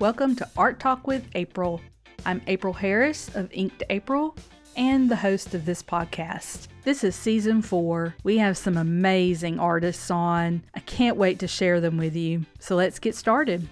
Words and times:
Welcome 0.00 0.36
to 0.36 0.48
Art 0.56 0.78
Talk 0.78 1.08
with 1.08 1.26
April. 1.34 1.80
I'm 2.24 2.40
April 2.46 2.72
Harris 2.72 3.34
of 3.34 3.50
Inked 3.52 3.82
April 3.90 4.36
and 4.76 5.10
the 5.10 5.16
host 5.16 5.54
of 5.54 5.64
this 5.66 5.82
podcast. 5.82 6.68
This 6.84 7.02
is 7.02 7.16
season 7.16 7.62
four. 7.62 8.14
We 8.22 8.38
have 8.38 8.56
some 8.56 8.76
amazing 8.76 9.58
artists 9.58 10.08
on. 10.08 10.62
I 10.76 10.78
can't 10.80 11.16
wait 11.16 11.40
to 11.40 11.48
share 11.48 11.80
them 11.80 11.96
with 11.96 12.14
you. 12.14 12.46
So 12.60 12.76
let's 12.76 13.00
get 13.00 13.16
started. 13.16 13.68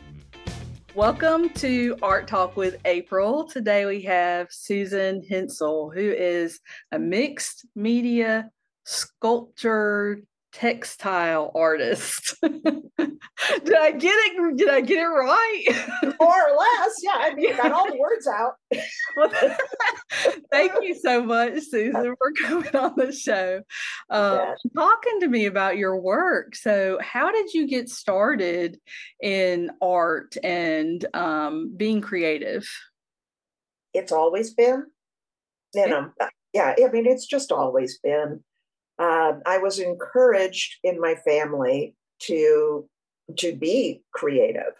Welcome 0.96 1.50
to 1.50 1.96
Art 2.02 2.26
Talk 2.26 2.56
with 2.56 2.76
April. 2.84 3.44
Today 3.44 3.86
we 3.86 4.02
have 4.02 4.48
Susan 4.50 5.22
Hensel, 5.30 5.92
who 5.94 6.10
is 6.10 6.58
a 6.90 6.98
mixed 6.98 7.66
media 7.76 8.50
sculpture 8.84 10.22
textile 10.56 11.52
artist. 11.54 12.34
did 12.42 12.54
I 12.98 13.90
get 13.92 14.14
it? 14.14 14.56
Did 14.56 14.70
I 14.70 14.80
get 14.80 15.02
it 15.02 15.06
right? 15.06 15.64
More 16.18 16.34
or 16.34 16.56
less, 16.56 16.94
yeah. 17.02 17.18
I 17.18 17.34
mean, 17.34 17.54
got 17.54 17.72
all 17.72 17.86
the 17.86 17.98
words 17.98 18.26
out. 18.26 18.54
Thank 20.50 20.72
you 20.80 20.94
so 20.94 21.22
much, 21.22 21.60
Susan, 21.68 22.14
for 22.16 22.32
coming 22.40 22.74
on 22.74 22.94
the 22.96 23.12
show, 23.12 23.60
uh, 24.08 24.46
talking 24.74 25.20
to 25.20 25.28
me 25.28 25.44
about 25.44 25.76
your 25.76 26.00
work. 26.00 26.56
So, 26.56 26.98
how 27.02 27.30
did 27.30 27.52
you 27.52 27.68
get 27.68 27.90
started 27.90 28.78
in 29.22 29.72
art 29.82 30.38
and 30.42 31.04
um, 31.12 31.74
being 31.76 32.00
creative? 32.00 32.66
It's 33.92 34.12
always 34.12 34.54
been, 34.54 34.86
you 35.74 35.86
know, 35.86 36.12
yeah. 36.54 36.74
I 36.82 36.90
mean, 36.90 37.06
it's 37.06 37.26
just 37.26 37.52
always 37.52 37.98
been 37.98 38.42
uh, 38.98 39.34
I 39.44 39.58
was 39.58 39.78
encouraged 39.78 40.76
in 40.82 41.00
my 41.00 41.14
family 41.16 41.94
to 42.22 42.88
to 43.38 43.54
be 43.54 44.02
creative. 44.12 44.74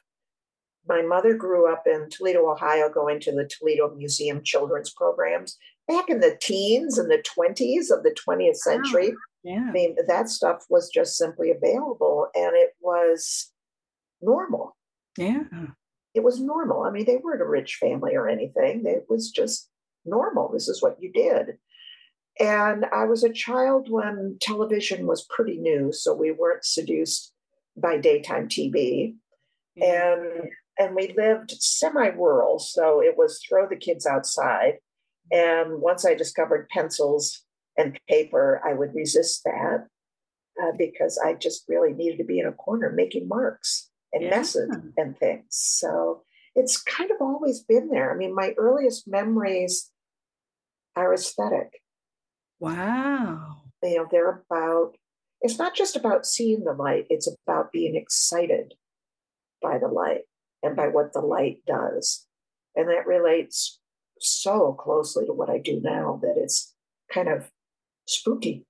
My 0.89 1.03
mother 1.03 1.35
grew 1.35 1.71
up 1.71 1.83
in 1.87 2.09
Toledo, 2.11 2.49
Ohio, 2.49 2.89
going 2.89 3.19
to 3.21 3.33
the 3.33 3.49
Toledo 3.49 3.93
Museum 3.95 4.41
children's 4.45 4.91
programs 4.91 5.59
back 5.89 6.09
in 6.09 6.21
the 6.21 6.39
teens 6.41 6.97
and 6.97 7.11
the 7.11 7.23
20s 7.37 7.91
of 7.91 8.05
the 8.05 8.15
20th 8.27 8.57
century. 8.57 9.11
Wow. 9.11 9.17
Yeah. 9.43 9.67
I 9.69 9.73
mean, 9.73 9.97
that 10.07 10.29
stuff 10.29 10.65
was 10.71 10.91
just 10.93 11.17
simply 11.17 11.51
available 11.51 12.29
and 12.35 12.53
it 12.55 12.71
was 12.81 13.53
normal. 14.21 14.77
Yeah. 15.17 15.45
It 16.15 16.25
was 16.25 16.41
normal. 16.41 16.83
I 16.83 16.91
mean, 16.91 17.05
they 17.05 17.17
weren't 17.17 17.43
a 17.43 17.47
rich 17.47 17.79
family 17.81 18.15
or 18.15 18.29
anything. 18.29 18.85
It 18.87 19.07
was 19.09 19.31
just 19.31 19.69
normal. 20.05 20.51
This 20.53 20.69
is 20.69 20.83
what 20.83 20.97
you 21.01 21.13
did. 21.13 21.59
And 22.39 22.85
I 22.93 23.05
was 23.05 23.25
a 23.25 23.33
child 23.33 23.89
when 23.91 24.37
television 24.41 25.07
was 25.07 25.27
pretty 25.31 25.57
new, 25.57 25.93
so 25.93 26.15
we 26.15 26.33
weren't 26.33 26.65
seduced 26.65 27.33
by 27.77 27.99
daytime 27.99 28.49
TV. 28.49 29.15
Mm-hmm. 29.79 29.83
And 29.83 30.51
and 30.79 30.95
we 30.95 31.15
lived 31.17 31.53
semi-rural, 31.53 32.59
so 32.59 33.03
it 33.03 33.17
was 33.17 33.41
throw 33.49 33.67
the 33.67 33.77
kids 33.77 34.05
outside. 34.07 34.75
And 35.33 35.81
once 35.81 36.05
I 36.05 36.13
discovered 36.13 36.69
pencils 36.69 37.45
and 37.79 37.99
paper, 38.09 38.61
I 38.65 38.75
would 38.75 38.95
resist 38.95 39.43
that 39.45 39.87
uh, 40.63 40.73
because 40.77 41.19
I 41.25 41.33
just 41.33 41.65
really 41.67 41.95
needed 41.95 42.19
to 42.19 42.25
be 42.25 42.39
in 42.39 42.47
a 42.47 42.53
corner 42.53 42.93
making 42.95 43.27
marks 43.27 43.91
and 44.13 44.25
yeah. 44.25 44.31
messes 44.31 44.71
and 44.99 45.19
things. 45.19 45.47
So 45.49 46.23
it's 46.55 46.83
kind 46.83 47.11
of 47.11 47.19
always 47.21 47.61
been 47.61 47.89
there. 47.89 48.13
I 48.13 48.17
mean, 48.17 48.35
my 48.35 48.53
earliest 48.59 49.09
memories 49.09 49.91
are 50.95 51.13
aesthetic. 51.13 51.71
Wow. 52.59 53.63
You 53.83 53.97
know, 53.97 54.07
they're 54.11 54.43
about, 54.51 54.97
it's 55.41 55.59
not 55.59 55.75
just 55.75 55.97
about 55.97 56.27
seeing 56.27 56.65
the 56.65 56.73
light, 56.73 57.07
it's 57.11 57.29
about 57.47 57.73
being 57.73 57.95
excited 57.95 58.75
by 59.63 59.79
the 59.79 59.89
light 59.89 60.23
and 60.63 60.77
by 60.77 60.89
what 60.89 61.13
the 61.13 61.21
light 61.21 61.59
does. 61.67 62.27
And 62.75 62.89
that 62.89 63.07
relates 63.07 63.79
so 64.21 64.73
closely 64.73 65.27
to 65.27 65.33
what 65.33 65.51
I 65.51 65.59
do 65.59 65.81
now 65.83 66.19
that 66.23 66.35
it's 66.37 66.75
kind 67.13 67.29
of 67.29 67.51
spooky. 68.07 68.65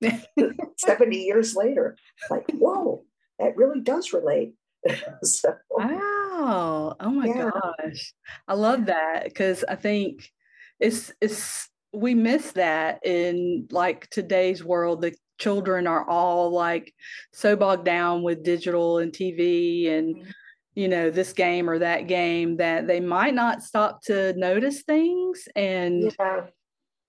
70 0.78 1.16
years 1.16 1.54
later, 1.54 1.96
like, 2.28 2.50
whoa, 2.52 3.04
that 3.38 3.56
really 3.56 3.80
does 3.80 4.12
relate. 4.12 4.54
so, 5.22 5.54
wow. 5.70 6.96
Oh 6.98 7.10
my 7.10 7.26
yeah. 7.26 7.50
gosh. 7.50 8.14
I 8.48 8.54
love 8.54 8.86
that 8.86 9.24
because 9.24 9.64
I 9.68 9.76
think 9.76 10.32
it's 10.80 11.12
it's 11.20 11.68
we 11.92 12.14
miss 12.14 12.52
that 12.52 13.04
in 13.04 13.66
like 13.70 14.08
today's 14.10 14.64
world 14.64 15.02
the 15.02 15.14
children 15.38 15.86
are 15.86 16.08
all 16.08 16.50
like 16.50 16.94
so 17.32 17.56
bogged 17.56 17.84
down 17.84 18.22
with 18.22 18.44
digital 18.44 18.98
and 18.98 19.12
tv 19.12 19.90
and 19.90 20.16
mm-hmm. 20.16 20.30
you 20.74 20.88
know 20.88 21.10
this 21.10 21.32
game 21.32 21.68
or 21.68 21.78
that 21.78 22.06
game 22.06 22.56
that 22.56 22.86
they 22.86 23.00
might 23.00 23.34
not 23.34 23.62
stop 23.62 24.02
to 24.02 24.32
notice 24.34 24.82
things 24.82 25.48
and 25.56 26.14
yeah. 26.18 26.42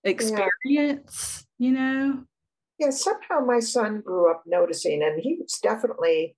experience 0.03 1.45
yeah. 1.57 1.67
you 1.67 1.73
know 1.73 2.23
yeah 2.79 2.89
somehow 2.89 3.39
my 3.39 3.59
son 3.59 4.01
grew 4.01 4.31
up 4.31 4.43
noticing 4.45 5.03
and 5.03 5.21
he 5.21 5.37
was 5.39 5.59
definitely 5.61 6.35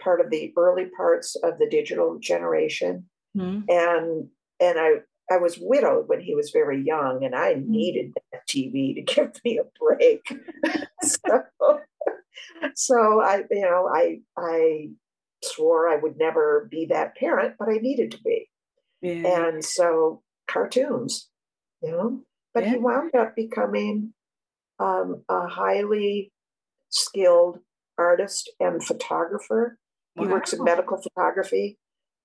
part 0.00 0.20
of 0.20 0.30
the 0.30 0.52
early 0.56 0.86
parts 0.96 1.36
of 1.42 1.58
the 1.58 1.68
digital 1.68 2.18
generation 2.20 3.06
mm-hmm. 3.36 3.62
and 3.68 4.28
and 4.60 4.78
i 4.78 4.96
I 5.30 5.38
was 5.38 5.58
widowed 5.60 6.08
when 6.08 6.20
he 6.20 6.34
was 6.34 6.50
very 6.50 6.82
young, 6.82 7.24
and 7.24 7.34
I 7.34 7.54
mm. 7.54 7.66
needed 7.66 8.12
that 8.32 8.46
TV 8.48 8.94
to 8.94 9.02
give 9.14 9.32
me 9.44 9.58
a 9.58 9.64
break. 9.78 10.26
so, 11.02 11.42
so 12.74 13.20
I, 13.22 13.42
you 13.50 13.62
know, 13.62 13.88
I 13.92 14.20
I 14.36 14.88
swore 15.44 15.88
I 15.88 15.96
would 15.96 16.16
never 16.18 16.68
be 16.70 16.86
that 16.86 17.16
parent, 17.16 17.56
but 17.58 17.68
I 17.68 17.78
needed 17.78 18.12
to 18.12 18.18
be. 18.22 18.48
Yeah. 19.00 19.48
And 19.48 19.64
so 19.64 20.22
cartoons, 20.48 21.28
you 21.82 21.90
know. 21.90 22.20
But 22.54 22.64
yeah. 22.64 22.70
he 22.70 22.78
wound 22.78 23.14
up 23.14 23.34
becoming 23.34 24.12
um, 24.78 25.24
a 25.28 25.48
highly 25.48 26.32
skilled 26.90 27.58
artist 27.98 28.50
and 28.60 28.84
photographer. 28.84 29.78
Wow. 30.14 30.24
He 30.24 30.30
works 30.30 30.52
in 30.52 30.62
medical 30.62 31.00
photography, 31.00 31.78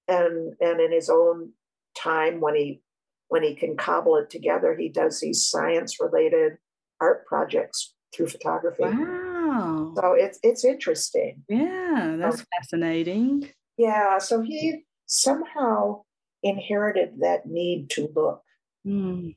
and 0.08 0.53
and 0.59 0.79
in 0.79 0.91
his 0.91 1.09
own 1.09 1.53
time 1.96 2.41
when 2.41 2.56
he 2.56 2.81
when 3.29 3.43
he 3.43 3.55
can 3.55 3.75
cobble 3.75 4.15
it 4.17 4.29
together, 4.29 4.75
he 4.75 4.89
does 4.89 5.19
these 5.19 5.45
science 5.45 5.99
related 5.99 6.53
art 7.01 7.25
projects 7.25 7.93
through 8.13 8.27
photography. 8.27 8.83
Wow. 8.83 9.93
So 9.95 10.13
it's 10.13 10.39
it's 10.43 10.65
interesting. 10.65 11.43
Yeah, 11.49 12.16
that's 12.19 12.45
fascinating. 12.55 13.49
Yeah. 13.77 14.17
So 14.19 14.41
he 14.41 14.85
somehow 15.05 16.03
inherited 16.43 17.19
that 17.19 17.45
need 17.45 17.89
to 17.91 18.09
look. 18.16 18.41
Mm. 18.85 19.35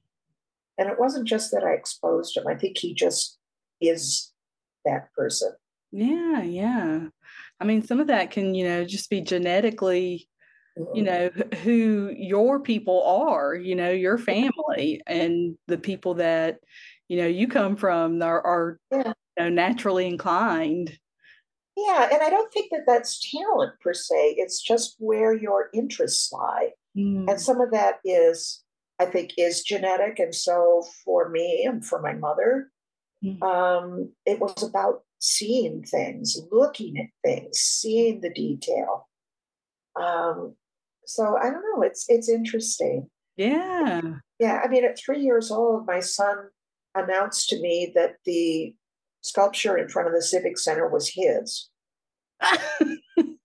And 0.78 0.88
it 0.88 0.98
wasn't 0.98 1.28
just 1.28 1.50
that 1.52 1.64
I 1.64 1.72
exposed 1.72 2.36
him. 2.36 2.46
I 2.46 2.54
think 2.54 2.78
he 2.78 2.94
just 2.94 3.38
is 3.80 4.32
that 4.84 5.12
person. 5.14 5.52
Yeah, 5.92 6.42
yeah. 6.42 7.08
I 7.60 7.64
mean, 7.64 7.82
some 7.82 8.00
of 8.00 8.06
that 8.06 8.30
can, 8.30 8.54
you 8.54 8.64
know, 8.64 8.84
just 8.84 9.10
be 9.10 9.20
genetically 9.20 10.29
you 10.94 11.02
know 11.02 11.30
who 11.62 12.12
your 12.16 12.60
people 12.60 13.02
are 13.04 13.54
you 13.54 13.74
know 13.74 13.90
your 13.90 14.18
family 14.18 15.00
and 15.06 15.56
the 15.66 15.78
people 15.78 16.14
that 16.14 16.58
you 17.08 17.16
know 17.16 17.26
you 17.26 17.48
come 17.48 17.76
from 17.76 18.22
are, 18.22 18.40
are 18.40 18.80
yeah. 18.90 19.12
you 19.38 19.44
know, 19.44 19.48
naturally 19.48 20.06
inclined 20.06 20.96
yeah 21.76 22.08
and 22.12 22.22
i 22.22 22.30
don't 22.30 22.52
think 22.52 22.70
that 22.70 22.84
that's 22.86 23.30
talent 23.30 23.72
per 23.80 23.92
se 23.92 24.34
it's 24.38 24.60
just 24.60 24.96
where 24.98 25.34
your 25.34 25.70
interests 25.74 26.32
lie 26.32 26.70
mm. 26.96 27.28
and 27.28 27.40
some 27.40 27.60
of 27.60 27.70
that 27.70 27.96
is 28.04 28.62
i 28.98 29.04
think 29.04 29.32
is 29.36 29.62
genetic 29.62 30.18
and 30.18 30.34
so 30.34 30.84
for 31.04 31.28
me 31.28 31.64
and 31.66 31.84
for 31.84 32.00
my 32.00 32.12
mother 32.12 32.70
mm. 33.24 33.42
um, 33.42 34.10
it 34.26 34.38
was 34.38 34.62
about 34.62 35.02
seeing 35.18 35.82
things 35.82 36.38
looking 36.50 36.98
at 36.98 37.06
things 37.24 37.58
seeing 37.58 38.20
the 38.20 38.32
detail 38.32 39.08
um, 40.00 40.54
so 41.14 41.36
I 41.36 41.44
don't 41.44 41.62
know. 41.74 41.82
It's 41.82 42.04
it's 42.08 42.28
interesting. 42.28 43.08
Yeah. 43.36 44.00
Yeah. 44.38 44.60
I 44.64 44.68
mean, 44.68 44.84
at 44.84 44.98
three 44.98 45.20
years 45.20 45.50
old, 45.50 45.86
my 45.86 46.00
son 46.00 46.36
announced 46.94 47.48
to 47.50 47.60
me 47.60 47.92
that 47.94 48.16
the 48.24 48.74
sculpture 49.22 49.76
in 49.76 49.88
front 49.88 50.08
of 50.08 50.14
the 50.14 50.22
Civic 50.22 50.58
Center 50.58 50.88
was 50.88 51.12
his. 51.14 51.68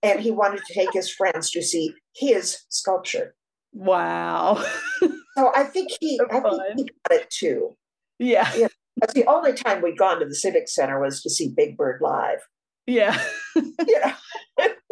and 0.03 0.19
he 0.19 0.31
wanted 0.31 0.61
to 0.65 0.73
take 0.73 0.89
his 0.93 1.11
friends 1.11 1.51
to 1.51 1.61
see 1.61 1.93
his 2.15 2.63
sculpture. 2.69 3.35
Wow. 3.73 4.63
so 5.01 5.51
I 5.55 5.63
think 5.63 5.91
he 5.99 6.17
so 6.17 6.27
I 6.31 6.39
think 6.39 6.77
he 6.77 6.89
got 7.09 7.21
it 7.21 7.29
too. 7.29 7.75
Yeah. 8.19 8.49
yeah. 8.55 8.67
That's 8.97 9.13
the 9.13 9.25
only 9.27 9.53
time 9.53 9.81
we'd 9.81 9.97
gone 9.97 10.19
to 10.19 10.25
the 10.25 10.35
Civic 10.35 10.69
Center 10.69 11.01
was 11.01 11.21
to 11.21 11.29
see 11.29 11.53
Big 11.55 11.75
Bird 11.75 11.99
live. 12.01 12.39
Yeah. 12.87 13.19
yeah. 13.87 14.15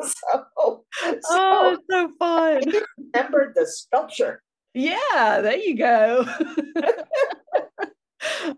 so, 0.33 0.45
oh, 0.57 0.83
it's 1.05 1.27
so 1.27 2.09
fun. 2.19 2.61
I 2.67 2.81
remembered 2.97 3.53
the 3.55 3.67
sculpture. 3.67 4.41
Yeah, 4.73 5.39
there 5.41 5.57
you 5.57 5.77
go. 5.77 6.25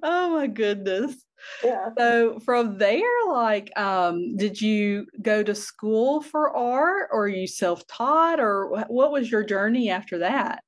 oh 0.04 0.30
my 0.30 0.48
goodness. 0.48 1.16
Yeah. 1.64 1.90
So 1.98 2.40
from 2.40 2.78
there, 2.78 3.02
like, 3.30 3.72
um, 3.78 4.36
did 4.38 4.60
you 4.62 5.06
go 5.22 5.44
to 5.44 5.54
school 5.54 6.22
for 6.22 6.56
art 6.56 7.10
or 7.12 7.28
you 7.28 7.48
self-taught 7.48 8.40
or 8.40 8.86
what 8.88 9.12
was 9.12 9.30
your 9.30 9.44
journey 9.44 9.90
after 9.90 10.20
that? 10.20 10.64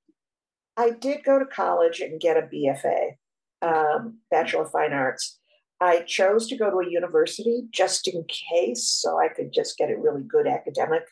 I 0.76 0.92
did 0.92 1.24
go 1.24 1.40
to 1.40 1.46
college 1.46 2.02
and 2.02 2.20
get 2.20 2.38
a 2.38 2.42
BFA, 2.42 3.16
um, 3.64 4.20
Bachelor 4.30 4.64
of 4.64 4.72
Fine 4.72 4.94
Arts. 4.94 5.40
I 5.80 6.02
chose 6.02 6.48
to 6.48 6.58
go 6.58 6.70
to 6.70 6.88
a 6.88 6.92
university 6.92 7.64
just 7.72 8.08
in 8.08 8.26
case, 8.26 8.88
so 8.88 9.20
I 9.20 9.28
could 9.28 9.54
just 9.54 9.78
get 9.78 9.92
a 9.92 9.98
really 9.98 10.24
good 10.24 10.48
academic 10.48 11.04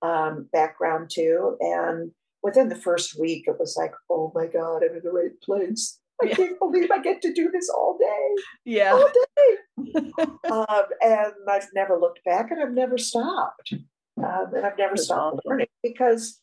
um, 0.00 0.48
background 0.52 1.10
too. 1.12 1.56
And 1.60 2.10
within 2.42 2.68
the 2.68 2.76
first 2.76 3.18
week, 3.18 3.44
it 3.46 3.56
was 3.58 3.76
like, 3.76 3.92
oh 4.10 4.32
my 4.34 4.46
God, 4.46 4.82
I'm 4.82 4.96
in 4.96 5.02
the 5.04 5.12
right 5.12 5.40
place. 5.42 5.98
I 6.22 6.26
yeah. 6.26 6.34
can't 6.34 6.58
believe 6.58 6.90
I 6.90 7.00
get 7.00 7.20
to 7.22 7.32
do 7.32 7.50
this 7.50 7.68
all 7.68 7.98
day. 7.98 8.42
Yeah. 8.64 8.92
All 8.92 9.10
day. 9.10 10.12
um, 10.50 10.84
and 11.02 11.32
I've 11.50 11.68
never 11.74 11.98
looked 11.98 12.24
back 12.24 12.50
and 12.50 12.62
I've 12.62 12.72
never 12.72 12.96
stopped. 12.96 13.74
Um, 14.18 14.54
and 14.54 14.64
I've 14.64 14.78
never 14.78 14.94
That's 14.94 15.04
stopped 15.04 15.38
awesome. 15.38 15.40
learning 15.44 15.66
because 15.82 16.40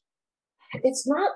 it's 0.84 1.07
not, 1.07 1.31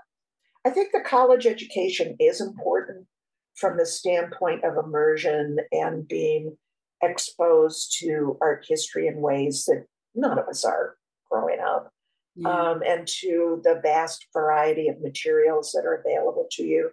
I 0.65 0.69
think 0.69 0.91
the 0.91 1.01
college 1.01 1.45
education 1.45 2.15
is 2.19 2.41
important 2.41 3.07
from 3.55 3.77
the 3.77 3.85
standpoint 3.85 4.63
of 4.63 4.83
immersion 4.83 5.57
and 5.71 6.07
being 6.07 6.57
exposed 7.01 7.95
to 7.99 8.37
art 8.41 8.65
history 8.67 9.07
in 9.07 9.17
ways 9.17 9.65
that 9.65 9.85
none 10.15 10.39
of 10.39 10.47
us 10.47 10.63
are 10.63 10.95
growing 11.29 11.59
up. 11.59 11.91
Yeah. 12.35 12.49
Um, 12.49 12.81
and 12.85 13.07
to 13.19 13.61
the 13.63 13.79
vast 13.83 14.25
variety 14.33 14.87
of 14.87 15.01
materials 15.01 15.71
that 15.73 15.85
are 15.85 16.03
available 16.03 16.47
to 16.53 16.63
you 16.63 16.89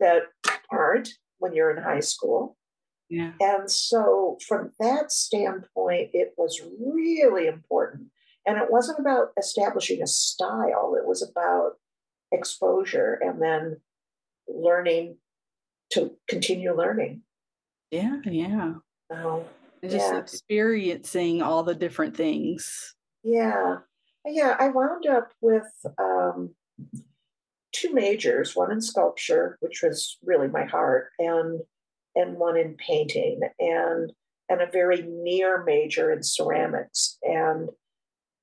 that 0.00 0.24
aren't 0.70 1.08
when 1.38 1.54
you're 1.54 1.74
in 1.74 1.82
high 1.82 2.00
school. 2.00 2.56
Yeah. 3.08 3.32
And 3.40 3.70
so, 3.70 4.38
from 4.46 4.72
that 4.80 5.12
standpoint, 5.12 6.10
it 6.12 6.34
was 6.36 6.60
really 6.80 7.46
important. 7.46 8.08
And 8.46 8.58
it 8.58 8.70
wasn't 8.70 8.98
about 8.98 9.28
establishing 9.38 10.02
a 10.02 10.06
style, 10.06 10.94
it 10.98 11.06
was 11.06 11.22
about 11.22 11.72
exposure 12.32 13.18
and 13.22 13.40
then 13.40 13.76
learning 14.48 15.16
to 15.92 16.12
continue 16.28 16.74
learning. 16.76 17.22
Yeah, 17.90 18.16
yeah. 18.24 18.74
So, 19.10 19.46
just 19.82 20.12
yeah. 20.12 20.18
experiencing 20.18 21.42
all 21.42 21.62
the 21.62 21.74
different 21.74 22.16
things. 22.16 22.94
Yeah. 23.22 23.76
Yeah, 24.24 24.56
I 24.58 24.68
wound 24.68 25.06
up 25.06 25.32
with 25.40 25.66
um, 25.98 26.54
two 27.72 27.92
majors, 27.92 28.54
one 28.54 28.70
in 28.70 28.80
sculpture, 28.80 29.58
which 29.60 29.82
was 29.82 30.18
really 30.24 30.48
my 30.48 30.64
heart, 30.64 31.08
and 31.18 31.60
and 32.14 32.36
one 32.36 32.56
in 32.56 32.76
painting, 32.76 33.40
and 33.58 34.12
and 34.48 34.60
a 34.60 34.70
very 34.70 35.02
near 35.02 35.64
major 35.64 36.12
in 36.12 36.22
ceramics. 36.22 37.18
And 37.22 37.70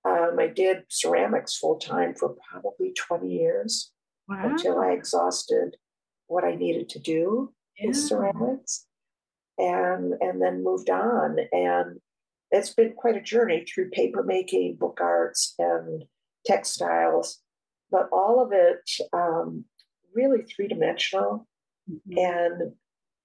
um, 0.06 0.38
I 0.40 0.48
did 0.48 0.84
ceramics 0.90 1.58
full 1.58 1.78
time 1.78 2.14
for 2.16 2.36
probably 2.52 2.94
20 2.94 3.30
years 3.30 3.92
wow. 4.28 4.50
until 4.50 4.80
I 4.80 4.92
exhausted 4.92 5.76
what 6.30 6.44
I 6.44 6.56
needed 6.56 6.90
to 6.90 7.00
do 7.00 7.54
yeah. 7.78 7.88
in 7.88 7.94
ceramics 7.94 8.86
and 9.58 10.14
and 10.22 10.42
then 10.42 10.64
moved 10.64 10.90
on. 10.90 11.38
And 11.52 12.00
it's 12.52 12.74
been 12.74 12.94
quite 12.94 13.18
a 13.18 13.22
journey 13.22 13.66
through 13.66 13.92
papermaking, 13.92 14.80
book 14.80 15.00
arts, 15.02 15.54
and 15.60 16.06
textiles 16.46 17.42
but 17.92 18.10
all 18.12 18.42
of 18.42 18.52
it 18.52 18.90
um, 19.14 19.66
really 20.14 20.44
three 20.44 20.68
dimensional 20.68 21.48
mm-hmm. 21.90 22.18
and 22.18 22.74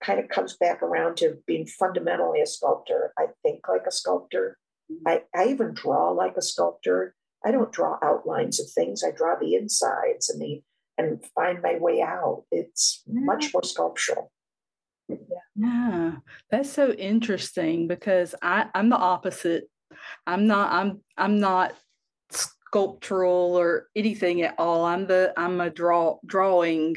kind 0.03 0.21
of 0.21 0.29
comes 0.29 0.57
back 0.57 0.83
around 0.83 1.17
to 1.17 1.39
being 1.47 1.67
fundamentally 1.67 2.41
a 2.41 2.47
sculptor. 2.47 3.13
I 3.19 3.27
think 3.43 3.69
like 3.69 3.87
a 3.87 3.93
sculptor. 3.93 4.59
Mm-hmm. 4.91 5.09
I, 5.09 5.23
I 5.35 5.49
even 5.49 5.75
draw 5.75 6.11
like 6.11 6.37
a 6.37 6.43
sculptor. 6.43 7.15
I 7.45 7.51
don't 7.51 7.73
draw 7.73 7.99
outlines 8.03 8.61
of 8.61 8.67
things. 8.71 9.03
I 9.05 9.11
draw 9.11 9.37
the 9.39 9.55
insides 9.55 10.29
and 10.31 10.41
the 10.41 10.63
and 10.99 11.25
find 11.35 11.63
my 11.63 11.79
way 11.79 12.03
out. 12.03 12.45
It's 12.51 13.03
much 13.07 13.53
more 13.53 13.63
sculptural. 13.63 14.31
Yeah. 15.09 15.17
yeah, 15.57 16.13
that's 16.51 16.71
so 16.71 16.93
interesting 16.93 17.89
because 17.89 18.35
I 18.41 18.67
I'm 18.75 18.89
the 18.89 18.97
opposite. 18.97 19.69
I'm 20.27 20.47
not 20.47 20.73
I'm 20.73 21.01
I'm 21.17 21.41
not 21.41 21.75
sculptural 22.31 23.57
or 23.57 23.89
anything 23.95 24.43
at 24.43 24.55
all. 24.59 24.85
I'm 24.85 25.07
the 25.07 25.33
I'm 25.37 25.61
a 25.61 25.71
draw 25.71 26.19
drawing 26.25 26.97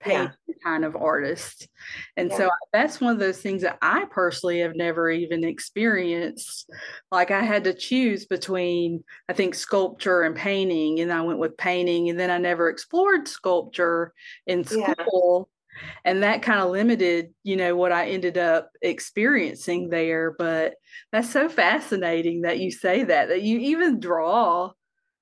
paint 0.00 0.30
yeah. 0.48 0.54
kind 0.64 0.84
of 0.84 0.96
artist. 0.96 1.68
And 2.16 2.30
yeah. 2.30 2.36
so 2.36 2.50
that's 2.72 3.00
one 3.00 3.12
of 3.12 3.18
those 3.18 3.40
things 3.40 3.62
that 3.62 3.78
I 3.82 4.06
personally 4.10 4.60
have 4.60 4.74
never 4.74 5.10
even 5.10 5.44
experienced. 5.44 6.68
Like 7.12 7.30
I 7.30 7.42
had 7.42 7.64
to 7.64 7.74
choose 7.74 8.26
between 8.26 9.04
I 9.28 9.34
think 9.34 9.54
sculpture 9.54 10.22
and 10.22 10.34
painting 10.34 11.00
and 11.00 11.12
I 11.12 11.20
went 11.22 11.38
with 11.38 11.56
painting 11.56 12.08
and 12.08 12.18
then 12.18 12.30
I 12.30 12.38
never 12.38 12.68
explored 12.68 13.28
sculpture 13.28 14.12
in 14.46 14.64
school. 14.64 15.48
Yeah. 15.48 15.56
And 16.04 16.22
that 16.22 16.42
kind 16.42 16.60
of 16.60 16.70
limited, 16.70 17.32
you 17.42 17.56
know, 17.56 17.76
what 17.76 17.92
I 17.92 18.08
ended 18.08 18.36
up 18.36 18.70
experiencing 18.82 19.88
there. 19.88 20.34
But 20.36 20.74
that's 21.12 21.30
so 21.30 21.48
fascinating 21.48 22.42
that 22.42 22.58
you 22.58 22.70
say 22.70 23.04
that, 23.04 23.28
that 23.28 23.42
you 23.42 23.58
even 23.58 24.00
draw 24.00 24.72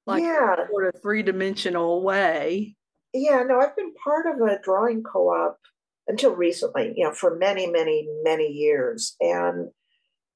like 0.06 0.22
yeah. 0.22 0.56
sort 0.70 0.94
of 0.94 1.02
three 1.02 1.22
dimensional 1.22 2.02
way. 2.02 2.74
Yeah, 3.12 3.42
no, 3.46 3.60
I've 3.60 3.76
been 3.76 3.94
part 3.94 4.26
of 4.26 4.40
a 4.40 4.60
drawing 4.62 5.02
co 5.02 5.28
op 5.28 5.58
until 6.06 6.34
recently, 6.34 6.92
you 6.96 7.04
know, 7.04 7.12
for 7.12 7.36
many, 7.36 7.66
many, 7.66 8.08
many 8.22 8.48
years. 8.48 9.16
And 9.20 9.70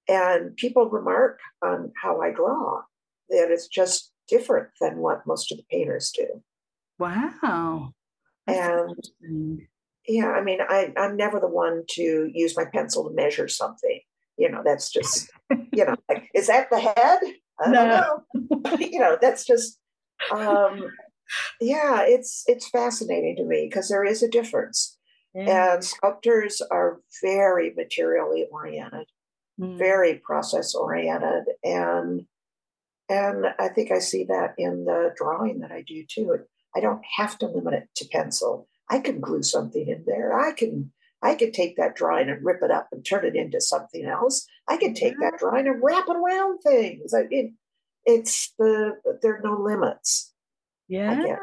and 0.09 0.57
people 0.57 0.91
remark 0.91 1.39
on 1.63 1.93
how 2.01 2.21
I 2.21 2.33
draw, 2.33 2.83
that 3.29 3.51
it's 3.51 3.69
just 3.69 4.13
different 4.29 4.69
than 4.81 4.99
what 4.99 5.27
most 5.27 5.53
of 5.53 5.59
the 5.59 5.65
painters 5.71 6.13
do. 6.15 6.43
Wow. 6.99 7.93
That's 8.47 9.11
and 9.23 9.61
yeah, 10.09 10.31
I 10.31 10.43
mean, 10.43 10.59
I, 10.61 10.93
I'm 10.97 11.17
never 11.17 11.39
the 11.39 11.49
one 11.49 11.85
to 11.91 12.31
use 12.33 12.57
my 12.57 12.65
pencil 12.65 13.09
to 13.09 13.15
measure 13.15 13.47
something. 13.49 14.01
You 14.37 14.51
know, 14.51 14.63
that's 14.65 14.91
just, 14.91 15.31
you 15.73 15.85
know, 15.85 15.95
like, 16.09 16.29
is 16.35 16.49
that 16.49 16.69
the 16.71 16.81
head? 16.81 17.21
I 17.61 17.71
no. 17.71 18.23
know. 18.35 18.77
you 18.81 18.99
know, 18.99 19.17
that's 19.21 19.45
just 19.45 19.79
um 20.33 20.91
yeah, 21.61 22.03
it's 22.03 22.45
it's 22.47 22.69
fascinating 22.69 23.37
to 23.37 23.45
me 23.45 23.67
because 23.69 23.89
there 23.89 24.05
is 24.05 24.23
a 24.23 24.31
difference. 24.31 24.99
Mm. 25.37 25.49
And 25.49 25.85
sculptors 25.85 26.61
are 26.71 27.01
very 27.23 27.73
materially 27.75 28.47
oriented, 28.51 29.07
mm. 29.61 29.79
very 29.79 30.15
process 30.15 30.75
oriented. 30.75 31.45
And 31.65 32.27
and 33.09 33.47
I 33.59 33.69
think 33.69 33.91
I 33.91 33.99
see 33.99 34.25
that 34.25 34.55
in 34.59 34.85
the 34.85 35.13
drawing 35.17 35.61
that 35.61 35.73
I 35.73 35.83
do 35.87 36.05
too. 36.09 36.39
I 36.75 36.81
don't 36.81 37.03
have 37.17 37.39
to 37.39 37.47
limit 37.47 37.75
it 37.75 37.89
to 37.97 38.09
pencil. 38.09 38.69
I 38.89 38.99
can 38.99 39.21
glue 39.21 39.43
something 39.43 39.87
in 39.89 40.05
there. 40.07 40.39
I 40.39 40.53
can 40.53 40.93
I 41.23 41.35
could 41.37 41.55
take 41.55 41.77
that 41.77 41.95
drawing 41.95 42.29
and 42.29 42.45
rip 42.45 42.63
it 42.63 42.71
up 42.71 42.89
and 42.91 43.05
turn 43.05 43.25
it 43.25 43.37
into 43.37 43.61
something 43.61 44.05
else. 44.05 44.47
I 44.69 44.77
can 44.77 44.93
take 44.93 45.15
that 45.21 45.39
drawing 45.39 45.69
and 45.69 45.81
wrap 45.83 46.05
it 46.09 46.17
around 46.17 46.59
things. 46.59 47.15
I 47.15 47.25
mean, 47.25 47.57
it's 48.05 48.53
the 48.59 48.95
there 49.23 49.37
are 49.37 49.43
no 49.43 49.61
limits. 49.61 50.32
Yeah. 50.89 51.37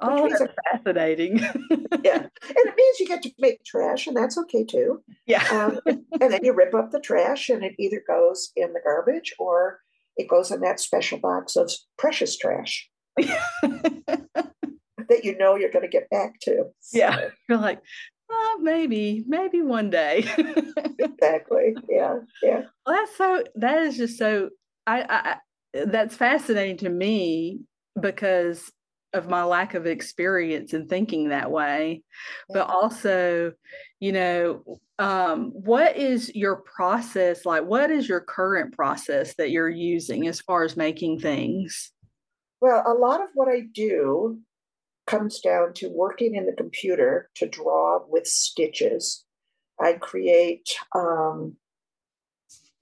Oh, 0.00 0.28
that's 0.28 0.42
fascinating. 0.72 1.38
yeah. 1.38 2.18
And 2.18 2.28
it 2.42 2.74
means 2.76 3.00
you 3.00 3.06
get 3.06 3.22
to 3.22 3.32
make 3.38 3.64
trash, 3.64 4.06
and 4.06 4.16
that's 4.16 4.36
okay 4.38 4.64
too. 4.64 5.02
Yeah. 5.26 5.44
Um, 5.50 5.80
and 6.20 6.32
then 6.32 6.44
you 6.44 6.52
rip 6.52 6.74
up 6.74 6.90
the 6.90 7.00
trash, 7.00 7.48
and 7.48 7.64
it 7.64 7.74
either 7.78 8.02
goes 8.06 8.50
in 8.56 8.72
the 8.72 8.80
garbage 8.84 9.34
or 9.38 9.80
it 10.16 10.28
goes 10.28 10.50
in 10.50 10.60
that 10.60 10.80
special 10.80 11.18
box 11.18 11.56
of 11.56 11.70
precious 11.98 12.36
trash 12.36 12.88
that 13.18 15.20
you 15.22 15.36
know 15.38 15.56
you're 15.56 15.70
going 15.70 15.84
to 15.84 15.88
get 15.88 16.10
back 16.10 16.40
to. 16.42 16.64
So. 16.80 16.98
Yeah. 16.98 17.28
You're 17.48 17.58
like, 17.58 17.80
uh, 18.30 18.58
maybe, 18.60 19.24
maybe 19.26 19.62
one 19.62 19.90
day. 19.90 20.18
exactly. 20.98 21.76
Yeah. 21.88 22.18
Yeah. 22.42 22.62
Well, 22.86 22.96
that's 22.96 23.16
so, 23.16 23.44
that 23.56 23.82
is 23.82 23.96
just 23.96 24.18
so, 24.18 24.50
I, 24.86 25.38
I, 25.72 25.84
that's 25.86 26.16
fascinating 26.16 26.78
to 26.78 26.88
me 26.88 27.60
because 28.00 28.70
of 29.12 29.28
my 29.28 29.44
lack 29.44 29.74
of 29.74 29.86
experience 29.86 30.74
in 30.74 30.88
thinking 30.88 31.28
that 31.28 31.50
way. 31.50 32.02
But 32.48 32.68
also, 32.68 33.52
you 34.00 34.12
know, 34.12 34.64
um, 34.98 35.52
what 35.54 35.96
is 35.96 36.34
your 36.34 36.56
process 36.56 37.46
like? 37.46 37.64
What 37.64 37.90
is 37.90 38.08
your 38.08 38.20
current 38.20 38.74
process 38.74 39.34
that 39.36 39.50
you're 39.50 39.70
using 39.70 40.26
as 40.26 40.40
far 40.40 40.64
as 40.64 40.76
making 40.76 41.20
things? 41.20 41.92
Well, 42.60 42.82
a 42.86 42.92
lot 42.92 43.20
of 43.20 43.28
what 43.34 43.48
I 43.48 43.62
do 43.72 44.40
comes 45.06 45.40
down 45.40 45.74
to 45.74 45.88
working 45.88 46.34
in 46.34 46.46
the 46.46 46.52
computer 46.52 47.30
to 47.36 47.48
draw 47.48 48.00
with 48.08 48.26
stitches. 48.26 49.24
I 49.80 49.94
create 49.94 50.74
um, 50.94 51.56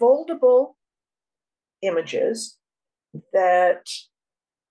foldable 0.00 0.74
images 1.82 2.56
that 3.32 3.86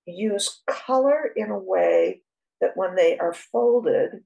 use 0.05 0.61
color 0.67 1.31
in 1.35 1.49
a 1.49 1.57
way 1.57 2.21
that 2.59 2.75
when 2.75 2.95
they 2.95 3.17
are 3.17 3.33
folded, 3.33 4.23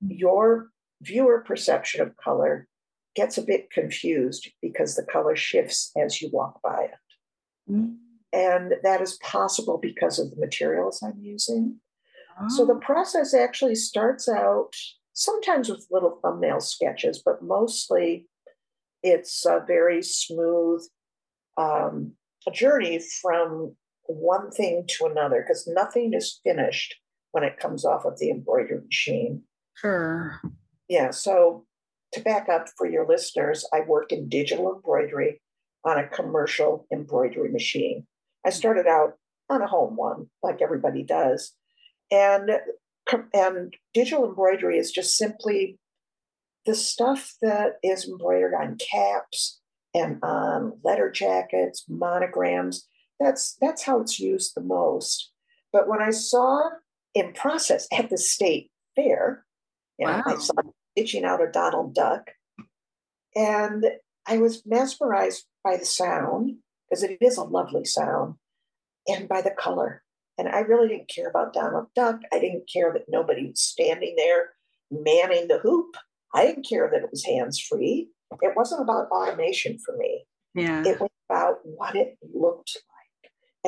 your 0.00 0.68
viewer 1.00 1.44
perception 1.46 2.00
of 2.00 2.16
color 2.16 2.66
gets 3.14 3.38
a 3.38 3.42
bit 3.42 3.70
confused 3.70 4.50
because 4.62 4.94
the 4.94 5.04
color 5.04 5.36
shifts 5.36 5.90
as 5.96 6.20
you 6.20 6.30
walk 6.32 6.60
by 6.62 6.84
it. 6.84 7.70
Mm-hmm. 7.72 7.94
And 8.32 8.74
that 8.82 9.00
is 9.00 9.18
possible 9.22 9.78
because 9.80 10.18
of 10.18 10.30
the 10.30 10.40
materials 10.40 11.02
I'm 11.02 11.18
using. 11.20 11.80
Oh. 12.40 12.48
So 12.48 12.66
the 12.66 12.74
oh. 12.74 12.80
process 12.80 13.34
actually 13.34 13.74
starts 13.74 14.28
out 14.28 14.72
sometimes 15.14 15.68
with 15.68 15.88
little 15.90 16.20
thumbnail 16.22 16.60
sketches, 16.60 17.22
but 17.24 17.42
mostly 17.42 18.28
it's 19.02 19.44
a 19.46 19.64
very 19.66 20.02
smooth 20.02 20.82
um, 21.56 22.12
journey 22.52 23.00
from 23.20 23.74
one 24.08 24.50
thing 24.50 24.84
to 24.88 25.06
another 25.06 25.44
because 25.46 25.66
nothing 25.66 26.12
is 26.14 26.40
finished 26.42 26.96
when 27.32 27.44
it 27.44 27.58
comes 27.58 27.84
off 27.84 28.04
of 28.04 28.18
the 28.18 28.30
embroidery 28.30 28.80
machine. 28.80 29.42
Sure. 29.74 30.40
Yeah. 30.88 31.10
So 31.10 31.66
to 32.12 32.20
back 32.20 32.48
up 32.48 32.66
for 32.76 32.88
your 32.88 33.06
listeners, 33.06 33.66
I 33.72 33.80
work 33.80 34.12
in 34.12 34.28
digital 34.28 34.74
embroidery 34.74 35.40
on 35.84 35.98
a 35.98 36.08
commercial 36.08 36.86
embroidery 36.92 37.50
machine. 37.50 38.06
I 38.46 38.50
started 38.50 38.86
out 38.86 39.14
on 39.50 39.62
a 39.62 39.66
home 39.66 39.96
one, 39.96 40.26
like 40.42 40.62
everybody 40.62 41.02
does. 41.02 41.52
And 42.10 42.50
and 43.32 43.74
digital 43.94 44.26
embroidery 44.26 44.78
is 44.78 44.90
just 44.90 45.16
simply 45.16 45.78
the 46.66 46.74
stuff 46.74 47.34
that 47.40 47.74
is 47.82 48.06
embroidered 48.06 48.52
on 48.54 48.76
caps 48.76 49.60
and 49.94 50.18
on 50.22 50.78
letter 50.84 51.10
jackets, 51.10 51.84
monograms. 51.88 52.86
That's 53.20 53.56
that's 53.60 53.82
how 53.82 54.00
it's 54.00 54.20
used 54.20 54.54
the 54.54 54.62
most. 54.62 55.32
But 55.72 55.88
when 55.88 56.00
I 56.00 56.10
saw 56.10 56.70
in 57.14 57.32
process 57.32 57.86
at 57.92 58.10
the 58.10 58.18
state 58.18 58.70
fair, 58.96 59.44
you 59.98 60.06
know. 60.06 60.22
I 60.24 60.36
saw 60.36 60.54
stitching 60.92 61.24
out 61.24 61.42
a 61.42 61.50
Donald 61.50 61.94
Duck, 61.94 62.30
and 63.34 63.84
I 64.26 64.38
was 64.38 64.62
mesmerized 64.66 65.46
by 65.64 65.76
the 65.76 65.84
sound 65.84 66.56
because 66.88 67.02
it 67.02 67.18
is 67.20 67.36
a 67.36 67.44
lovely 67.44 67.84
sound, 67.84 68.36
and 69.06 69.28
by 69.28 69.42
the 69.42 69.50
color. 69.50 70.02
And 70.38 70.48
I 70.48 70.60
really 70.60 70.88
didn't 70.88 71.10
care 71.12 71.28
about 71.28 71.52
Donald 71.52 71.88
Duck. 71.96 72.20
I 72.32 72.38
didn't 72.38 72.70
care 72.72 72.92
that 72.92 73.06
nobody 73.08 73.48
was 73.48 73.60
standing 73.60 74.14
there 74.16 74.50
manning 74.90 75.48
the 75.48 75.58
hoop. 75.58 75.96
I 76.34 76.46
didn't 76.46 76.68
care 76.68 76.88
that 76.92 77.02
it 77.02 77.10
was 77.10 77.24
hands 77.24 77.58
free. 77.58 78.08
It 78.42 78.52
wasn't 78.56 78.82
about 78.82 79.08
automation 79.10 79.78
for 79.78 79.96
me. 79.96 80.24
Yeah. 80.54 80.82
It 80.86 81.00
was 81.00 81.10
about 81.28 81.58
what 81.64 81.96
it 81.96 82.18
looked 82.34 82.76
like. 82.76 82.87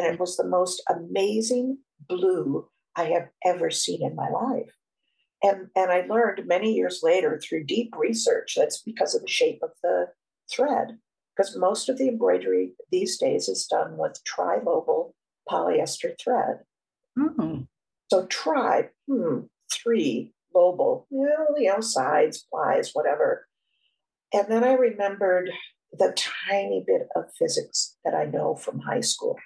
And 0.01 0.15
it 0.15 0.19
was 0.19 0.39
the 0.39 0.49
most 0.49 0.83
amazing 0.89 1.79
blue 2.09 2.67
I 2.97 3.05
have 3.05 3.29
ever 3.45 3.71
seen 3.71 4.03
in 4.03 4.17
my 4.17 4.31
life. 4.31 4.73
And, 5.43 5.69
and 5.77 5.91
I 5.91 6.07
learned 6.09 6.47
many 6.47 6.73
years 6.73 7.01
later 7.03 7.39
through 7.39 7.65
deep 7.65 7.95
research 7.97 8.55
that's 8.57 8.81
because 8.81 9.15
of 9.15 9.21
the 9.21 9.29
shape 9.29 9.61
of 9.63 9.73
the 9.83 10.07
thread, 10.51 10.99
because 11.37 11.55
most 11.55 11.91
of 11.91 11.99
the 11.99 12.09
embroidery 12.09 12.73
these 12.91 13.19
days 13.19 13.47
is 13.47 13.67
done 13.67 13.99
with 13.99 14.23
trilobal 14.25 15.13
polyester 15.51 16.15
thread. 16.19 16.61
Mm-hmm. 17.19 17.63
So 18.11 18.27
tri, 18.27 18.89
hmm, 19.07 19.41
three, 19.71 20.33
lobal, 20.55 21.07
you 21.11 21.25
know, 21.25 21.59
you 21.59 21.71
know, 21.71 21.81
sides, 21.81 22.47
plies, 22.51 22.93
whatever. 22.95 23.47
And 24.33 24.47
then 24.49 24.65
I 24.65 24.73
remembered 24.73 25.51
the 25.93 26.17
tiny 26.49 26.85
bit 26.87 27.09
of 27.17 27.25
physics 27.39 27.97
that 28.05 28.15
I 28.15 28.25
know 28.25 28.55
from 28.55 28.81
high 28.81 29.01
school. 29.01 29.37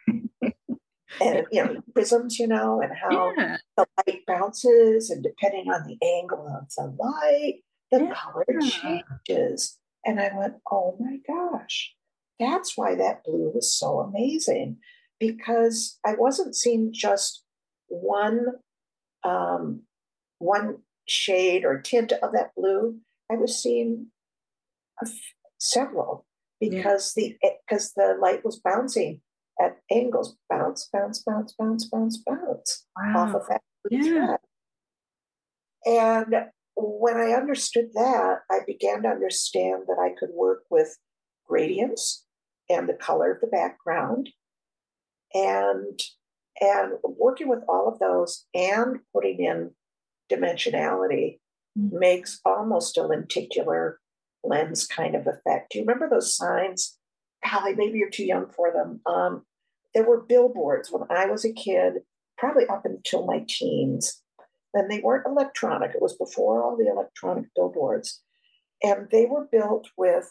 and 1.20 1.46
you 1.50 1.64
know, 1.64 1.80
prisms, 1.92 2.38
you 2.38 2.46
know, 2.46 2.80
and 2.80 2.92
how 2.94 3.32
yeah. 3.36 3.56
the 3.76 3.86
light 3.98 4.22
bounces, 4.26 5.10
and 5.10 5.22
depending 5.22 5.70
on 5.70 5.86
the 5.86 5.98
angle 6.06 6.46
of 6.46 6.68
the 6.76 6.94
light, 6.98 7.60
the 7.90 8.04
yeah. 8.04 8.14
color 8.14 8.46
changes. 8.60 9.78
And 10.04 10.20
I 10.20 10.30
went, 10.34 10.54
oh 10.70 10.96
my 11.00 11.16
gosh, 11.26 11.94
that's 12.38 12.76
why 12.76 12.94
that 12.94 13.24
blue 13.24 13.52
was 13.54 13.74
so 13.74 14.00
amazing 14.00 14.78
because 15.18 15.98
I 16.04 16.14
wasn't 16.14 16.54
seeing 16.54 16.92
just 16.92 17.42
one 17.88 18.46
um, 19.24 19.82
one 20.38 20.78
shade 21.06 21.64
or 21.64 21.80
tint 21.80 22.12
of 22.12 22.32
that 22.32 22.50
blue. 22.56 22.98
I 23.30 23.36
was 23.36 23.60
seeing 23.60 24.08
several 25.58 26.26
because 26.60 27.14
yeah. 27.16 27.28
the 27.42 27.50
because 27.66 27.92
the 27.96 28.16
light 28.20 28.44
was 28.44 28.60
bouncing 28.60 29.20
at 29.60 29.76
angles, 29.90 30.36
bounce, 30.50 30.88
bounce, 30.92 31.22
bounce, 31.22 31.54
bounce, 31.58 31.88
bounce, 31.88 32.18
bounce 32.26 32.86
wow. 32.96 33.24
off 33.24 33.34
of 33.34 33.42
that 33.48 33.60
yeah. 33.90 34.02
thread. 34.02 34.38
And 35.86 36.34
when 36.76 37.16
I 37.16 37.32
understood 37.32 37.90
that, 37.94 38.38
I 38.50 38.60
began 38.66 39.02
to 39.02 39.08
understand 39.08 39.84
that 39.86 39.98
I 40.00 40.14
could 40.18 40.30
work 40.32 40.62
with 40.70 40.96
gradients 41.46 42.24
and 42.68 42.88
the 42.88 42.94
color 42.94 43.32
of 43.32 43.40
the 43.40 43.46
background 43.46 44.30
and 45.34 46.00
and 46.60 46.92
working 47.02 47.48
with 47.48 47.64
all 47.68 47.88
of 47.88 47.98
those 47.98 48.46
and 48.54 49.00
putting 49.12 49.40
in 49.40 49.72
dimensionality 50.32 51.38
mm-hmm. 51.76 51.98
makes 51.98 52.40
almost 52.44 52.96
a 52.96 53.02
lenticular 53.02 53.98
lens 54.44 54.86
kind 54.86 55.14
of 55.14 55.26
effect. 55.26 55.72
Do 55.72 55.78
you 55.78 55.84
remember 55.84 56.08
those 56.08 56.36
signs? 56.36 56.98
Golly, 57.48 57.74
maybe 57.74 57.98
you're 57.98 58.10
too 58.10 58.24
young 58.24 58.46
for 58.54 58.72
them. 58.72 59.00
Um, 59.06 59.44
there 59.94 60.04
were 60.04 60.22
billboards 60.22 60.90
when 60.90 61.02
I 61.10 61.26
was 61.26 61.44
a 61.44 61.52
kid, 61.52 61.94
probably 62.36 62.66
up 62.66 62.84
until 62.84 63.26
my 63.26 63.44
teens. 63.48 64.20
And 64.72 64.90
they 64.90 65.00
weren't 65.00 65.26
electronic. 65.26 65.92
It 65.94 66.02
was 66.02 66.16
before 66.16 66.62
all 66.62 66.76
the 66.76 66.88
electronic 66.88 67.46
billboards. 67.54 68.22
And 68.82 69.08
they 69.10 69.26
were 69.26 69.48
built 69.50 69.88
with 69.96 70.28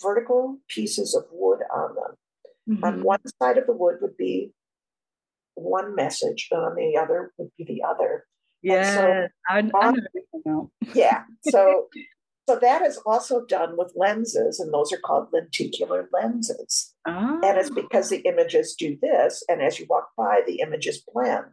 vertical 0.00 0.58
pieces 0.68 1.14
of 1.14 1.24
wood 1.32 1.60
on 1.74 1.94
them. 1.94 2.16
Mm-hmm. 2.70 2.84
On 2.84 3.02
one 3.02 3.20
side 3.40 3.58
of 3.58 3.66
the 3.66 3.72
wood 3.72 3.96
would 4.00 4.16
be 4.16 4.52
one 5.54 5.94
message, 5.94 6.48
and 6.50 6.60
on 6.60 6.74
the 6.76 6.96
other 6.96 7.32
would 7.38 7.50
be 7.58 7.64
the 7.64 7.82
other. 7.86 8.24
Yeah, 8.62 8.94
so 8.94 9.26
I, 9.48 9.70
I 9.74 9.92
know. 10.44 10.70
yeah. 10.94 11.24
So, 11.48 11.88
so 12.48 12.58
that 12.58 12.82
is 12.82 12.98
also 13.06 13.44
done 13.44 13.76
with 13.76 13.92
lenses, 13.94 14.58
and 14.58 14.72
those 14.72 14.92
are 14.92 14.98
called 14.98 15.28
lenticular 15.32 16.08
lenses. 16.12 16.92
Oh. 17.06 17.40
And 17.42 17.58
it's 17.58 17.70
ah. 17.70 17.74
because 17.74 18.08
the 18.08 18.20
images 18.20 18.74
do 18.74 18.98
this, 19.00 19.44
and 19.48 19.62
as 19.62 19.78
you 19.78 19.86
walk 19.88 20.10
by, 20.16 20.42
the 20.46 20.60
images 20.60 21.04
blend. 21.12 21.52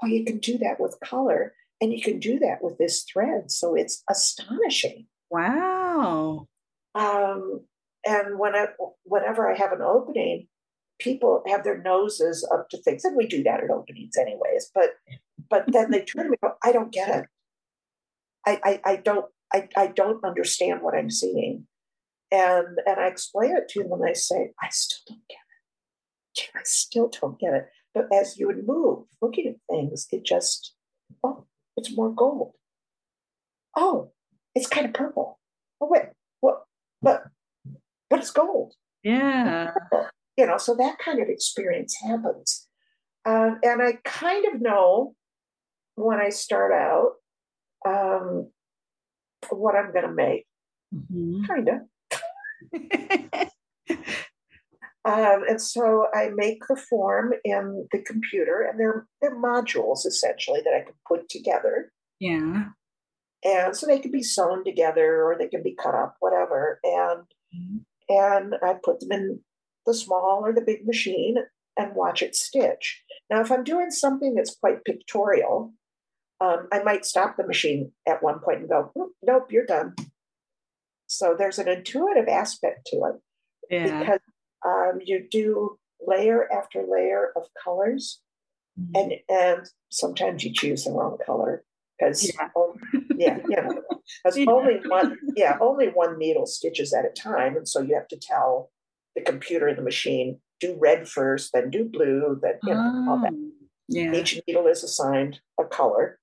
Well, 0.00 0.10
you 0.10 0.24
can 0.24 0.38
do 0.38 0.56
that 0.58 0.80
with 0.80 0.98
color, 1.04 1.54
and 1.80 1.92
you 1.92 2.00
can 2.00 2.18
do 2.18 2.38
that 2.38 2.62
with 2.62 2.78
this 2.78 3.04
thread. 3.04 3.50
So 3.50 3.74
it's 3.74 4.02
astonishing. 4.08 5.06
Wow. 5.30 6.48
Um, 6.94 7.60
and 8.06 8.38
when 8.38 8.54
I, 8.54 8.68
whenever 9.04 9.50
I 9.50 9.56
have 9.58 9.72
an 9.72 9.82
opening, 9.82 10.48
people 10.98 11.42
have 11.48 11.64
their 11.64 11.82
noses 11.82 12.48
up 12.50 12.70
to 12.70 12.78
things, 12.78 13.04
and 13.04 13.16
we 13.16 13.26
do 13.26 13.42
that 13.42 13.62
at 13.62 13.70
openings 13.70 14.16
anyways. 14.16 14.70
But 14.74 14.94
but 15.50 15.64
then 15.66 15.90
they 15.90 16.02
turn 16.02 16.24
to 16.24 16.30
me 16.30 16.36
and 16.40 16.50
go, 16.50 16.56
I 16.64 16.72
don't 16.72 16.92
get 16.92 17.08
it. 17.08 17.26
I, 18.46 18.60
I, 18.64 18.92
I 18.92 18.96
don't 18.96 19.26
I, 19.52 19.68
I 19.76 19.86
don't 19.88 20.24
understand 20.24 20.82
what 20.82 20.94
I'm 20.94 21.10
seeing. 21.10 21.66
And 22.32 22.78
and 22.86 23.00
I 23.00 23.08
explain 23.08 23.56
it 23.56 23.68
to 23.70 23.82
them 23.82 23.92
and 23.92 24.08
I 24.08 24.12
say, 24.12 24.52
I 24.62 24.68
still 24.70 25.00
don't 25.08 25.28
get 25.28 25.38
it. 26.46 26.50
I 26.54 26.60
still 26.64 27.08
don't 27.08 27.38
get 27.38 27.54
it. 27.54 27.68
But 27.92 28.06
as 28.14 28.38
you 28.38 28.46
would 28.46 28.66
move, 28.66 29.06
looking 29.20 29.48
at 29.48 29.56
things, 29.68 30.06
it 30.12 30.24
just, 30.24 30.74
oh, 31.24 31.46
it's 31.76 31.96
more 31.96 32.12
gold. 32.12 32.52
Oh, 33.76 34.12
it's 34.54 34.68
kind 34.68 34.86
of 34.86 34.92
purple. 34.92 35.40
Oh 35.80 35.88
wait, 35.90 36.10
what 36.40 36.64
but 37.02 37.24
but 38.08 38.20
it's 38.20 38.30
gold. 38.30 38.74
Yeah 39.02 39.72
you 40.40 40.46
know, 40.46 40.56
so 40.56 40.74
that 40.74 40.98
kind 40.98 41.20
of 41.20 41.28
experience 41.28 41.96
happens. 42.02 42.66
Um, 43.26 43.58
and 43.62 43.82
I 43.82 43.98
kind 44.04 44.46
of 44.46 44.60
know 44.60 45.14
when 45.96 46.18
I 46.18 46.30
start 46.30 46.72
out 46.72 47.12
um, 47.86 48.50
what 49.50 49.74
I'm 49.74 49.92
going 49.92 50.06
to 50.06 50.12
make. 50.12 50.46
Mm-hmm. 50.94 51.44
Kind 51.44 51.68
of. 51.68 51.80
um, 55.04 55.44
and 55.48 55.60
so 55.60 56.06
I 56.14 56.30
make 56.34 56.60
the 56.68 56.76
form 56.76 57.32
in 57.44 57.86
the 57.92 58.02
computer, 58.02 58.66
and 58.68 58.78
they're 58.78 59.06
they're 59.20 59.40
modules 59.40 60.06
essentially 60.06 60.60
that 60.64 60.74
I 60.74 60.84
can 60.84 60.94
put 61.08 61.28
together. 61.28 61.92
Yeah. 62.18 62.64
And 63.42 63.74
so 63.74 63.86
they 63.86 63.98
can 63.98 64.10
be 64.10 64.22
sewn 64.22 64.64
together, 64.64 65.24
or 65.24 65.36
they 65.38 65.48
can 65.48 65.62
be 65.62 65.74
cut 65.74 65.94
up, 65.94 66.16
whatever. 66.20 66.80
And 66.84 67.22
mm-hmm. 67.54 67.78
and 68.08 68.54
I 68.62 68.74
put 68.82 69.00
them 69.00 69.12
in 69.12 69.40
the 69.86 69.94
small 69.94 70.42
or 70.44 70.52
the 70.52 70.60
big 70.60 70.86
machine 70.86 71.36
and 71.76 71.94
watch 71.94 72.22
it 72.22 72.34
stitch. 72.34 73.02
Now, 73.30 73.40
if 73.40 73.50
I'm 73.50 73.64
doing 73.64 73.90
something 73.90 74.34
that's 74.34 74.56
quite 74.56 74.84
pictorial, 74.84 75.72
um, 76.40 76.68
I 76.72 76.82
might 76.82 77.04
stop 77.04 77.36
the 77.36 77.46
machine 77.46 77.92
at 78.08 78.22
one 78.22 78.40
point 78.40 78.60
and 78.60 78.68
go, 78.68 78.92
nope, 79.22 79.46
you're 79.50 79.66
done. 79.66 79.94
So 81.06 81.34
there's 81.38 81.58
an 81.58 81.68
intuitive 81.68 82.28
aspect 82.28 82.86
to 82.86 82.96
it 82.96 83.20
yeah. 83.70 83.98
because 83.98 84.20
um, 84.66 85.00
you 85.04 85.26
do 85.28 85.78
layer 86.06 86.50
after 86.52 86.84
layer 86.88 87.32
of 87.36 87.44
colors, 87.62 88.20
mm-hmm. 88.78 88.92
and 88.94 89.14
and 89.28 89.66
sometimes 89.90 90.44
you 90.44 90.52
choose 90.52 90.84
the 90.84 90.92
wrong 90.92 91.18
color 91.24 91.64
because 91.98 92.32
yeah, 92.32 92.48
oh, 92.56 92.76
yeah. 93.16 93.38
Because 93.38 94.36
yeah. 94.36 94.46
only 94.48 94.80
one, 94.86 95.18
yeah, 95.36 95.58
only 95.60 95.88
one 95.88 96.18
needle 96.18 96.46
stitches 96.46 96.92
at 96.92 97.04
a 97.04 97.10
time. 97.10 97.56
And 97.56 97.68
so 97.68 97.80
you 97.80 97.94
have 97.94 98.08
to 98.08 98.18
tell 98.18 98.70
the 99.14 99.22
computer 99.22 99.68
and 99.68 99.76
the 99.76 99.82
machine, 99.82 100.40
do 100.60 100.76
red 100.78 101.08
first, 101.08 101.50
then 101.52 101.70
do 101.70 101.84
blue, 101.84 102.38
then 102.40 102.54
you 102.62 102.74
know, 102.74 103.06
all 103.08 103.20
that. 103.22 103.32
Oh, 103.34 103.50
yeah. 103.88 104.14
Each 104.14 104.40
needle 104.46 104.68
is 104.68 104.84
assigned 104.84 105.40
a 105.58 105.64
color. 105.64 106.19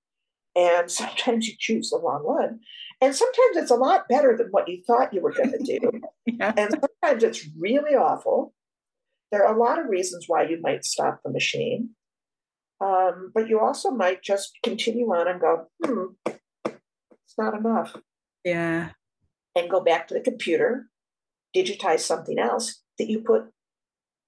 And 0.58 0.90
sometimes 0.92 1.48
you 1.48 1.54
choose 1.58 1.90
the 1.90 2.02
wrong 2.02 2.24
one. 2.24 2.60
And 3.00 3.16
sometimes 3.16 3.58
it's 3.58 3.72
a 3.72 3.76
lot 3.76 4.10
better 4.10 4.36
than 4.36 4.48
what 4.48 4.68
you 4.68 4.82
thought 4.86 5.14
you 5.14 5.22
were 5.22 5.32
going 5.32 5.52
to 5.52 5.80
do. 5.80 6.02
yeah. 6.26 6.54
And 6.58 6.72
sometimes 6.72 7.24
it's 7.24 7.48
really 7.58 7.96
awful. 7.96 8.54
There 9.32 9.46
are 9.46 9.56
a 9.56 9.60
lot 9.60 9.78
of 9.78 9.88
reasons 9.88 10.26
why 10.28 10.44
you 10.44 10.60
might 10.62 10.84
stop 10.84 11.22
the 11.24 11.32
machine. 11.32 11.92
Um, 12.82 13.32
but 13.34 13.50
you 13.50 13.60
also 13.60 13.92
might 13.92 14.24
just 14.24 14.52
continue 14.64 15.08
on 15.08 15.28
and 15.28 15.42
go, 15.42 15.68
hmm, 15.84 16.06
it's 16.26 17.38
not 17.38 17.54
enough. 17.54 17.96
Yeah. 18.44 18.90
And 19.56 19.70
go 19.70 19.82
back 19.82 20.08
to 20.08 20.14
the 20.14 20.22
computer, 20.22 20.88
digitize 21.56 22.00
something 22.00 22.40
else 22.40 22.82
that 22.98 23.10
you 23.10 23.22
put 23.22 23.46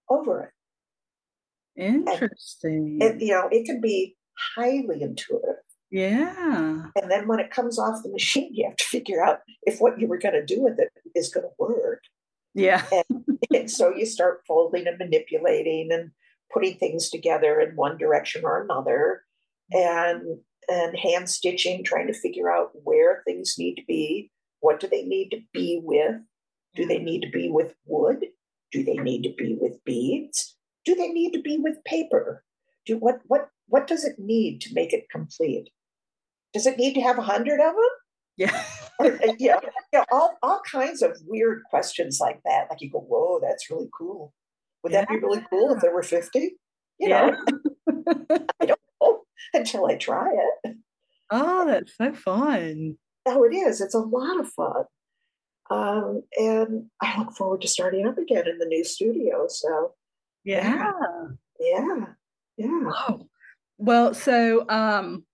over 0.09 0.43
it. 0.43 1.81
Interesting. 1.81 2.99
And, 3.01 3.21
you 3.21 3.33
know, 3.33 3.47
it 3.51 3.65
can 3.65 3.79
be 3.81 4.15
highly 4.55 5.01
intuitive. 5.01 5.55
Yeah. 5.91 6.85
And 6.95 7.09
then 7.09 7.27
when 7.27 7.39
it 7.39 7.51
comes 7.51 7.79
off 7.79 8.03
the 8.03 8.11
machine, 8.11 8.51
you 8.53 8.67
have 8.67 8.77
to 8.77 8.83
figure 8.85 9.23
out 9.23 9.39
if 9.63 9.79
what 9.79 9.99
you 9.99 10.07
were 10.07 10.19
going 10.19 10.35
to 10.35 10.45
do 10.45 10.61
with 10.61 10.79
it 10.79 10.89
is 11.15 11.29
going 11.29 11.45
to 11.45 11.53
work. 11.57 12.01
Yeah. 12.53 12.83
and, 12.91 13.25
and 13.53 13.71
so 13.71 13.93
you 13.95 14.05
start 14.05 14.41
folding 14.47 14.87
and 14.87 14.97
manipulating 14.97 15.89
and 15.91 16.11
putting 16.51 16.77
things 16.77 17.09
together 17.09 17.59
in 17.59 17.75
one 17.75 17.97
direction 17.97 18.43
or 18.43 18.63
another 18.63 19.23
and 19.71 20.39
and 20.67 20.97
hand 20.97 21.29
stitching 21.29 21.83
trying 21.83 22.07
to 22.07 22.13
figure 22.13 22.51
out 22.51 22.71
where 22.83 23.21
things 23.25 23.55
need 23.57 23.75
to 23.75 23.83
be 23.87 24.31
what 24.59 24.79
do 24.79 24.87
they 24.87 25.03
need 25.03 25.29
to 25.29 25.39
be 25.53 25.79
with 25.83 26.15
do 26.75 26.85
they 26.85 26.99
need 26.99 27.21
to 27.21 27.29
be 27.29 27.49
with 27.49 27.75
wood 27.85 28.25
do 28.71 28.83
they 28.83 28.95
need 28.95 29.23
to 29.23 29.33
be 29.37 29.57
with 29.59 29.83
beads 29.85 30.55
do 30.85 30.95
they 30.95 31.07
need 31.09 31.31
to 31.31 31.41
be 31.41 31.57
with 31.57 31.83
paper 31.85 32.43
do 32.85 32.97
what 32.97 33.19
what 33.27 33.49
what 33.67 33.87
does 33.87 34.03
it 34.03 34.17
need 34.17 34.59
to 34.61 34.73
make 34.73 34.91
it 34.93 35.09
complete 35.11 35.69
does 36.53 36.65
it 36.65 36.77
need 36.77 36.93
to 36.93 37.01
have 37.01 37.17
a 37.17 37.23
hundred 37.23 37.59
of 37.59 37.73
them 37.73 37.89
yeah 38.37 38.63
or, 38.99 39.19
yeah, 39.37 39.59
yeah 39.93 40.03
all, 40.11 40.37
all 40.41 40.61
kinds 40.69 41.01
of 41.01 41.17
weird 41.25 41.63
questions 41.69 42.19
like 42.19 42.39
that 42.45 42.67
like 42.69 42.81
you 42.81 42.89
go 42.89 42.99
whoa 42.99 43.39
that's 43.41 43.69
really 43.69 43.89
cool 43.97 44.33
would 44.83 44.93
yeah. 44.93 45.01
that 45.01 45.09
be 45.09 45.17
really 45.17 45.45
cool 45.49 45.73
if 45.73 45.81
there 45.81 45.93
were 45.93 46.03
50? 46.03 46.39
You 46.39 47.09
yeah. 47.09 47.29
know, 47.29 47.59
I 48.61 48.65
don't 48.65 48.79
know 49.01 49.21
until 49.53 49.85
I 49.85 49.95
try 49.95 50.29
it. 50.63 50.77
Oh, 51.31 51.65
that's 51.65 51.95
so 51.97 52.13
fun. 52.13 52.97
Oh, 53.25 53.43
it 53.43 53.53
is. 53.53 53.81
It's 53.81 53.93
a 53.93 53.99
lot 53.99 54.39
of 54.39 54.49
fun. 54.51 54.85
Um, 55.69 56.23
and 56.35 56.85
I 57.01 57.19
look 57.19 57.33
forward 57.35 57.61
to 57.61 57.67
starting 57.67 58.07
up 58.07 58.17
again 58.17 58.47
in 58.47 58.57
the 58.57 58.65
new 58.65 58.83
studio. 58.83 59.45
So, 59.47 59.93
yeah. 60.43 60.91
Yeah. 61.59 62.05
Yeah. 62.57 62.91
Oh. 63.07 63.27
Well, 63.77 64.13
so 64.13 64.67
um, 64.69 65.25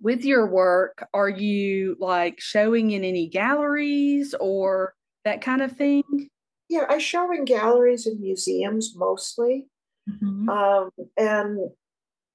with 0.00 0.24
your 0.24 0.46
work, 0.46 1.06
are 1.12 1.28
you 1.28 1.96
like 2.00 2.40
showing 2.40 2.92
in 2.92 3.04
any 3.04 3.28
galleries 3.28 4.34
or 4.40 4.94
that 5.24 5.40
kind 5.40 5.62
of 5.62 5.72
thing? 5.72 6.30
yeah, 6.68 6.86
I 6.88 6.98
show 6.98 7.30
in 7.32 7.44
galleries 7.44 8.06
and 8.06 8.20
museums 8.20 8.94
mostly. 8.96 9.66
Mm-hmm. 10.08 10.48
Um, 10.48 10.90
and 11.16 11.70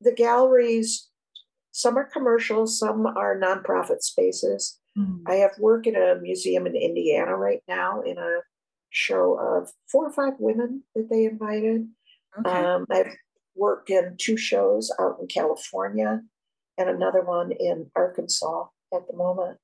the 0.01 0.13
galleries, 0.13 1.09
some 1.71 1.97
are 1.97 2.05
commercial, 2.05 2.67
some 2.67 3.05
are 3.05 3.39
nonprofit 3.39 4.01
spaces. 4.01 4.79
Mm-hmm. 4.97 5.23
I 5.27 5.35
have 5.35 5.51
work 5.59 5.87
in 5.87 5.95
a 5.95 6.15
museum 6.21 6.65
in 6.67 6.75
Indiana 6.75 7.35
right 7.35 7.61
now 7.67 8.01
in 8.01 8.17
a 8.17 8.39
show 8.91 9.37
of 9.39 9.71
four 9.91 10.07
or 10.07 10.13
five 10.13 10.33
women 10.39 10.83
that 10.95 11.09
they 11.09 11.25
invited. 11.25 11.87
Okay. 12.39 12.49
Um, 12.49 12.85
I've 12.91 13.13
worked 13.55 13.89
in 13.89 14.15
two 14.17 14.37
shows 14.37 14.91
out 14.99 15.17
in 15.19 15.27
California 15.27 16.21
and 16.79 16.89
another 16.89 17.21
one 17.21 17.51
in 17.51 17.91
Arkansas 17.95 18.67
at 18.93 19.07
the 19.07 19.15
moment. 19.15 19.59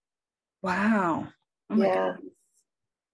Wow. 0.62 1.30
Oh 1.70 1.78
yeah. 1.78 2.16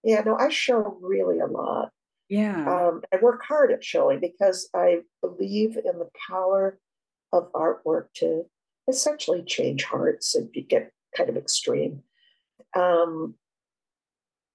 Yeah, 0.04 0.22
no, 0.26 0.36
I 0.36 0.48
show 0.48 0.98
really 1.00 1.38
a 1.38 1.46
lot. 1.46 1.90
Yeah. 2.28 2.88
Um, 2.88 3.02
I 3.12 3.18
work 3.22 3.42
hard 3.46 3.70
at 3.70 3.84
showing 3.84 4.18
because 4.18 4.68
I 4.74 5.00
believe 5.20 5.76
in 5.76 5.98
the 5.98 6.08
power 6.28 6.78
of 7.32 7.52
artwork 7.52 8.06
to 8.16 8.44
essentially 8.88 9.44
change 9.44 9.84
hearts 9.84 10.34
and 10.34 10.52
get 10.68 10.90
kind 11.16 11.30
of 11.30 11.36
extreme. 11.36 12.02
Um, 12.76 13.34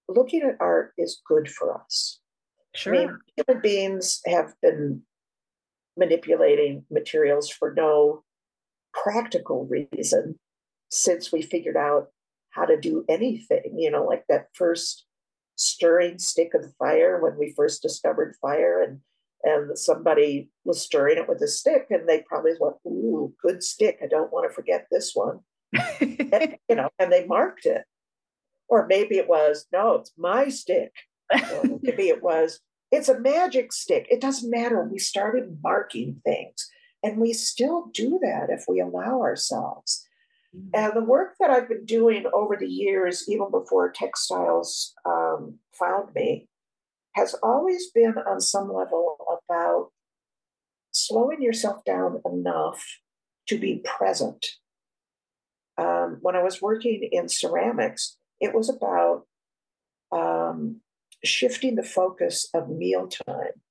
looking 0.10 0.42
at 0.42 0.58
art 0.60 0.94
is 0.98 1.22
good 1.26 1.50
for 1.50 1.80
us. 1.82 2.20
Sure. 2.76 2.94
I 2.94 2.98
mean, 2.98 3.20
human 3.38 3.62
beings 3.62 4.20
have 4.26 4.54
been 4.62 5.04
manipulating 5.96 6.86
materials 6.92 7.50
for 7.50 7.74
no 7.74 8.24
practical 9.04 9.66
reason 9.66 10.40
since 10.90 11.32
we 11.32 11.42
figured 11.42 11.78
out 11.78 12.08
how 12.52 12.66
to 12.66 12.80
do 12.80 13.06
anything. 13.08 13.76
You 13.78 13.92
know, 13.92 14.04
like 14.04 14.26
that 14.30 14.48
first 14.54 15.06
stirring 15.56 16.20
stick 16.20 16.54
of 16.54 16.74
fire 16.78 17.20
when 17.22 17.38
we 17.38 17.54
first 17.56 17.82
discovered 17.82 18.36
fire 18.42 18.82
and 18.82 19.00
and 19.44 19.78
somebody 19.78 20.50
was 20.66 20.82
stirring 20.82 21.18
it 21.18 21.30
with 21.30 21.42
a 21.42 21.48
stick 21.48 21.88
and 21.90 22.10
they 22.10 22.24
probably 22.28 22.54
went 22.60 22.76
ooh 22.86 23.34
good 23.42 23.64
stick. 23.64 24.00
I 24.04 24.08
don't 24.08 24.32
want 24.34 24.50
to 24.50 24.54
forget 24.54 24.88
this 24.92 25.12
one. 25.14 25.40
And, 26.02 26.58
you 26.70 26.76
know 26.76 26.90
and 27.00 27.12
they 27.12 27.26
marked 27.26 27.66
it. 27.66 27.84
Or 28.70 28.88
maybe 28.88 29.18
it 29.18 29.30
was 29.30 29.66
no 29.72 29.96
it's 29.96 30.12
my 30.18 30.50
stick. 30.50 30.92
Maybe 31.82 32.10
it 32.10 32.24
was 32.24 32.60
it's 32.92 33.10
a 33.10 33.20
magic 33.20 33.74
stick. 33.74 34.08
It 34.10 34.22
doesn't 34.22 34.50
matter. 34.50 34.82
We 34.84 35.00
started 35.00 35.60
marking 35.62 36.22
things 36.24 36.70
and 37.04 37.18
we 37.18 37.34
still 37.34 37.90
do 37.94 38.20
that 38.22 38.50
if 38.50 38.66
we 38.68 38.80
allow 38.80 39.22
ourselves 39.22 40.08
Mm-hmm. 40.56 40.70
And 40.74 40.94
the 40.96 41.04
work 41.04 41.36
that 41.40 41.50
I've 41.50 41.70
been 41.70 41.86
doing 41.86 42.26
over 42.34 42.56
the 42.56 42.68
years, 42.68 43.26
even 43.28 43.52
before 43.52 43.92
textiles 43.92 44.94
um, 45.06 45.60
found 45.74 46.14
me, 46.16 46.48
has 47.16 47.36
always 47.44 47.92
been 47.92 48.16
on 48.18 48.40
some 48.40 48.72
level 48.72 49.18
about 49.50 49.90
slowing 50.92 51.42
yourself 51.42 51.84
down 51.84 52.22
enough 52.26 52.84
to 53.48 53.58
be 53.58 53.82
present. 53.84 54.46
Um, 55.78 56.18
when 56.22 56.36
I 56.36 56.44
was 56.44 56.62
working 56.62 57.08
in 57.12 57.30
ceramics, 57.30 58.18
it 58.40 58.54
was 58.54 58.70
about 58.70 59.26
um, 60.12 60.82
shifting 61.24 61.76
the 61.76 61.84
focus 61.84 62.50
of 62.54 62.70
mealtime 62.70 63.62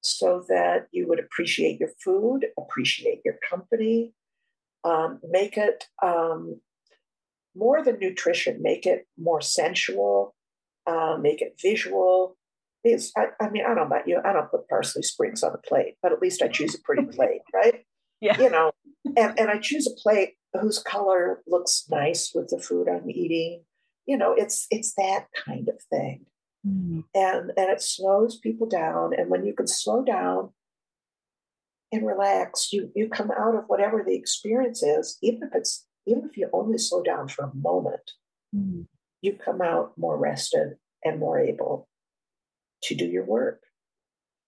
so 0.00 0.44
that 0.48 0.88
you 0.92 1.06
would 1.08 1.18
appreciate 1.18 1.80
your 1.80 1.90
food, 2.02 2.46
appreciate 2.58 3.20
your 3.24 3.36
company, 3.48 4.14
um, 4.84 5.20
make 5.28 5.56
it 5.56 5.84
um, 6.02 6.60
more 7.54 7.82
than 7.82 7.98
nutrition, 7.98 8.62
make 8.62 8.86
it 8.86 9.06
more 9.18 9.40
sensual, 9.40 10.34
uh, 10.86 11.16
make 11.20 11.42
it 11.42 11.58
visual. 11.60 12.36
It's, 12.84 13.12
I, 13.16 13.26
I, 13.40 13.50
mean, 13.50 13.64
I 13.64 13.68
don't 13.68 13.76
know 13.76 13.82
about 13.96 14.06
you, 14.06 14.20
I 14.24 14.32
don't 14.32 14.50
put 14.50 14.68
parsley 14.68 15.02
springs 15.02 15.42
on 15.42 15.52
a 15.52 15.68
plate, 15.68 15.96
but 16.02 16.12
at 16.12 16.22
least 16.22 16.42
I 16.42 16.48
choose 16.48 16.74
a 16.74 16.82
pretty 16.82 17.06
plate, 17.10 17.42
right? 17.52 17.84
Yeah. 18.20 18.40
You 18.40 18.50
know, 18.50 18.72
and, 19.16 19.38
and 19.38 19.50
I 19.50 19.58
choose 19.58 19.86
a 19.86 20.00
plate 20.00 20.34
whose 20.60 20.78
color 20.78 21.42
looks 21.46 21.86
nice 21.90 22.32
with 22.34 22.48
the 22.48 22.58
food 22.58 22.88
I'm 22.88 23.10
eating. 23.10 23.62
You 24.06 24.16
know, 24.16 24.34
it's 24.34 24.66
it's 24.70 24.94
that 24.94 25.26
kind 25.44 25.68
of 25.68 25.80
thing. 25.90 26.24
Mm. 26.68 27.04
And 27.14 27.52
and 27.56 27.70
it 27.70 27.82
slows 27.82 28.38
people 28.38 28.66
down. 28.66 29.12
And 29.16 29.30
when 29.30 29.44
you 29.44 29.54
can 29.54 29.66
slow 29.66 30.04
down 30.04 30.50
and 31.92 32.06
relax, 32.06 32.72
you 32.72 32.90
you 32.94 33.08
come 33.08 33.30
out 33.30 33.54
of 33.54 33.64
whatever 33.66 34.04
the 34.06 34.14
experience 34.14 34.82
is, 34.82 35.18
even 35.22 35.44
if 35.44 35.54
it's 35.54 35.86
even 36.06 36.24
if 36.28 36.36
you 36.36 36.48
only 36.52 36.78
slow 36.78 37.02
down 37.02 37.28
for 37.28 37.44
a 37.44 37.54
moment, 37.54 38.12
mm-hmm. 38.54 38.82
you 39.22 39.34
come 39.34 39.60
out 39.60 39.92
more 39.96 40.18
rested 40.18 40.76
and 41.04 41.18
more 41.18 41.38
able 41.38 41.88
to 42.82 42.94
do 42.94 43.04
your 43.04 43.24
work. 43.24 43.60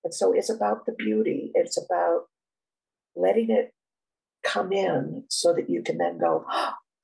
And 0.05 0.15
so 0.15 0.33
it's 0.33 0.51
about 0.51 0.87
the 0.87 0.93
beauty. 0.93 1.51
It's 1.55 1.77
about 1.77 2.23
letting 3.15 3.51
it 3.51 3.73
come 4.43 4.73
in 4.73 5.25
so 5.29 5.53
that 5.55 5.69
you 5.69 5.83
can 5.83 5.99
then 5.99 6.19
go, 6.19 6.47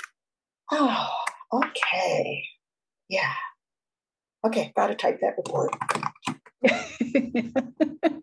oh, 0.72 1.09
okay. 1.52 2.44
Yeah. 3.09 3.35
Okay, 4.46 4.72
gotta 4.76 4.94
type 4.94 5.20
that 5.20 5.37
report. 5.37 5.72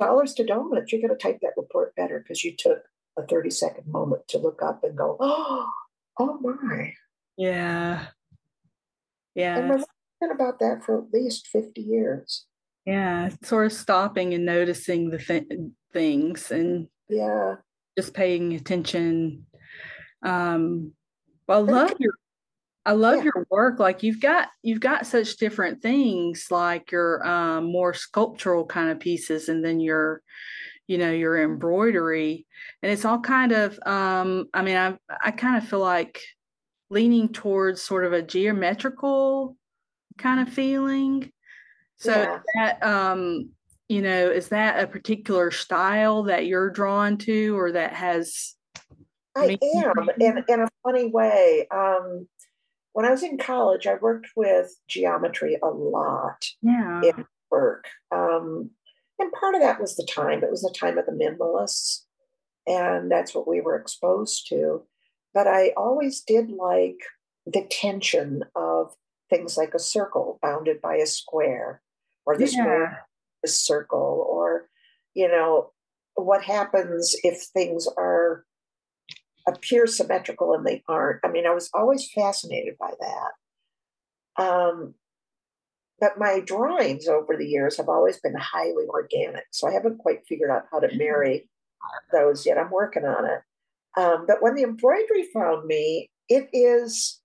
dollars 0.00 0.34
to 0.34 0.44
donuts, 0.44 0.92
you're 0.92 1.08
to 1.08 1.16
type 1.16 1.38
that 1.42 1.52
report 1.56 1.94
better 1.94 2.18
because 2.18 2.42
you 2.42 2.56
took 2.56 2.82
a 3.16 3.22
30 3.26 3.50
second 3.50 3.86
moment 3.86 4.26
to 4.28 4.38
look 4.38 4.62
up 4.62 4.82
and 4.82 4.96
go, 4.96 5.16
oh, 5.20 5.68
oh 6.18 6.38
my. 6.40 6.94
Yeah. 7.36 8.06
Yeah. 9.34 9.58
And 9.58 9.70
we're 9.70 9.84
thinking 10.20 10.34
about 10.34 10.58
that 10.58 10.82
for 10.84 10.98
at 10.98 11.12
least 11.12 11.46
50 11.48 11.80
years. 11.80 12.46
Yeah. 12.84 13.30
Sort 13.44 13.66
of 13.66 13.72
stopping 13.72 14.34
and 14.34 14.44
noticing 14.44 15.10
the 15.10 15.18
th- 15.18 15.46
things 15.92 16.50
and 16.50 16.88
yeah, 17.08 17.56
just 17.98 18.14
paying 18.14 18.54
attention. 18.54 19.46
Um, 20.22 20.92
well, 21.48 21.68
I 21.68 21.72
love 21.72 21.94
your 21.98 22.14
I 22.86 22.92
love 22.92 23.16
yeah. 23.16 23.30
your 23.34 23.46
work. 23.50 23.78
Like 23.78 24.02
you've 24.02 24.20
got 24.20 24.48
you've 24.62 24.80
got 24.80 25.06
such 25.06 25.36
different 25.36 25.82
things, 25.82 26.46
like 26.50 26.90
your 26.90 27.26
um, 27.26 27.64
more 27.64 27.92
sculptural 27.92 28.64
kind 28.64 28.90
of 28.90 29.00
pieces, 29.00 29.48
and 29.48 29.64
then 29.64 29.80
your, 29.80 30.22
you 30.86 30.96
know, 30.98 31.10
your 31.10 31.42
embroidery, 31.42 32.46
and 32.82 32.90
it's 32.90 33.04
all 33.04 33.20
kind 33.20 33.52
of. 33.52 33.78
Um, 33.84 34.48
I 34.54 34.62
mean, 34.62 34.76
I 34.76 34.96
I 35.22 35.30
kind 35.30 35.56
of 35.56 35.68
feel 35.68 35.80
like 35.80 36.20
leaning 36.88 37.28
towards 37.28 37.82
sort 37.82 38.04
of 38.04 38.12
a 38.12 38.22
geometrical 38.22 39.56
kind 40.16 40.40
of 40.40 40.52
feeling. 40.52 41.30
So 41.98 42.12
yeah. 42.12 42.38
that 42.56 42.82
um, 42.82 43.50
you 43.88 44.00
know, 44.00 44.30
is 44.30 44.48
that 44.48 44.82
a 44.82 44.86
particular 44.86 45.50
style 45.50 46.22
that 46.24 46.46
you're 46.46 46.70
drawn 46.70 47.18
to, 47.18 47.58
or 47.58 47.72
that 47.72 47.92
has? 47.92 48.54
I 49.36 49.58
am 49.62 50.08
in 50.18 50.44
in 50.48 50.60
a 50.60 50.68
funny 50.82 51.10
way. 51.10 51.66
Um, 51.70 52.26
when 52.92 53.06
I 53.06 53.10
was 53.10 53.22
in 53.22 53.38
college, 53.38 53.86
I 53.86 53.94
worked 53.94 54.28
with 54.36 54.74
geometry 54.88 55.56
a 55.62 55.68
lot 55.68 56.44
yeah. 56.62 57.02
in 57.02 57.24
work. 57.50 57.86
Um, 58.10 58.70
and 59.18 59.32
part 59.32 59.54
of 59.54 59.60
that 59.60 59.80
was 59.80 59.96
the 59.96 60.08
time. 60.10 60.42
It 60.42 60.50
was 60.50 60.62
the 60.62 60.74
time 60.76 60.98
of 60.98 61.06
the 61.06 61.12
minimalists, 61.12 62.04
and 62.66 63.10
that's 63.10 63.34
what 63.34 63.46
we 63.46 63.60
were 63.60 63.76
exposed 63.76 64.48
to. 64.48 64.82
But 65.34 65.46
I 65.46 65.72
always 65.76 66.22
did 66.22 66.50
like 66.50 66.98
the 67.46 67.66
tension 67.70 68.44
of 68.56 68.94
things 69.28 69.56
like 69.56 69.74
a 69.74 69.78
circle 69.78 70.38
bounded 70.42 70.80
by 70.80 70.96
a 70.96 71.06
square, 71.06 71.82
or 72.26 72.36
the 72.36 72.46
yeah. 72.46 72.50
square 72.50 73.06
a 73.44 73.48
circle, 73.48 74.26
or 74.28 74.68
you 75.14 75.28
know 75.28 75.70
what 76.14 76.42
happens 76.42 77.14
if 77.22 77.42
things 77.42 77.86
are 77.96 78.44
appear 79.50 79.86
symmetrical 79.86 80.54
and 80.54 80.66
they 80.66 80.82
aren't. 80.88 81.20
I 81.24 81.28
mean, 81.28 81.46
I 81.46 81.54
was 81.54 81.70
always 81.74 82.10
fascinated 82.10 82.76
by 82.78 82.92
that. 83.00 84.42
Um, 84.42 84.94
but 86.00 86.18
my 86.18 86.40
drawings 86.40 87.06
over 87.06 87.36
the 87.36 87.46
years 87.46 87.76
have 87.76 87.88
always 87.88 88.18
been 88.20 88.34
highly 88.34 88.86
organic. 88.88 89.44
So 89.52 89.68
I 89.68 89.72
haven't 89.72 89.98
quite 89.98 90.26
figured 90.26 90.50
out 90.50 90.64
how 90.72 90.80
to 90.80 90.96
marry 90.96 91.48
those 92.12 92.46
yet. 92.46 92.58
I'm 92.58 92.70
working 92.70 93.04
on 93.04 93.26
it. 93.26 93.42
Um, 94.00 94.24
but 94.26 94.40
when 94.40 94.54
the 94.54 94.62
embroidery 94.62 95.28
found 95.34 95.66
me, 95.66 96.08
it 96.28 96.48
is 96.52 97.20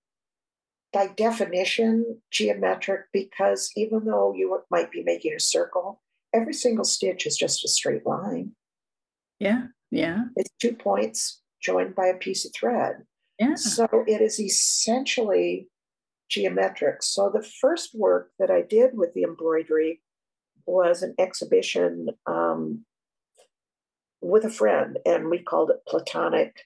by 0.92 1.06
definition 1.08 2.20
geometric 2.30 3.02
because 3.12 3.70
even 3.76 4.04
though 4.04 4.34
you 4.34 4.60
might 4.70 4.90
be 4.90 5.02
making 5.02 5.32
a 5.34 5.40
circle, 5.40 6.02
every 6.34 6.54
single 6.54 6.84
stitch 6.84 7.26
is 7.26 7.36
just 7.36 7.64
a 7.64 7.68
straight 7.68 8.04
line. 8.04 8.52
Yeah, 9.38 9.66
yeah. 9.90 10.24
It's 10.36 10.50
two 10.60 10.72
points 10.72 11.40
joined 11.66 11.94
by 11.96 12.06
a 12.06 12.14
piece 12.16 12.46
of 12.46 12.52
thread. 12.54 13.04
Yeah. 13.40 13.56
So 13.56 13.88
it 14.06 14.22
is 14.22 14.38
essentially 14.40 15.68
geometric. 16.30 17.02
So 17.02 17.28
the 17.28 17.42
first 17.42 17.90
work 17.94 18.30
that 18.38 18.50
I 18.50 18.62
did 18.62 18.92
with 18.94 19.12
the 19.14 19.24
embroidery 19.24 20.00
was 20.64 21.02
an 21.02 21.14
exhibition 21.18 22.08
um, 22.26 22.84
with 24.20 24.44
a 24.44 24.50
friend, 24.50 24.98
and 25.04 25.28
we 25.28 25.38
called 25.38 25.70
it 25.70 25.84
Platonic 25.86 26.62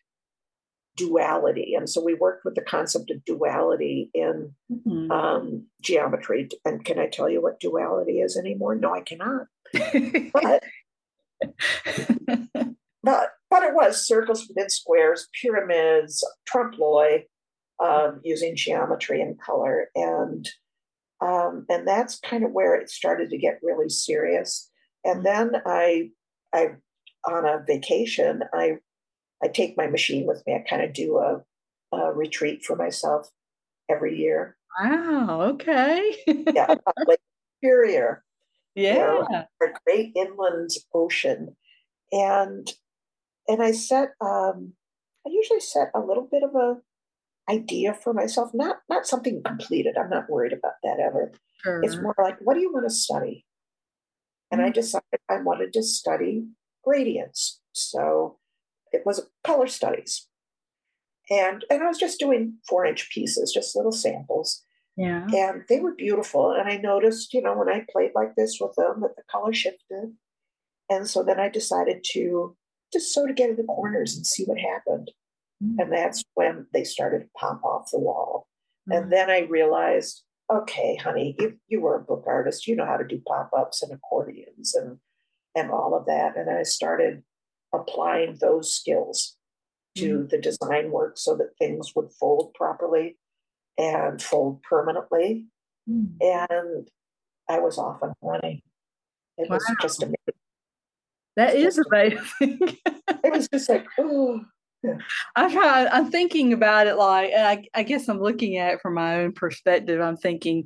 Duality. 0.96 1.74
And 1.74 1.88
so 1.88 2.02
we 2.02 2.14
worked 2.14 2.44
with 2.44 2.54
the 2.54 2.62
concept 2.62 3.10
of 3.10 3.24
duality 3.24 4.10
in 4.14 4.54
mm-hmm. 4.70 5.10
um, 5.10 5.66
geometry. 5.82 6.48
And 6.64 6.84
can 6.84 6.98
I 6.98 7.06
tell 7.08 7.28
you 7.28 7.42
what 7.42 7.60
duality 7.60 8.20
is 8.20 8.36
anymore? 8.36 8.74
No, 8.74 8.94
I 8.94 9.00
cannot. 9.00 9.46
but 10.32 10.62
but 13.02 13.30
but 13.50 13.62
it 13.64 13.74
was 13.74 14.06
circles 14.06 14.46
within 14.46 14.70
squares, 14.70 15.28
pyramids, 15.40 16.24
trompe 16.46 16.78
l'oeil, 16.78 17.22
um, 17.82 18.20
using 18.22 18.54
geometry 18.56 19.20
and 19.20 19.40
color, 19.40 19.88
and 19.94 20.48
um, 21.20 21.66
and 21.68 21.86
that's 21.86 22.18
kind 22.20 22.44
of 22.44 22.52
where 22.52 22.74
it 22.74 22.88
started 22.88 23.30
to 23.30 23.38
get 23.38 23.60
really 23.62 23.88
serious. 23.88 24.70
And 25.04 25.24
mm-hmm. 25.24 25.52
then 25.52 25.62
I 25.66 26.10
I 26.54 26.68
on 27.28 27.44
a 27.46 27.64
vacation 27.66 28.42
I 28.54 28.78
I 29.42 29.48
take 29.48 29.76
my 29.76 29.86
machine 29.86 30.26
with 30.26 30.42
me. 30.46 30.54
I 30.54 30.68
kind 30.68 30.82
of 30.82 30.92
do 30.92 31.18
a, 31.18 31.42
a 31.96 32.12
retreat 32.12 32.64
for 32.64 32.76
myself 32.76 33.28
every 33.90 34.18
year. 34.18 34.56
Wow. 34.78 35.40
Okay. 35.52 36.14
yeah, 36.26 36.74
Lake 37.06 37.18
Superior. 37.56 38.22
Yeah. 38.74 39.24
a 39.62 39.66
great 39.84 40.12
inland 40.14 40.70
ocean, 40.94 41.56
and 42.12 42.70
and 43.50 43.62
I 43.62 43.72
set 43.72 44.10
um, 44.20 44.74
I 45.26 45.30
usually 45.30 45.60
set 45.60 45.90
a 45.94 46.00
little 46.00 46.28
bit 46.30 46.42
of 46.42 46.54
a 46.54 46.76
idea 47.50 47.94
for 47.94 48.12
myself, 48.12 48.50
not 48.54 48.76
not 48.88 49.06
something 49.06 49.42
completed. 49.44 49.96
I'm 49.98 50.10
not 50.10 50.30
worried 50.30 50.52
about 50.52 50.74
that 50.84 51.00
ever. 51.00 51.32
Sure. 51.62 51.82
It's 51.82 51.96
more 51.96 52.14
like, 52.18 52.38
what 52.42 52.54
do 52.54 52.60
you 52.60 52.72
want 52.72 52.86
to 52.86 52.94
study? 52.94 53.44
And 54.50 54.60
mm-hmm. 54.60 54.68
I 54.68 54.72
decided 54.72 55.20
I 55.28 55.40
wanted 55.40 55.72
to 55.74 55.82
study 55.82 56.46
gradients. 56.84 57.60
So 57.72 58.38
it 58.92 59.02
was 59.04 59.28
color 59.44 59.66
studies. 59.66 60.28
And 61.28 61.64
and 61.70 61.82
I 61.82 61.86
was 61.88 61.98
just 61.98 62.20
doing 62.20 62.58
four 62.68 62.86
inch 62.86 63.10
pieces, 63.12 63.52
just 63.52 63.76
little 63.76 63.92
samples. 63.92 64.62
Yeah. 64.96 65.26
And 65.32 65.64
they 65.68 65.80
were 65.80 65.94
beautiful. 65.94 66.52
And 66.52 66.68
I 66.68 66.76
noticed, 66.76 67.32
you 67.34 67.42
know, 67.42 67.56
when 67.56 67.68
I 67.68 67.86
played 67.90 68.10
like 68.14 68.34
this 68.36 68.58
with 68.60 68.74
them 68.76 69.00
that 69.00 69.16
the 69.16 69.22
color 69.30 69.52
shifted. 69.52 70.14
And 70.88 71.08
so 71.08 71.22
then 71.22 71.38
I 71.38 71.48
decided 71.48 72.04
to 72.12 72.56
just 72.92 73.12
sew 73.12 73.26
together 73.26 73.54
the 73.54 73.64
corners 73.64 74.16
and 74.16 74.26
see 74.26 74.44
what 74.44 74.58
happened. 74.58 75.10
Mm-hmm. 75.62 75.80
And 75.80 75.92
that's 75.92 76.22
when 76.34 76.66
they 76.72 76.84
started 76.84 77.20
to 77.20 77.28
pop 77.36 77.62
off 77.64 77.90
the 77.90 77.98
wall. 77.98 78.46
Mm-hmm. 78.88 79.02
And 79.02 79.12
then 79.12 79.30
I 79.30 79.40
realized, 79.40 80.22
okay, 80.52 80.96
honey, 80.96 81.36
you, 81.38 81.58
you 81.68 81.80
were 81.80 81.96
a 81.96 82.02
book 82.02 82.24
artist. 82.26 82.66
You 82.66 82.76
know 82.76 82.86
how 82.86 82.96
to 82.96 83.06
do 83.06 83.22
pop 83.26 83.50
ups 83.56 83.82
and 83.82 83.92
accordions 83.92 84.74
and, 84.74 84.98
and 85.54 85.70
all 85.70 85.94
of 85.94 86.06
that. 86.06 86.36
And 86.36 86.50
I 86.50 86.62
started 86.62 87.22
applying 87.72 88.38
those 88.40 88.74
skills 88.74 89.36
to 89.96 90.18
mm-hmm. 90.18 90.26
the 90.28 90.38
design 90.38 90.90
work 90.90 91.18
so 91.18 91.36
that 91.36 91.56
things 91.58 91.92
would 91.94 92.10
fold 92.18 92.54
properly 92.54 93.16
and 93.78 94.20
fold 94.20 94.62
permanently. 94.62 95.46
Mm. 95.88 96.12
And 96.20 96.88
I 97.48 97.58
was 97.58 97.78
off 97.78 98.02
and 98.02 98.12
running. 98.22 98.62
It 99.38 99.48
wow. 99.48 99.56
was 99.56 99.76
just 99.80 100.02
amazing. 100.02 100.16
That 101.36 101.54
is 101.54 101.78
amazing. 101.78 102.28
it 102.40 103.32
was 103.32 103.48
just 103.48 103.68
like, 103.68 103.86
oh. 103.98 104.40
I'm 105.36 105.50
trying, 105.50 105.88
I'm 105.92 106.10
thinking 106.10 106.54
about 106.54 106.86
it 106.86 106.94
like, 106.94 107.32
and 107.32 107.46
I, 107.46 107.64
I 107.74 107.82
guess 107.82 108.08
I'm 108.08 108.20
looking 108.20 108.56
at 108.56 108.74
it 108.74 108.80
from 108.80 108.94
my 108.94 109.16
own 109.16 109.32
perspective. 109.32 110.00
I'm 110.00 110.16
thinking, 110.16 110.64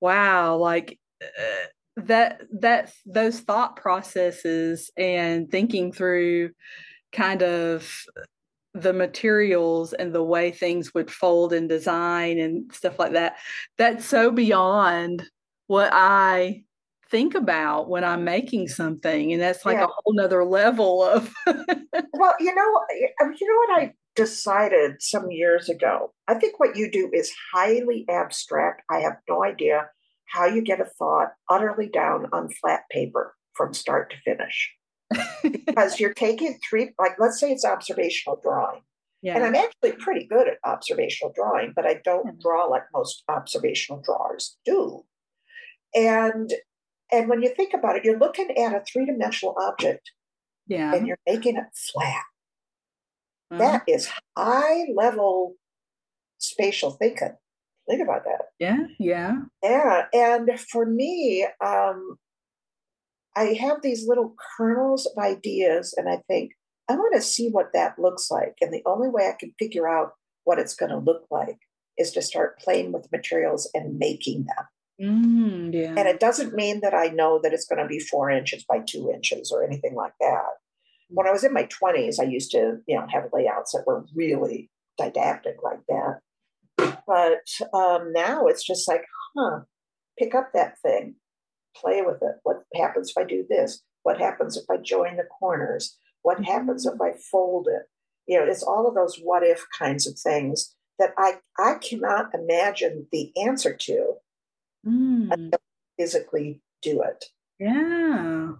wow, 0.00 0.56
like 0.56 0.98
uh, 1.22 1.66
that, 1.96 2.42
that, 2.60 2.92
those 3.04 3.40
thought 3.40 3.76
processes 3.76 4.90
and 4.96 5.50
thinking 5.50 5.92
through 5.92 6.52
kind 7.12 7.42
of 7.42 7.92
the 8.74 8.92
materials 8.92 9.92
and 9.92 10.14
the 10.14 10.24
way 10.24 10.50
things 10.50 10.94
would 10.94 11.10
fold 11.10 11.52
and 11.52 11.68
design 11.68 12.38
and 12.38 12.72
stuff 12.72 12.98
like 12.98 13.12
that. 13.12 13.36
That's 13.76 14.06
so 14.06 14.30
beyond 14.30 15.24
what 15.66 15.90
I 15.92 16.64
think 17.12 17.34
about 17.34 17.88
when 17.88 18.02
I'm 18.02 18.24
making 18.24 18.66
something. 18.68 19.32
And 19.32 19.40
that's 19.40 19.64
like 19.64 19.76
yeah. 19.76 19.84
a 19.84 19.88
whole 19.88 20.14
nother 20.14 20.44
level 20.44 21.04
of. 21.04 21.32
well, 21.46 22.34
you 22.40 22.54
know, 22.54 22.80
um, 23.20 23.34
you 23.38 23.46
know 23.46 23.74
what 23.74 23.82
I 23.82 23.92
decided 24.16 25.00
some 25.00 25.30
years 25.30 25.68
ago? 25.68 26.12
I 26.26 26.34
think 26.34 26.58
what 26.58 26.74
you 26.74 26.90
do 26.90 27.10
is 27.12 27.30
highly 27.54 28.06
abstract. 28.10 28.82
I 28.90 29.00
have 29.00 29.18
no 29.28 29.44
idea 29.44 29.90
how 30.26 30.46
you 30.46 30.62
get 30.62 30.80
a 30.80 30.86
thought 30.86 31.28
utterly 31.50 31.88
down 31.88 32.26
on 32.32 32.48
flat 32.60 32.84
paper 32.90 33.34
from 33.54 33.74
start 33.74 34.10
to 34.10 34.16
finish. 34.24 34.72
because 35.42 36.00
you're 36.00 36.14
taking 36.14 36.58
three, 36.68 36.92
like 36.98 37.12
let's 37.18 37.38
say 37.38 37.52
it's 37.52 37.66
observational 37.66 38.40
drawing. 38.42 38.80
Yeah. 39.20 39.36
And 39.36 39.44
I'm 39.44 39.54
actually 39.54 39.92
pretty 40.02 40.26
good 40.26 40.48
at 40.48 40.56
observational 40.64 41.32
drawing, 41.36 41.74
but 41.76 41.86
I 41.86 42.00
don't 42.02 42.40
draw 42.40 42.64
like 42.64 42.84
most 42.94 43.22
observational 43.28 44.02
drawers 44.02 44.56
do. 44.64 45.04
And 45.94 46.50
and 47.12 47.28
when 47.28 47.42
you 47.42 47.54
think 47.54 47.74
about 47.74 47.96
it, 47.96 48.04
you're 48.04 48.18
looking 48.18 48.56
at 48.56 48.74
a 48.74 48.82
three 48.90 49.06
dimensional 49.06 49.54
object 49.60 50.10
yeah. 50.66 50.94
and 50.94 51.06
you're 51.06 51.18
making 51.26 51.56
it 51.56 51.64
flat. 51.92 52.24
Uh-huh. 53.50 53.58
That 53.58 53.82
is 53.86 54.10
high 54.36 54.86
level 54.94 55.54
spatial 56.38 56.92
thinking. 56.92 57.36
Think 57.88 58.02
about 58.02 58.24
that. 58.24 58.46
Yeah, 58.58 58.84
yeah. 58.98 59.34
Yeah. 59.62 60.06
And 60.12 60.58
for 60.70 60.86
me, 60.86 61.46
um, 61.64 62.16
I 63.36 63.56
have 63.60 63.82
these 63.82 64.06
little 64.06 64.34
kernels 64.56 65.06
of 65.06 65.22
ideas, 65.22 65.94
and 65.96 66.08
I 66.08 66.20
think, 66.28 66.52
I 66.88 66.94
want 66.94 67.14
to 67.14 67.22
see 67.22 67.48
what 67.48 67.72
that 67.72 67.98
looks 67.98 68.30
like. 68.30 68.54
And 68.60 68.72
the 68.72 68.82
only 68.86 69.08
way 69.08 69.26
I 69.26 69.36
can 69.38 69.52
figure 69.58 69.88
out 69.88 70.12
what 70.44 70.58
it's 70.58 70.74
going 70.74 70.90
to 70.90 70.98
look 70.98 71.24
like 71.30 71.58
is 71.98 72.12
to 72.12 72.22
start 72.22 72.58
playing 72.60 72.92
with 72.92 73.10
materials 73.12 73.68
and 73.74 73.98
making 73.98 74.44
them. 74.44 74.66
Mm, 75.00 75.72
yeah. 75.72 75.94
And 75.96 76.08
it 76.08 76.20
doesn't 76.20 76.54
mean 76.54 76.80
that 76.80 76.94
I 76.94 77.08
know 77.08 77.40
that 77.42 77.52
it's 77.52 77.66
going 77.66 77.82
to 77.82 77.88
be 77.88 77.98
four 77.98 78.30
inches 78.30 78.64
by 78.68 78.80
two 78.86 79.10
inches 79.12 79.50
or 79.52 79.64
anything 79.64 79.94
like 79.94 80.12
that. 80.20 80.50
When 81.08 81.26
I 81.26 81.32
was 81.32 81.44
in 81.44 81.52
my 81.52 81.64
20s, 81.64 82.20
I 82.20 82.24
used 82.24 82.50
to, 82.52 82.78
you 82.86 82.96
know, 82.96 83.06
have 83.12 83.30
layouts 83.32 83.72
that 83.72 83.84
were 83.86 84.04
really 84.14 84.70
didactic 84.98 85.56
like 85.62 85.80
that. 85.88 86.20
but 87.06 87.76
um, 87.78 88.12
now 88.12 88.46
it's 88.46 88.64
just 88.64 88.88
like, 88.88 89.02
huh, 89.36 89.60
pick 90.18 90.34
up 90.34 90.50
that 90.54 90.78
thing, 90.80 91.16
play 91.76 92.02
with 92.02 92.22
it. 92.22 92.36
What 92.44 92.62
happens 92.74 93.10
if 93.10 93.22
I 93.22 93.26
do 93.26 93.44
this? 93.48 93.82
What 94.02 94.18
happens 94.18 94.56
if 94.56 94.64
I 94.70 94.76
join 94.78 95.16
the 95.16 95.24
corners? 95.24 95.98
What 96.22 96.38
mm-hmm. 96.38 96.44
happens 96.44 96.86
if 96.86 97.00
I 97.00 97.12
fold 97.30 97.68
it? 97.68 97.82
You 98.26 98.38
know, 98.38 98.50
it's 98.50 98.62
all 98.62 98.86
of 98.86 98.94
those 98.94 99.18
what 99.22 99.42
if 99.42 99.64
kinds 99.76 100.06
of 100.06 100.18
things 100.18 100.74
that 100.98 101.10
I 101.18 101.34
I 101.58 101.74
cannot 101.74 102.30
imagine 102.34 103.08
the 103.10 103.32
answer 103.36 103.76
to 103.76 104.14
mm. 104.86 105.28
until 105.30 105.60
physically 105.98 106.60
do 106.82 107.02
it. 107.02 107.26
Yeah. 107.58 108.52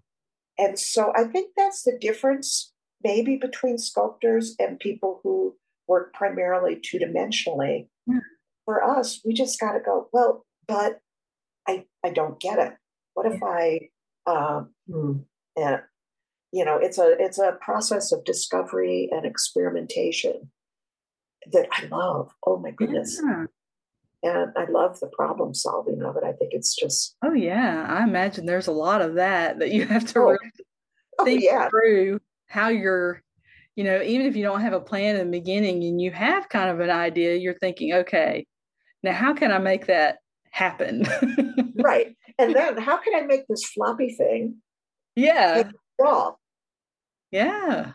And 0.58 0.78
so 0.78 1.12
I 1.16 1.24
think 1.24 1.52
that's 1.56 1.82
the 1.82 1.98
difference 2.00 2.72
maybe 3.02 3.36
between 3.36 3.78
sculptors 3.78 4.54
and 4.58 4.78
people 4.78 5.20
who 5.22 5.56
work 5.88 6.14
primarily 6.14 6.80
two 6.80 6.98
dimensionally. 6.98 7.88
Yeah. 8.06 8.20
For 8.64 8.82
us, 8.82 9.20
we 9.24 9.34
just 9.34 9.58
got 9.58 9.72
to 9.72 9.80
go, 9.80 10.08
well, 10.12 10.44
but 10.68 11.00
I, 11.66 11.86
I 12.04 12.10
don't 12.10 12.38
get 12.38 12.58
it. 12.58 12.74
What 13.14 13.26
if 13.26 13.42
I, 13.42 13.88
um, 14.26 14.70
and 15.56 15.80
you 16.52 16.64
know, 16.64 16.78
it's 16.80 16.98
a 16.98 17.16
it's 17.18 17.38
a 17.38 17.56
process 17.60 18.12
of 18.12 18.24
discovery 18.24 19.08
and 19.10 19.24
experimentation 19.24 20.50
that 21.50 21.66
I 21.72 21.86
love. 21.86 22.30
Oh 22.46 22.58
my 22.58 22.70
goodness. 22.70 23.20
Yeah. 23.22 23.46
And 24.22 24.52
I 24.56 24.66
love 24.70 25.00
the 25.00 25.08
problem 25.08 25.52
solving 25.52 26.02
of 26.02 26.16
it. 26.16 26.22
I 26.24 26.32
think 26.32 26.52
it's 26.52 26.76
just 26.76 27.16
Oh 27.24 27.32
yeah. 27.32 27.86
I 27.88 28.04
imagine 28.04 28.46
there's 28.46 28.68
a 28.68 28.72
lot 28.72 29.02
of 29.02 29.14
that 29.14 29.58
that 29.58 29.70
you 29.72 29.86
have 29.86 30.06
to 30.12 30.18
oh. 30.20 30.22
really 30.22 30.50
oh, 31.18 31.24
think 31.24 31.42
yeah. 31.42 31.68
through 31.68 32.20
how 32.46 32.68
you're, 32.68 33.22
you 33.74 33.84
know, 33.84 34.00
even 34.02 34.26
if 34.26 34.36
you 34.36 34.42
don't 34.42 34.60
have 34.60 34.74
a 34.74 34.80
plan 34.80 35.16
in 35.16 35.30
the 35.30 35.38
beginning 35.38 35.82
and 35.84 36.00
you 36.00 36.10
have 36.10 36.48
kind 36.48 36.70
of 36.70 36.80
an 36.80 36.90
idea, 36.90 37.36
you're 37.36 37.58
thinking, 37.58 37.94
okay, 37.94 38.46
now 39.02 39.12
how 39.12 39.34
can 39.34 39.50
I 39.50 39.58
make 39.58 39.86
that 39.86 40.18
happen? 40.50 41.04
right. 41.76 42.14
And 42.38 42.54
then 42.54 42.76
how 42.76 42.98
can 42.98 43.14
I 43.14 43.22
make 43.22 43.46
this 43.48 43.64
floppy 43.64 44.14
thing? 44.14 44.56
Yeah. 45.16 45.70
Raw. 45.98 46.34
Yeah. 47.30 47.92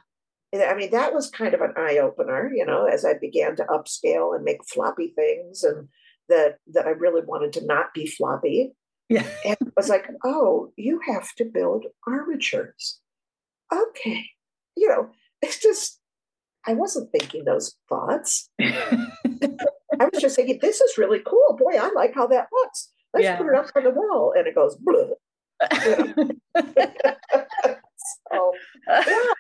I 0.54 0.76
mean, 0.76 0.92
that 0.92 1.14
was 1.14 1.30
kind 1.30 1.54
of 1.54 1.62
an 1.62 1.74
eye 1.78 2.00
opener, 2.00 2.52
you 2.54 2.66
know, 2.66 2.86
as 2.86 3.06
I 3.06 3.14
began 3.14 3.56
to 3.58 3.66
upscale 3.66 4.36
and 4.36 4.44
make 4.44 4.66
floppy 4.66 5.14
things 5.16 5.64
and 5.64 5.88
that 6.30 6.58
that 6.74 6.86
I 6.86 6.92
really 6.92 7.22
wanted 7.26 7.54
to 7.54 7.66
not 7.66 7.94
be 7.94 8.06
floppy. 8.06 8.74
Yeah. 9.10 9.26
And 9.46 9.58
it 9.62 9.74
was 9.78 9.90
like, 9.90 10.08
oh, 10.26 10.72
you 10.76 11.00
have 11.08 11.34
to 11.36 11.46
build 11.46 11.86
armatures. 12.06 13.00
Okay. 13.74 14.26
You 14.76 14.90
know, 14.90 15.10
it's 15.42 15.60
just 15.60 16.00
I 16.66 16.74
wasn't 16.74 17.12
thinking 17.12 17.46
those 17.46 17.76
thoughts. 17.88 18.50
I 18.62 20.10
was 20.12 20.22
just 20.22 20.36
thinking, 20.36 20.60
this 20.62 20.82
is 20.82 20.98
really 20.98 21.20
cool. 21.26 21.58
Boy, 21.58 21.78
I 21.80 21.92
like 21.96 22.14
how 22.14 22.28
that 22.28 22.48
looks. 22.52 22.92
Let's 23.14 23.24
yeah. 23.24 23.38
put 23.38 23.48
it 23.48 23.56
up 23.56 23.72
on 23.76 23.84
the 23.84 23.92
wall. 23.92 24.34
And 24.36 24.46
it 24.46 24.56
goes, 24.56 24.76
blue. 24.76 25.16
so 28.32 28.52
yeah, 28.88 29.34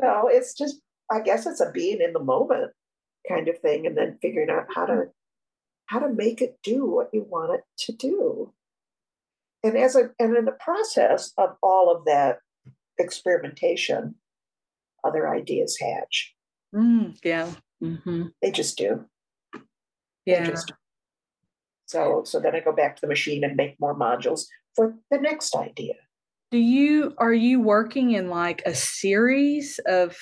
know, 0.00 0.28
it's 0.30 0.54
just 0.54 0.80
I 1.10 1.20
guess 1.20 1.46
it's 1.46 1.60
a 1.60 1.70
being 1.70 2.00
in 2.00 2.12
the 2.12 2.22
moment 2.22 2.72
kind 3.28 3.48
of 3.48 3.58
thing, 3.58 3.86
and 3.86 3.96
then 3.96 4.18
figuring 4.22 4.50
out 4.50 4.66
how 4.74 4.86
to 4.86 5.06
how 5.88 5.98
to 5.98 6.08
make 6.08 6.40
it 6.40 6.58
do 6.62 6.86
what 6.86 7.08
you 7.12 7.26
want 7.28 7.54
it 7.54 7.64
to 7.78 7.92
do. 7.92 8.52
And 9.64 9.76
as 9.76 9.96
a 9.96 10.10
and 10.18 10.36
in 10.36 10.44
the 10.44 10.52
process 10.52 11.32
of 11.36 11.56
all 11.62 11.94
of 11.94 12.04
that 12.04 12.38
experimentation, 12.98 14.14
other 15.02 15.28
ideas 15.28 15.78
hatch. 15.80 16.34
Mm, 16.74 17.18
yeah. 17.24 17.50
Mm-hmm. 17.82 18.26
They 18.40 18.50
just 18.50 18.78
do. 18.78 19.06
Yeah. 20.24 20.44
Just 20.44 20.68
do. 20.68 20.74
So 21.86 22.22
so 22.24 22.38
then 22.38 22.54
I 22.54 22.60
go 22.60 22.72
back 22.72 22.96
to 22.96 23.00
the 23.00 23.08
machine 23.08 23.42
and 23.42 23.56
make 23.56 23.80
more 23.80 23.98
modules 23.98 24.46
for 24.76 24.94
the 25.10 25.18
next 25.18 25.56
idea. 25.56 25.94
Do 26.50 26.58
you 26.58 27.14
are 27.18 27.32
you 27.32 27.60
working 27.60 28.12
in 28.12 28.28
like 28.28 28.62
a 28.66 28.74
series 28.74 29.80
of 29.86 30.16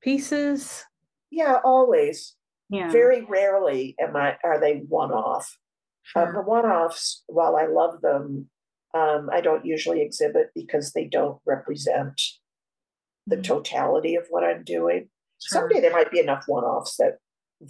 pieces? 0.00 0.84
Yeah, 1.30 1.58
always. 1.64 2.36
Yeah. 2.74 2.90
Very 2.90 3.24
rarely 3.24 3.94
am 4.00 4.16
I 4.16 4.36
are 4.44 4.60
they 4.60 4.82
one 4.88 5.12
off. 5.12 5.58
Uh, 6.14 6.24
sure. 6.24 6.32
the 6.32 6.42
one 6.42 6.66
offs, 6.66 7.22
while 7.26 7.56
I 7.56 7.66
love 7.66 8.00
them, 8.02 8.50
um, 8.94 9.28
I 9.32 9.40
don't 9.40 9.64
usually 9.64 10.02
exhibit 10.02 10.50
because 10.54 10.92
they 10.92 11.06
don't 11.06 11.40
represent 11.46 12.20
the 13.26 13.36
mm-hmm. 13.36 13.42
totality 13.42 14.16
of 14.16 14.26
what 14.28 14.44
I'm 14.44 14.64
doing. 14.64 15.08
Sure. 15.42 15.62
Someday 15.62 15.80
there 15.80 15.92
might 15.92 16.10
be 16.10 16.20
enough 16.20 16.44
one 16.46 16.64
offs 16.64 16.96
that 16.96 17.18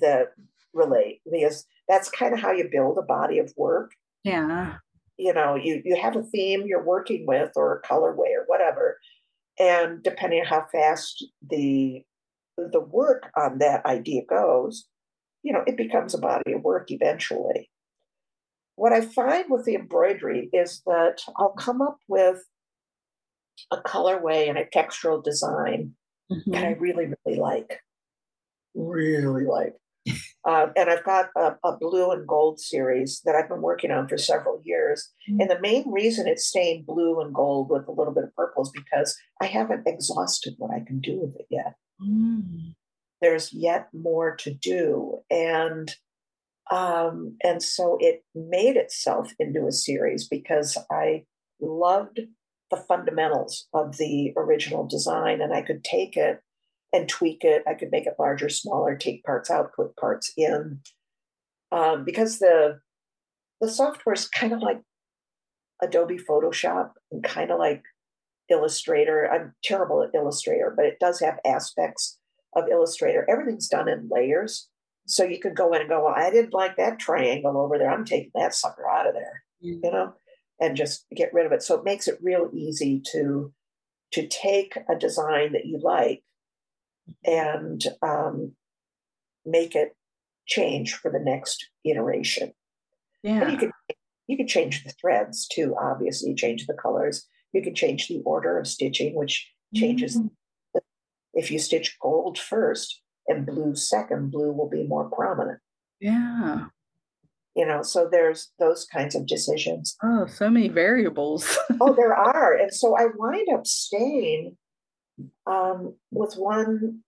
that 0.00 0.32
relate 0.72 1.20
because 1.30 1.66
that's 1.88 2.10
kind 2.10 2.34
of 2.34 2.40
how 2.40 2.50
you 2.50 2.68
build 2.70 2.98
a 2.98 3.02
body 3.02 3.38
of 3.38 3.52
work. 3.56 3.92
Yeah 4.24 4.76
you 5.16 5.32
know 5.32 5.54
you 5.54 5.80
you 5.84 5.96
have 5.96 6.16
a 6.16 6.22
theme 6.22 6.64
you're 6.66 6.84
working 6.84 7.24
with 7.26 7.52
or 7.56 7.76
a 7.76 7.86
colorway 7.86 8.32
or 8.36 8.44
whatever 8.46 8.98
and 9.58 10.02
depending 10.02 10.40
on 10.40 10.46
how 10.46 10.66
fast 10.72 11.24
the 11.48 12.02
the 12.56 12.80
work 12.80 13.30
on 13.36 13.58
that 13.58 13.84
idea 13.86 14.22
goes 14.28 14.86
you 15.44 15.52
know 15.52 15.62
it 15.66 15.76
becomes 15.76 16.14
a 16.14 16.18
body 16.18 16.52
of 16.52 16.62
work 16.62 16.90
eventually 16.90 17.70
what 18.74 18.92
i 18.92 19.00
find 19.00 19.44
with 19.48 19.64
the 19.64 19.76
embroidery 19.76 20.48
is 20.52 20.83
that 20.87 21.18
i'll 21.38 21.54
come 21.54 21.80
up 21.80 21.98
with 22.09 22.42
a 23.70 23.76
colorway 23.76 24.48
and 24.48 24.59
a 24.59 24.64
textural 24.64 25.22
design 25.22 25.92
mm-hmm. 26.33 26.50
that 26.50 26.64
i 26.64 26.72
really 26.72 27.07
really 27.24 27.38
like 27.38 27.78
really 28.74 29.44
like 29.44 29.74
uh, 30.46 30.66
and 30.76 30.90
I've 30.90 31.04
got 31.04 31.30
a, 31.37 31.54
a, 31.64 31.78
blue 31.78 32.11
and 32.11 32.26
gold 32.26 32.61
series 32.61 33.22
that 33.24 33.35
I've 33.35 33.48
been 33.48 33.62
working 33.62 33.90
on 33.90 34.07
for 34.07 34.18
several 34.18 34.61
years. 34.62 35.11
Mm-hmm. 35.30 35.40
And 35.40 35.50
the 35.50 35.61
main 35.61 35.90
reason 35.90 36.28
it's 36.28 36.46
staying 36.46 36.85
blue 36.87 37.22
and 37.22 37.35
gold 37.35 37.70
with 37.70 37.88
a 37.88 37.92
little 37.92 38.12
bit 38.12 38.24
of 38.24 38.35
purple 38.35 38.64
is 38.64 38.72
because 38.74 39.16
I 39.40 39.46
haven't 39.46 39.87
exhausted 39.87 40.57
what 40.59 40.72
I 40.72 40.80
can 40.87 41.00
do 41.00 41.20
with 41.20 41.37
it 41.37 41.46
yet. 41.50 41.74
Mm-hmm. 42.02 42.72
There's 43.24 43.54
yet 43.54 43.88
more 43.94 44.37
to 44.37 44.52
do. 44.52 45.20
And 45.30 45.90
um, 46.70 47.38
and 47.42 47.62
so 47.62 47.96
it 48.00 48.22
made 48.34 48.76
itself 48.76 49.32
into 49.38 49.66
a 49.66 49.72
series 49.72 50.28
because 50.28 50.76
I 50.92 51.24
loved 51.58 52.20
the 52.70 52.76
fundamentals 52.76 53.66
of 53.72 53.96
the 53.96 54.34
original 54.37 54.87
design 54.87 55.40
and 55.40 55.54
I 55.54 55.62
could 55.62 55.84
take 55.84 56.18
it 56.18 56.40
and 56.92 57.08
tweak 57.08 57.44
it. 57.44 57.62
I 57.66 57.72
could 57.72 57.90
make 57.90 58.06
it 58.06 58.16
larger, 58.18 58.50
smaller, 58.50 58.94
take 58.94 59.24
parts 59.24 59.50
out, 59.50 59.72
put 59.74 59.96
parts 59.96 60.30
in. 60.37 60.80
Um, 61.72 62.04
because 62.04 62.40
the 62.40 62.80
the 63.62 63.70
software 63.70 64.12
is 64.12 64.28
kind 64.28 64.52
of 64.52 64.60
like 64.60 64.82
Adobe 65.82 66.18
Photoshop 66.18 66.90
and 67.10 67.24
kind 67.24 67.50
of 67.50 67.58
like 67.58 67.84
Illustrator. 68.50 69.30
I'm 69.32 69.54
terrible 69.64 70.02
at 70.02 70.14
Illustrator, 70.14 70.74
but 70.76 70.84
it 70.84 70.98
does 71.00 71.20
have 71.20 71.38
aspects 71.46 72.18
of 72.56 72.68
Illustrator. 72.68 73.26
Everything's 73.28 73.68
done 73.68 73.88
in 73.88 74.08
layers. 74.10 74.68
So 75.06 75.24
you 75.24 75.38
could 75.38 75.54
go 75.54 75.72
in 75.74 75.82
and 75.82 75.90
go, 75.90 76.04
well, 76.04 76.14
I 76.16 76.30
didn't 76.30 76.54
like 76.54 76.76
that 76.76 76.98
triangle 76.98 77.58
over 77.58 77.78
there. 77.78 77.90
I'm 77.90 78.04
taking 78.04 78.30
that 78.34 78.54
sucker 78.54 78.88
out 78.88 79.06
of 79.06 79.14
there, 79.14 79.42
mm-hmm. 79.62 79.84
you 79.84 79.90
know, 79.90 80.14
and 80.60 80.76
just 80.76 81.06
get 81.14 81.34
rid 81.34 81.46
of 81.46 81.52
it. 81.52 81.62
So 81.62 81.78
it 81.78 81.84
makes 81.84 82.08
it 82.08 82.18
real 82.22 82.48
easy 82.52 83.02
to 83.12 83.52
to 84.12 84.26
take 84.28 84.78
a 84.88 84.96
design 84.96 85.52
that 85.52 85.66
you 85.66 85.80
like 85.82 86.22
and 87.24 87.82
um, 88.00 88.52
make 89.44 89.74
it 89.74 89.96
change 90.46 90.94
for 90.94 91.10
the 91.10 91.18
next 91.18 91.68
iteration. 91.84 92.52
Yeah. 93.22 93.42
And 93.42 93.52
you 93.52 93.58
can 93.58 93.72
you 94.26 94.36
can 94.36 94.46
change 94.46 94.84
the 94.84 94.92
threads 95.00 95.46
too, 95.46 95.74
obviously, 95.78 96.34
change 96.34 96.66
the 96.66 96.74
colors. 96.74 97.26
You 97.52 97.62
can 97.62 97.74
change 97.74 98.08
the 98.08 98.22
order 98.24 98.58
of 98.58 98.66
stitching, 98.66 99.14
which 99.14 99.50
changes. 99.74 100.16
Mm-hmm. 100.16 100.28
If 101.34 101.50
you 101.50 101.58
stitch 101.58 101.96
gold 102.00 102.38
first 102.38 103.00
and 103.28 103.46
blue 103.46 103.74
second, 103.74 104.30
blue 104.30 104.52
will 104.52 104.68
be 104.68 104.84
more 104.84 105.10
prominent. 105.10 105.60
Yeah. 106.00 106.66
You 107.56 107.66
know, 107.66 107.82
so 107.82 108.08
there's 108.10 108.50
those 108.58 108.84
kinds 108.84 109.14
of 109.14 109.26
decisions. 109.26 109.96
Oh, 110.02 110.26
so 110.26 110.50
many 110.50 110.68
variables. 110.68 111.56
oh, 111.80 111.94
there 111.94 112.14
are. 112.14 112.54
And 112.54 112.72
so 112.74 112.96
I 112.96 113.06
wind 113.16 113.46
up 113.54 113.66
staying 113.66 114.56
um, 115.46 115.94
with 116.10 116.34
one 116.34 117.00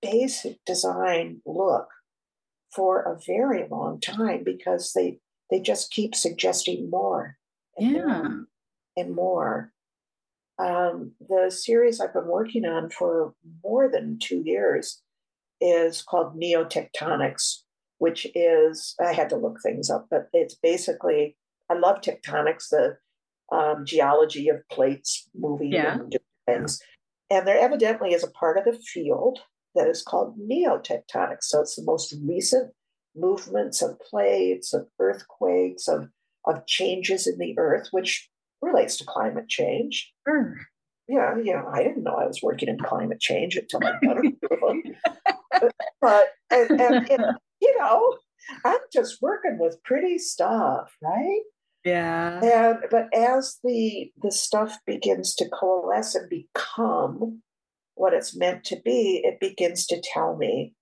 basic 0.00 0.58
design 0.66 1.40
look 1.46 1.88
for 2.74 3.02
a 3.02 3.18
very 3.26 3.66
long 3.68 4.00
time 4.00 4.42
because 4.44 4.92
they 4.94 5.18
they 5.50 5.60
just 5.60 5.92
keep 5.92 6.14
suggesting 6.14 6.88
more 6.88 7.36
and 7.76 7.92
yeah. 7.92 8.06
more 8.06 8.46
and 8.96 9.14
more. 9.14 9.72
Um, 10.58 11.12
the 11.20 11.50
series 11.50 12.00
I've 12.00 12.12
been 12.12 12.26
working 12.28 12.64
on 12.64 12.90
for 12.90 13.34
more 13.64 13.90
than 13.90 14.18
two 14.18 14.42
years 14.44 15.02
is 15.60 16.02
called 16.02 16.38
Neotectonics, 16.38 17.62
which 17.98 18.26
is 18.34 18.94
I 19.00 19.12
had 19.12 19.30
to 19.30 19.36
look 19.36 19.58
things 19.62 19.90
up, 19.90 20.06
but 20.10 20.28
it's 20.32 20.54
basically 20.54 21.36
I 21.70 21.74
love 21.74 22.00
tectonics, 22.00 22.68
the 22.70 22.96
um, 23.50 23.84
geology 23.86 24.48
of 24.48 24.68
plates 24.70 25.28
moving 25.34 25.72
yeah. 25.72 25.94
and 25.94 26.16
things. 26.46 26.80
And 27.30 27.46
there 27.46 27.58
evidently 27.58 28.12
is 28.12 28.24
a 28.24 28.30
part 28.30 28.58
of 28.58 28.64
the 28.64 28.78
field 28.78 29.40
that 29.74 29.88
is 29.88 30.02
called 30.02 30.38
neotectonics. 30.38 31.44
So 31.44 31.60
it's 31.60 31.76
the 31.76 31.84
most 31.84 32.14
recent 32.24 32.72
movements 33.16 33.82
of 33.82 33.98
plates, 34.00 34.74
of 34.74 34.86
earthquakes, 34.98 35.88
of, 35.88 36.08
of 36.46 36.66
changes 36.66 37.26
in 37.26 37.38
the 37.38 37.54
earth, 37.58 37.88
which 37.90 38.28
relates 38.62 38.96
to 38.98 39.04
climate 39.04 39.48
change. 39.48 40.12
Sure. 40.26 40.56
Yeah, 41.08 41.34
know, 41.52 41.68
I 41.70 41.82
didn't 41.82 42.04
know 42.04 42.14
I 42.14 42.26
was 42.26 42.40
working 42.42 42.68
in 42.68 42.78
climate 42.78 43.20
change 43.20 43.56
until 43.56 43.84
I 43.84 43.98
got 44.02 44.18
a 44.18 44.22
them. 44.22 44.82
But, 46.00 46.28
and, 46.50 46.80
and, 46.80 47.10
and, 47.10 47.24
you 47.60 47.78
know, 47.78 48.16
I'm 48.64 48.78
just 48.92 49.20
working 49.20 49.58
with 49.58 49.82
pretty 49.84 50.18
stuff, 50.18 50.96
right? 51.02 51.40
Yeah. 51.84 52.40
And 52.40 52.78
but 52.90 53.12
as 53.12 53.58
the 53.64 54.12
the 54.22 54.30
stuff 54.30 54.78
begins 54.86 55.34
to 55.36 55.48
coalesce 55.48 56.14
and 56.14 56.30
become 56.30 57.42
what 57.94 58.14
it's 58.14 58.36
meant 58.36 58.64
to 58.64 58.80
be, 58.84 59.20
it 59.24 59.40
begins 59.40 59.86
to 59.88 60.00
tell 60.00 60.36
me 60.36 60.74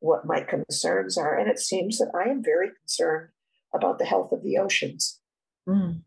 what 0.00 0.26
my 0.26 0.40
concerns 0.40 1.18
are. 1.18 1.38
And 1.38 1.50
it 1.50 1.58
seems 1.58 1.98
that 1.98 2.10
I 2.14 2.30
am 2.30 2.42
very 2.42 2.68
concerned 2.80 3.28
about 3.74 3.98
the 3.98 4.06
health 4.06 4.32
of 4.32 4.42
the 4.42 4.56
oceans. 4.58 5.20
Mm. 5.68 6.00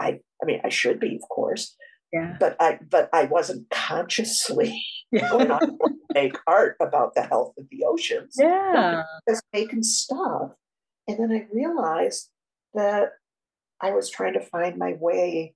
I 0.00 0.20
I 0.42 0.46
mean 0.46 0.60
I 0.64 0.68
should 0.68 1.00
be, 1.00 1.16
of 1.16 1.28
course. 1.28 1.74
Yeah. 2.12 2.36
But 2.40 2.56
I 2.60 2.78
but 2.88 3.10
I 3.12 3.24
wasn't 3.24 3.68
consciously 3.70 4.84
going 5.30 5.50
on 5.50 5.60
to 5.60 5.78
make 6.14 6.36
art 6.46 6.76
about 6.80 7.14
the 7.14 7.22
health 7.22 7.54
of 7.58 7.66
the 7.70 7.84
oceans. 7.86 8.36
Yeah. 8.38 9.02
Just 9.28 9.42
making 9.52 9.82
stuff. 9.82 10.52
And 11.06 11.18
then 11.18 11.32
I 11.32 11.46
realized 11.52 12.28
that 12.74 13.12
I 13.80 13.92
was 13.92 14.10
trying 14.10 14.34
to 14.34 14.40
find 14.40 14.76
my 14.76 14.94
way 14.98 15.54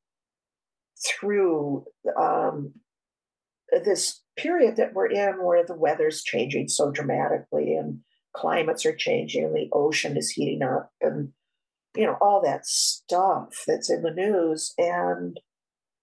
through 1.04 1.84
um, 2.18 2.72
this 3.84 4.22
period 4.36 4.76
that 4.76 4.94
we're 4.94 5.10
in 5.10 5.42
where 5.44 5.64
the 5.64 5.74
weather's 5.74 6.22
changing 6.22 6.68
so 6.68 6.90
dramatically 6.90 7.74
and 7.74 8.00
climates 8.34 8.86
are 8.86 8.94
changing 8.94 9.44
and 9.44 9.54
the 9.54 9.68
ocean 9.72 10.16
is 10.16 10.30
heating 10.30 10.62
up 10.62 10.90
and 11.00 11.32
you 11.96 12.06
know 12.06 12.16
all 12.20 12.40
that 12.42 12.66
stuff 12.66 13.64
that's 13.66 13.90
in 13.90 14.02
the 14.02 14.10
news 14.10 14.72
and 14.78 15.38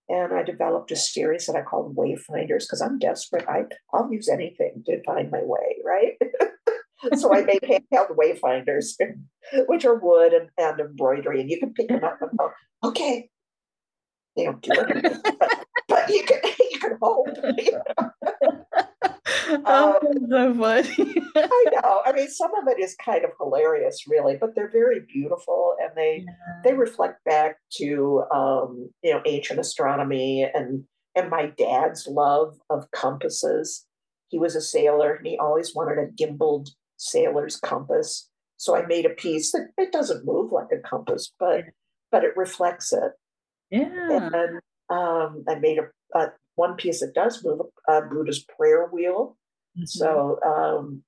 and 0.09 0.33
I 0.33 0.41
developed 0.41 0.91
a 0.91 0.95
series 0.95 1.45
that 1.45 1.55
I 1.55 1.61
called 1.61 1.95
Wayfinders 1.95 2.63
because 2.65 2.81
I'm 2.81 2.97
desperate. 2.97 3.45
I 3.47 3.65
I'll 3.93 4.11
use 4.11 4.27
anything 4.27 4.83
to 4.87 5.03
find 5.03 5.29
my 5.29 5.41
way, 5.43 5.77
right? 5.85 6.13
so 7.15 7.33
I 7.33 7.43
made 7.43 7.61
handheld 7.61 8.15
wayfinders, 8.15 8.95
which 9.67 9.85
are 9.85 9.99
wood 9.99 10.33
and, 10.33 10.49
and 10.57 10.79
embroidery, 10.79 11.41
and 11.41 11.49
you 11.49 11.59
can 11.59 11.73
pick 11.73 11.89
them 11.89 12.03
up 12.03 12.17
and 12.21 12.37
go, 12.37 12.49
okay, 12.83 13.29
they 14.35 14.45
don't 14.45 14.61
do 14.61 14.71
it, 14.73 15.23
but, 15.39 15.65
but 15.87 16.09
you 16.09 16.23
can 16.23 16.39
you 16.71 16.79
can 16.79 16.97
hope. 17.01 17.27
You 17.57 17.71
know? 17.71 18.85
oh, 19.65 19.99
um, 20.01 20.29
so 20.29 20.53
funny. 20.53 21.23
I 21.35 21.65
know. 21.83 22.01
I 22.05 22.11
mean, 22.13 22.29
some 22.29 22.51
of 22.55 22.67
it 22.67 22.79
is 22.81 22.95
kind 23.03 23.23
of 23.23 23.31
hilarious, 23.39 24.05
really, 24.07 24.35
but 24.39 24.55
they're 24.55 24.71
very 24.71 25.01
beautiful, 25.11 25.75
and 25.79 25.91
they 25.95 26.25
yeah. 26.25 26.61
they 26.63 26.73
reflect 26.73 27.23
back 27.23 27.57
to 27.77 28.23
um, 28.33 28.89
you 29.03 29.13
know 29.13 29.21
ancient 29.25 29.59
astronomy 29.59 30.49
and 30.53 30.83
and 31.15 31.29
my 31.29 31.47
dad's 31.57 32.07
love 32.07 32.57
of 32.69 32.91
compasses. 32.91 33.85
He 34.27 34.37
was 34.37 34.55
a 34.55 34.61
sailor, 34.61 35.15
and 35.15 35.25
he 35.25 35.37
always 35.37 35.73
wanted 35.73 35.97
a 35.97 36.07
gimbaled 36.07 36.69
sailor's 36.97 37.57
compass. 37.57 38.29
So 38.57 38.75
I 38.75 38.85
made 38.85 39.05
a 39.05 39.09
piece 39.09 39.53
that 39.53 39.69
it 39.77 39.91
doesn't 39.91 40.25
move 40.25 40.51
like 40.51 40.67
a 40.71 40.87
compass, 40.87 41.33
but 41.39 41.63
but 42.11 42.23
it 42.23 42.35
reflects 42.35 42.91
it. 42.91 43.11
Yeah. 43.71 44.29
And 44.33 44.59
um, 44.89 45.43
I 45.47 45.55
made 45.59 45.77
a, 45.77 46.17
a, 46.17 46.31
one 46.59 46.75
piece 46.75 46.99
that 46.99 47.15
does 47.15 47.43
move, 47.43 47.61
a 47.87 48.01
Buddha's 48.01 48.45
prayer 48.57 48.89
wheel. 48.91 49.37
Mm-hmm. 49.77 49.85
So 49.85 50.39
um, 50.45 51.03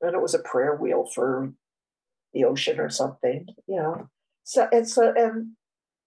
and 0.00 0.14
it 0.14 0.22
was 0.22 0.34
a 0.34 0.38
prayer 0.38 0.76
wheel 0.76 1.04
for 1.14 1.52
the 2.32 2.44
ocean 2.44 2.80
or 2.80 2.88
something, 2.88 3.46
you 3.66 3.76
know. 3.76 4.08
So 4.44 4.66
and 4.72 4.88
so 4.88 5.12
and 5.14 5.52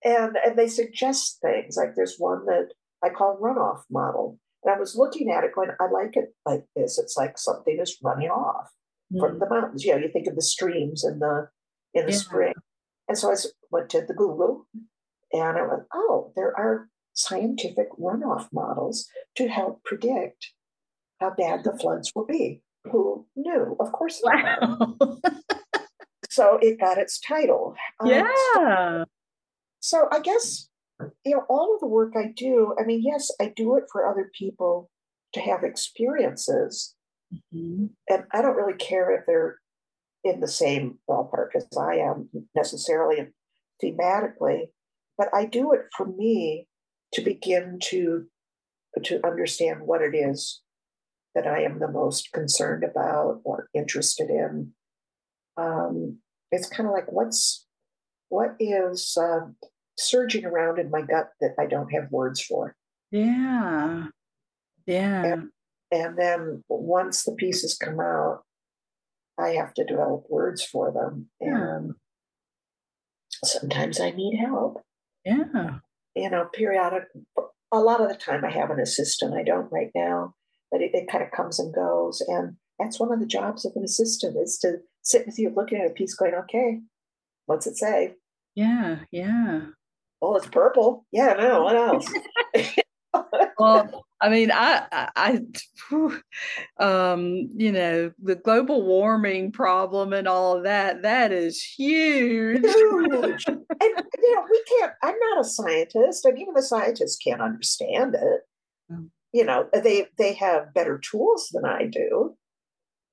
and 0.03 0.35
and 0.43 0.57
they 0.57 0.67
suggest 0.67 1.39
things 1.41 1.77
like 1.77 1.93
there's 1.95 2.15
one 2.17 2.45
that 2.45 2.69
I 3.03 3.09
call 3.09 3.39
runoff 3.39 3.81
model. 3.89 4.39
And 4.63 4.73
I 4.73 4.79
was 4.79 4.95
looking 4.95 5.29
at 5.29 5.43
it 5.43 5.53
going, 5.53 5.69
I 5.79 5.89
like 5.89 6.17
it 6.17 6.33
like 6.45 6.65
this. 6.75 6.97
It's 6.97 7.15
like 7.15 7.37
something 7.37 7.77
is 7.79 7.97
running 8.03 8.29
off 8.29 8.67
mm. 9.13 9.19
from 9.19 9.37
the 9.39 9.47
mountains. 9.47 9.85
You 9.85 9.93
know, 9.93 9.99
you 9.99 10.09
think 10.11 10.27
of 10.27 10.35
the 10.35 10.41
streams 10.41 11.03
in 11.03 11.19
the 11.19 11.49
in 11.93 12.05
the 12.07 12.11
yeah. 12.11 12.17
spring. 12.17 12.53
And 13.07 13.17
so 13.17 13.31
I 13.31 13.35
went 13.71 13.89
to 13.91 14.01
the 14.01 14.13
Google 14.13 14.67
and 15.31 15.57
I 15.57 15.61
went, 15.61 15.83
oh, 15.93 16.33
there 16.35 16.53
are 16.57 16.89
scientific 17.17 17.87
runoff 17.99 18.47
models 18.53 19.07
to 19.35 19.47
help 19.47 19.83
predict 19.83 20.51
how 21.19 21.31
bad 21.31 21.63
the 21.63 21.77
floods 21.77 22.11
will 22.15 22.25
be. 22.25 22.61
Who 22.91 23.25
knew? 23.35 23.75
Of 23.79 23.91
course. 23.91 24.21
Wow. 24.23 24.95
so 26.29 26.59
it 26.61 26.79
got 26.79 26.97
its 26.97 27.19
title. 27.19 27.75
Yeah. 28.03 28.29
Um, 28.57 29.05
so, 29.79 30.07
so 30.07 30.07
I 30.11 30.19
guess 30.19 30.69
you 31.25 31.35
know 31.35 31.43
all 31.49 31.73
of 31.73 31.81
the 31.81 31.87
work 31.87 32.13
I 32.15 32.31
do. 32.35 32.75
I 32.79 32.83
mean, 32.83 33.01
yes, 33.03 33.29
I 33.41 33.51
do 33.55 33.75
it 33.75 33.85
for 33.91 34.09
other 34.09 34.31
people 34.37 34.89
to 35.33 35.41
have 35.41 35.63
experiences, 35.63 36.95
Mm-hmm. 37.33 37.87
And 38.09 38.23
I 38.31 38.41
don't 38.41 38.55
really 38.55 38.77
care 38.77 39.11
if 39.11 39.25
they're 39.25 39.59
in 40.23 40.39
the 40.39 40.47
same 40.47 40.99
ballpark 41.09 41.55
as 41.55 41.67
I 41.77 41.95
am 41.95 42.29
necessarily 42.55 43.27
thematically, 43.83 44.67
but 45.17 45.29
I 45.33 45.45
do 45.45 45.73
it 45.73 45.81
for 45.95 46.05
me 46.05 46.66
to 47.13 47.21
begin 47.21 47.79
to 47.83 48.25
to 49.03 49.25
understand 49.25 49.81
what 49.81 50.01
it 50.01 50.15
is 50.15 50.61
that 51.35 51.45
I 51.45 51.61
am 51.61 51.79
the 51.79 51.87
most 51.87 52.31
concerned 52.33 52.83
about 52.83 53.41
or 53.43 53.69
interested 53.73 54.29
in. 54.29 54.71
Um, 55.55 56.17
it's 56.51 56.67
kind 56.67 56.87
of 56.87 56.93
like 56.93 57.11
what's 57.11 57.67
what 58.29 58.55
is 58.59 59.15
uh, 59.19 59.41
surging 59.97 60.45
around 60.45 60.79
in 60.79 60.89
my 60.89 61.01
gut 61.01 61.29
that 61.41 61.55
I 61.59 61.65
don't 61.65 61.91
have 61.93 62.11
words 62.11 62.41
for. 62.41 62.75
Yeah, 63.11 64.07
yeah. 64.85 65.23
And, 65.25 65.49
and 65.91 66.17
then 66.17 66.63
once 66.67 67.23
the 67.23 67.33
pieces 67.33 67.77
come 67.77 67.99
out, 67.99 68.43
I 69.39 69.49
have 69.49 69.73
to 69.75 69.85
develop 69.85 70.25
words 70.29 70.63
for 70.63 70.91
them. 70.91 71.27
And 71.39 71.93
sometimes 73.43 73.99
I 73.99 74.11
need 74.11 74.37
help. 74.39 74.81
Yeah. 75.23 75.79
You 76.17 76.29
know, 76.29 76.49
periodic, 76.53 77.03
a 77.71 77.79
lot 77.79 78.01
of 78.01 78.09
the 78.09 78.15
time 78.15 78.43
I 78.43 78.51
have 78.51 78.69
an 78.69 78.79
assistant. 78.79 79.33
I 79.33 79.43
don't 79.43 79.71
right 79.71 79.91
now, 79.95 80.33
but 80.71 80.81
it, 80.81 80.91
it 80.93 81.09
kind 81.09 81.23
of 81.23 81.31
comes 81.31 81.59
and 81.59 81.73
goes. 81.73 82.21
And 82.27 82.55
that's 82.79 82.99
one 82.99 83.11
of 83.11 83.19
the 83.19 83.25
jobs 83.25 83.65
of 83.65 83.73
an 83.75 83.83
assistant 83.83 84.37
is 84.37 84.57
to 84.59 84.77
sit 85.01 85.25
with 85.25 85.39
you 85.39 85.51
looking 85.55 85.79
at 85.79 85.91
a 85.91 85.93
piece 85.93 86.15
going, 86.15 86.33
okay, 86.33 86.79
what's 87.45 87.67
it 87.67 87.77
say? 87.77 88.15
Yeah, 88.55 88.99
yeah. 89.11 89.61
Oh, 90.21 90.35
it's 90.35 90.47
purple. 90.47 91.05
Yeah, 91.11 91.33
no, 91.33 91.63
what 91.63 91.75
else? 91.75 92.11
well, 93.59 94.05
I 94.19 94.29
mean, 94.29 94.51
I, 94.51 95.09
I, 95.15 95.41
um, 96.79 97.49
you 97.55 97.71
know, 97.71 98.11
the 98.21 98.35
global 98.35 98.83
warming 98.83 99.51
problem 99.51 100.13
and 100.13 100.27
all 100.27 100.57
of 100.57 100.63
that, 100.63 101.03
that 101.03 101.31
is 101.31 101.61
huge. 101.61 102.65
huge. 102.65 103.45
And, 103.79 104.05
you 104.21 104.35
know, 104.35 104.45
we 104.49 104.63
can't, 104.67 104.93
I'm 105.03 105.15
not 105.19 105.41
a 105.41 105.43
scientist, 105.43 106.25
and 106.25 106.37
even 106.39 106.53
the 106.53 106.61
scientists 106.61 107.17
can't 107.17 107.41
understand 107.41 108.15
it. 108.15 108.41
Mm. 108.91 109.09
You 109.33 109.45
know, 109.45 109.67
they, 109.73 110.07
they 110.17 110.33
have 110.33 110.73
better 110.73 110.97
tools 110.97 111.49
than 111.51 111.65
I 111.65 111.85
do, 111.85 112.35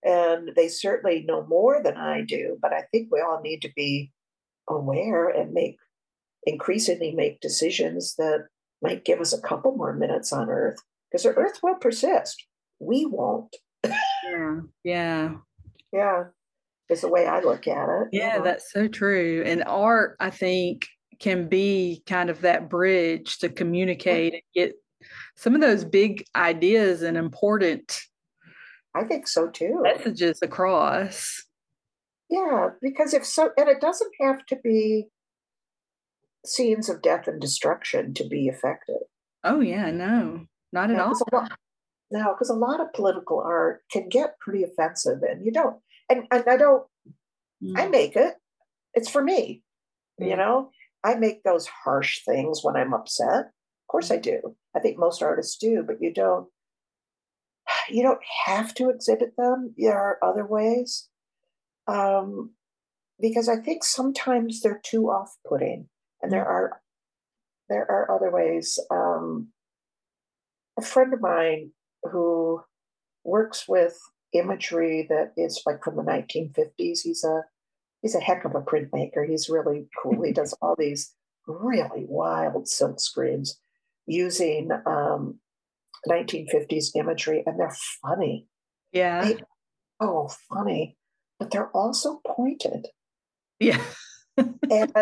and 0.02 0.50
they 0.54 0.68
certainly 0.68 1.24
know 1.26 1.46
more 1.46 1.82
than 1.82 1.96
I 1.96 2.22
do, 2.22 2.58
but 2.60 2.72
I 2.72 2.84
think 2.92 3.08
we 3.10 3.20
all 3.20 3.40
need 3.42 3.62
to 3.62 3.72
be 3.74 4.12
aware 4.68 5.28
and 5.28 5.52
make 5.52 5.76
increasingly 6.46 7.12
make 7.12 7.40
decisions 7.40 8.14
that 8.16 8.46
might 8.82 9.04
give 9.04 9.20
us 9.20 9.32
a 9.32 9.40
couple 9.40 9.76
more 9.76 9.94
minutes 9.94 10.32
on 10.32 10.50
Earth 10.50 10.76
because 11.10 11.24
the 11.24 11.30
Earth 11.30 11.60
will 11.62 11.76
persist. 11.76 12.44
We 12.78 13.06
won't. 13.06 13.56
yeah. 13.84 14.60
Yeah. 14.82 15.34
Yeah. 15.92 16.24
Is 16.90 17.00
the 17.00 17.08
way 17.08 17.26
I 17.26 17.40
look 17.40 17.66
at 17.66 17.88
it. 17.88 18.08
Yeah, 18.12 18.40
that's 18.40 18.70
so 18.70 18.88
true. 18.88 19.42
And 19.46 19.64
art, 19.64 20.16
I 20.20 20.30
think, 20.30 20.86
can 21.18 21.48
be 21.48 22.02
kind 22.06 22.28
of 22.28 22.42
that 22.42 22.68
bridge 22.68 23.38
to 23.38 23.48
communicate 23.48 24.34
and 24.34 24.42
get 24.54 24.74
some 25.36 25.54
of 25.54 25.60
those 25.60 25.84
big 25.84 26.24
ideas 26.36 27.02
and 27.02 27.16
important 27.16 28.00
I 28.94 29.04
think 29.04 29.26
so 29.26 29.48
too. 29.48 29.80
Messages 29.82 30.38
across. 30.42 31.44
Yeah, 32.30 32.70
because 32.80 33.12
if 33.12 33.24
so, 33.24 33.50
and 33.56 33.68
it 33.68 33.80
doesn't 33.80 34.12
have 34.20 34.46
to 34.46 34.56
be 34.62 35.08
scenes 36.46 36.88
of 36.88 37.02
death 37.02 37.26
and 37.26 37.40
destruction 37.40 38.14
to 38.14 38.26
be 38.26 38.46
effective. 38.46 39.02
Oh 39.42 39.60
yeah, 39.60 39.90
no, 39.90 40.46
not 40.72 40.90
at 40.90 40.98
all. 40.98 41.14
Lot, 41.32 41.52
no, 42.10 42.34
because 42.34 42.50
a 42.50 42.54
lot 42.54 42.80
of 42.80 42.92
political 42.92 43.40
art 43.40 43.82
can 43.90 44.08
get 44.08 44.38
pretty 44.38 44.62
offensive, 44.62 45.22
and 45.22 45.44
you 45.44 45.52
don't. 45.52 45.76
And, 46.14 46.26
and 46.30 46.44
I 46.48 46.56
don't. 46.56 46.84
Mm. 47.62 47.78
I 47.78 47.88
make 47.88 48.14
it. 48.16 48.34
It's 48.94 49.10
for 49.10 49.22
me. 49.22 49.62
Mm. 50.20 50.30
You 50.30 50.36
know, 50.36 50.70
I 51.02 51.14
make 51.16 51.42
those 51.42 51.66
harsh 51.66 52.24
things 52.24 52.60
when 52.62 52.76
I'm 52.76 52.94
upset. 52.94 53.46
Of 53.46 53.88
course, 53.88 54.10
I 54.10 54.16
do. 54.16 54.56
I 54.76 54.80
think 54.80 54.98
most 54.98 55.22
artists 55.22 55.56
do, 55.56 55.82
but 55.86 55.96
you 56.00 56.12
don't. 56.12 56.48
You 57.88 58.02
don't 58.02 58.20
have 58.46 58.74
to 58.74 58.90
exhibit 58.90 59.36
them. 59.36 59.74
There 59.76 59.98
are 59.98 60.18
other 60.22 60.46
ways. 60.46 61.08
Um, 61.86 62.50
because 63.20 63.48
I 63.48 63.56
think 63.56 63.84
sometimes 63.84 64.60
they're 64.60 64.80
too 64.84 65.06
off-putting, 65.06 65.88
and 66.22 66.32
there 66.32 66.46
are 66.46 66.80
there 67.68 67.90
are 67.90 68.14
other 68.14 68.30
ways. 68.30 68.78
Um, 68.90 69.48
a 70.78 70.82
friend 70.82 71.14
of 71.14 71.20
mine 71.20 71.70
who 72.02 72.62
works 73.24 73.64
with 73.68 73.96
imagery 74.34 75.06
that 75.08 75.32
is 75.36 75.62
like 75.64 75.82
from 75.82 75.96
the 75.96 76.02
1950s. 76.02 77.00
He's 77.02 77.24
a 77.24 77.42
he's 78.02 78.14
a 78.14 78.20
heck 78.20 78.44
of 78.44 78.54
a 78.54 78.60
printmaker. 78.60 79.26
He's 79.26 79.48
really 79.48 79.88
cool. 80.02 80.22
he 80.22 80.32
does 80.40 80.56
all 80.60 80.76
these 80.78 81.14
really 81.46 82.06
wild 82.08 82.68
silk 82.68 83.00
screens 83.00 83.58
using 84.06 84.70
um, 84.86 85.38
1950s 86.08 86.94
imagery, 86.94 87.42
and 87.46 87.58
they're 87.58 87.76
funny. 88.02 88.46
Yeah. 88.92 89.24
They, 89.24 89.36
oh, 90.00 90.30
funny, 90.52 90.96
but 91.38 91.50
they're 91.50 91.70
also 91.70 92.20
pointed. 92.26 92.88
Yeah. 93.58 93.82
and 94.36 94.92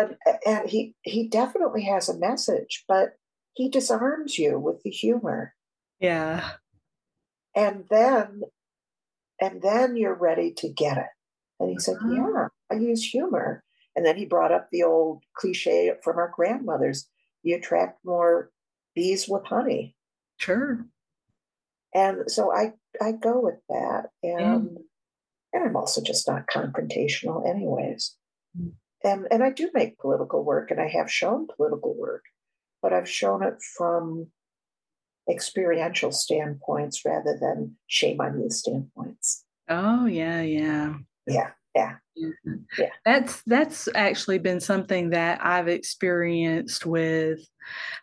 and 0.45 0.69
he 0.69 0.95
he 1.01 1.27
definitely 1.27 1.83
has 1.83 2.07
a 2.07 2.17
message, 2.17 2.83
but 2.87 3.13
he 3.53 3.69
disarms 3.69 4.37
you 4.37 4.59
with 4.59 4.81
the 4.83 4.91
humor. 4.91 5.55
Yeah. 5.99 6.51
And 7.55 7.85
then 7.89 8.41
and 9.43 9.61
then 9.61 9.97
you're 9.97 10.15
ready 10.15 10.53
to 10.53 10.69
get 10.69 10.97
it. 10.97 11.11
And 11.59 11.69
he 11.69 11.77
said, 11.77 11.95
uh-huh. 11.97 12.13
Yeah, 12.13 12.47
I 12.71 12.79
use 12.79 13.03
humor. 13.03 13.63
And 13.95 14.05
then 14.05 14.15
he 14.15 14.25
brought 14.25 14.53
up 14.53 14.69
the 14.71 14.83
old 14.83 15.21
cliche 15.35 15.91
from 16.01 16.17
our 16.17 16.31
grandmothers 16.33 17.09
you 17.43 17.57
attract 17.57 17.99
more 18.05 18.51
bees 18.95 19.27
with 19.27 19.45
honey. 19.45 19.95
Sure. 20.37 20.85
And 21.93 22.31
so 22.31 22.51
I 22.51 22.71
I 23.01 23.11
go 23.11 23.41
with 23.41 23.59
that. 23.69 24.05
And 24.23 24.77
and 25.51 25.63
I'm 25.63 25.75
also 25.75 26.01
just 26.01 26.27
not 26.27 26.47
confrontational 26.47 27.47
anyways. 27.47 28.15
Mm. 28.57 28.71
And 29.03 29.27
and 29.29 29.43
I 29.43 29.51
do 29.51 29.69
make 29.73 29.99
political 29.99 30.43
work 30.43 30.71
and 30.71 30.79
I 30.79 30.87
have 30.87 31.11
shown 31.11 31.47
political 31.55 31.93
work, 31.95 32.23
but 32.81 32.93
I've 32.93 33.09
shown 33.09 33.43
it 33.43 33.61
from 33.77 34.27
experiential 35.29 36.11
standpoints 36.11 37.05
rather 37.05 37.37
than 37.39 37.75
shame 37.87 38.19
on 38.21 38.41
you 38.41 38.49
standpoints. 38.49 39.45
Oh 39.69 40.05
yeah, 40.05 40.41
yeah. 40.41 40.95
Yeah. 41.27 41.51
Yeah. 41.75 41.95
Yeah. 42.77 42.89
That's 43.05 43.41
that's 43.47 43.89
actually 43.95 44.37
been 44.37 44.59
something 44.59 45.09
that 45.11 45.43
I've 45.43 45.67
experienced 45.67 46.85
with 46.85 47.39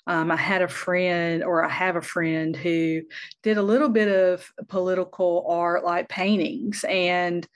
um, 0.07 0.33
I 0.33 0.37
had 0.37 0.62
a 0.62 0.68
friend 0.68 1.45
or 1.45 1.64
I 1.64 1.68
have 1.68 1.97
a 1.97 2.03
friend 2.03 2.57
who 2.57 3.03
did 3.43 3.57
a 3.57 3.62
little 3.62 3.89
bit 3.89 4.09
of 4.09 4.51
political 4.68 5.47
art 5.49 5.85
like 5.85 6.09
paintings 6.09 6.85
and 6.89 7.47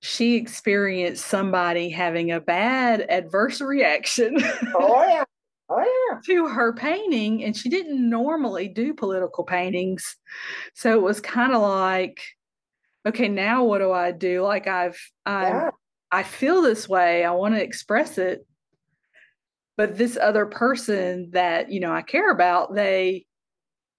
she 0.00 0.36
experienced 0.36 1.26
somebody 1.26 1.88
having 1.88 2.30
a 2.30 2.40
bad 2.40 3.02
adverse 3.02 3.60
reaction. 3.60 4.36
Oh 4.74 5.04
yeah. 5.06 5.24
Oh 5.68 5.78
yeah. 5.80 6.03
To 6.26 6.48
her 6.48 6.72
painting 6.72 7.44
and 7.44 7.56
she 7.56 7.68
didn't 7.68 8.08
normally 8.08 8.68
do 8.68 8.94
political 8.94 9.44
paintings. 9.44 10.16
So 10.74 10.92
it 10.92 11.02
was 11.02 11.20
kind 11.20 11.54
of 11.54 11.62
like 11.62 12.20
okay, 13.06 13.28
now 13.28 13.64
what 13.64 13.78
do 13.78 13.92
I 13.92 14.12
do? 14.12 14.42
Like 14.42 14.66
I've 14.66 14.98
I 15.26 15.48
yeah. 15.48 15.70
I 16.10 16.22
feel 16.22 16.62
this 16.62 16.88
way. 16.88 17.24
I 17.24 17.32
want 17.32 17.54
to 17.54 17.62
express 17.62 18.18
it. 18.18 18.46
But 19.76 19.98
this 19.98 20.16
other 20.16 20.46
person 20.46 21.30
that, 21.32 21.70
you 21.70 21.80
know, 21.80 21.92
I 21.92 22.02
care 22.02 22.30
about, 22.30 22.74
they 22.74 23.26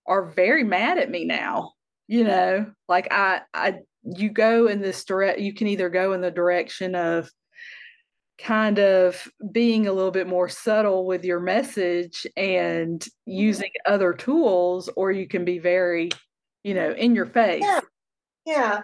are 0.07 0.25
very 0.25 0.63
mad 0.63 0.97
at 0.97 1.11
me 1.11 1.25
now. 1.25 1.73
You 2.07 2.23
know, 2.23 2.71
like 2.87 3.07
I 3.11 3.41
I 3.53 3.79
you 4.03 4.29
go 4.29 4.67
in 4.67 4.81
this 4.81 5.03
direct 5.03 5.39
you 5.39 5.53
can 5.53 5.67
either 5.67 5.89
go 5.89 6.13
in 6.13 6.21
the 6.21 6.31
direction 6.31 6.93
of 6.95 7.29
kind 8.37 8.79
of 8.79 9.27
being 9.51 9.87
a 9.87 9.93
little 9.93 10.11
bit 10.11 10.27
more 10.27 10.49
subtle 10.49 11.05
with 11.05 11.23
your 11.23 11.39
message 11.39 12.27
and 12.35 12.99
mm-hmm. 12.99 13.31
using 13.31 13.71
other 13.85 14.13
tools 14.13 14.89
or 14.95 15.11
you 15.11 15.27
can 15.27 15.45
be 15.45 15.57
very 15.57 16.09
you 16.63 16.73
know 16.73 16.91
in 16.91 17.15
your 17.15 17.25
face 17.25 17.63
yeah 17.63 17.79
yeah 18.45 18.81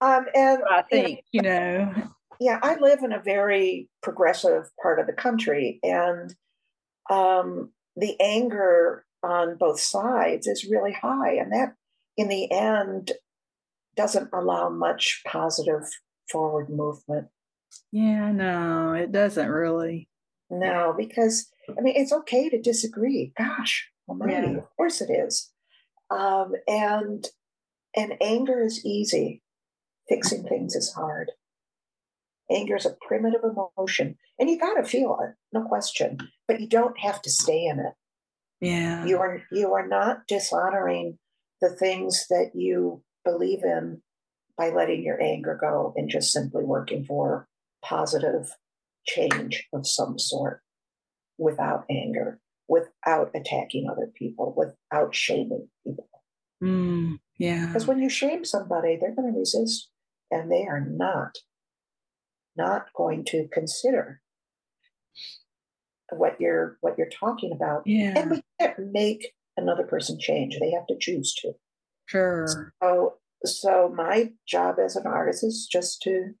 um, 0.00 0.26
and 0.34 0.62
I 0.70 0.82
think, 0.82 1.24
you 1.32 1.42
know, 1.42 1.92
yeah, 2.40 2.58
I 2.62 2.76
live 2.76 3.00
in 3.02 3.12
a 3.12 3.20
very 3.20 3.88
progressive 4.02 4.70
part 4.80 5.00
of 5.00 5.06
the 5.06 5.12
country, 5.12 5.80
and 5.82 6.34
um, 7.10 7.72
the 7.96 8.16
anger 8.20 9.04
on 9.24 9.56
both 9.56 9.80
sides 9.80 10.46
is 10.46 10.68
really 10.70 10.92
high. 10.92 11.34
And 11.34 11.52
that, 11.52 11.74
in 12.16 12.28
the 12.28 12.50
end, 12.52 13.12
doesn't 13.96 14.30
allow 14.32 14.68
much 14.68 15.22
positive 15.26 15.82
forward 16.30 16.70
movement. 16.70 17.26
Yeah, 17.92 18.32
no, 18.32 18.92
it 18.92 19.12
doesn't 19.12 19.48
really. 19.48 20.08
No, 20.50 20.94
because 20.96 21.50
I 21.76 21.80
mean, 21.80 21.94
it's 21.96 22.12
okay 22.12 22.48
to 22.48 22.60
disagree. 22.60 23.32
Gosh, 23.36 23.88
almighty, 24.08 24.48
yeah. 24.48 24.58
of 24.58 24.76
course 24.76 25.00
it 25.00 25.10
is. 25.10 25.50
Um, 26.10 26.52
and 26.66 27.26
and 27.96 28.14
anger 28.20 28.62
is 28.62 28.84
easy. 28.84 29.42
Fixing 30.08 30.44
things 30.44 30.74
is 30.74 30.92
hard. 30.92 31.32
Anger 32.50 32.76
is 32.76 32.86
a 32.86 32.96
primitive 33.06 33.42
emotion, 33.44 34.16
and 34.38 34.48
you 34.48 34.58
got 34.58 34.74
to 34.74 34.84
feel 34.88 35.18
it, 35.22 35.34
no 35.52 35.64
question. 35.64 36.18
But 36.46 36.60
you 36.60 36.68
don't 36.68 36.98
have 36.98 37.20
to 37.22 37.30
stay 37.30 37.66
in 37.66 37.78
it. 37.78 37.92
Yeah, 38.60 39.04
you 39.04 39.18
are 39.18 39.42
you 39.52 39.74
are 39.74 39.86
not 39.86 40.26
dishonoring 40.26 41.18
the 41.60 41.70
things 41.70 42.26
that 42.30 42.52
you 42.54 43.02
believe 43.24 43.64
in 43.64 44.02
by 44.56 44.70
letting 44.70 45.02
your 45.04 45.20
anger 45.22 45.58
go 45.60 45.92
and 45.96 46.10
just 46.10 46.32
simply 46.32 46.64
working 46.64 47.04
for 47.04 47.48
positive 47.88 48.50
change 49.06 49.66
of 49.72 49.86
some 49.86 50.18
sort 50.18 50.62
without 51.38 51.84
anger, 51.90 52.40
without 52.68 53.30
attacking 53.34 53.88
other 53.90 54.10
people, 54.14 54.54
without 54.56 55.14
shaming 55.14 55.68
people. 55.86 56.08
Mm, 56.62 57.18
yeah. 57.38 57.66
Because 57.66 57.86
when 57.86 58.00
you 58.00 58.08
shame 58.08 58.44
somebody, 58.44 58.96
they're 58.96 59.14
going 59.14 59.32
to 59.32 59.38
resist 59.38 59.88
and 60.30 60.50
they 60.50 60.66
are 60.66 60.84
not 60.84 61.38
not 62.56 62.86
going 62.94 63.24
to 63.24 63.48
consider 63.52 64.20
what 66.10 66.40
you're 66.40 66.76
what 66.80 66.98
you're 66.98 67.08
talking 67.08 67.52
about 67.52 67.82
yeah. 67.86 68.14
and 68.16 68.30
we 68.30 68.42
can't 68.58 68.92
make 68.92 69.32
another 69.56 69.84
person 69.84 70.18
change 70.18 70.56
they 70.58 70.70
have 70.70 70.86
to 70.86 70.96
choose 70.98 71.34
to 71.34 71.52
sure 72.06 72.46
so 72.82 73.14
so 73.44 73.92
my 73.94 74.30
job 74.46 74.76
as 74.84 74.96
an 74.96 75.06
artist 75.06 75.44
is 75.44 75.68
just 75.70 76.02
to 76.02 76.32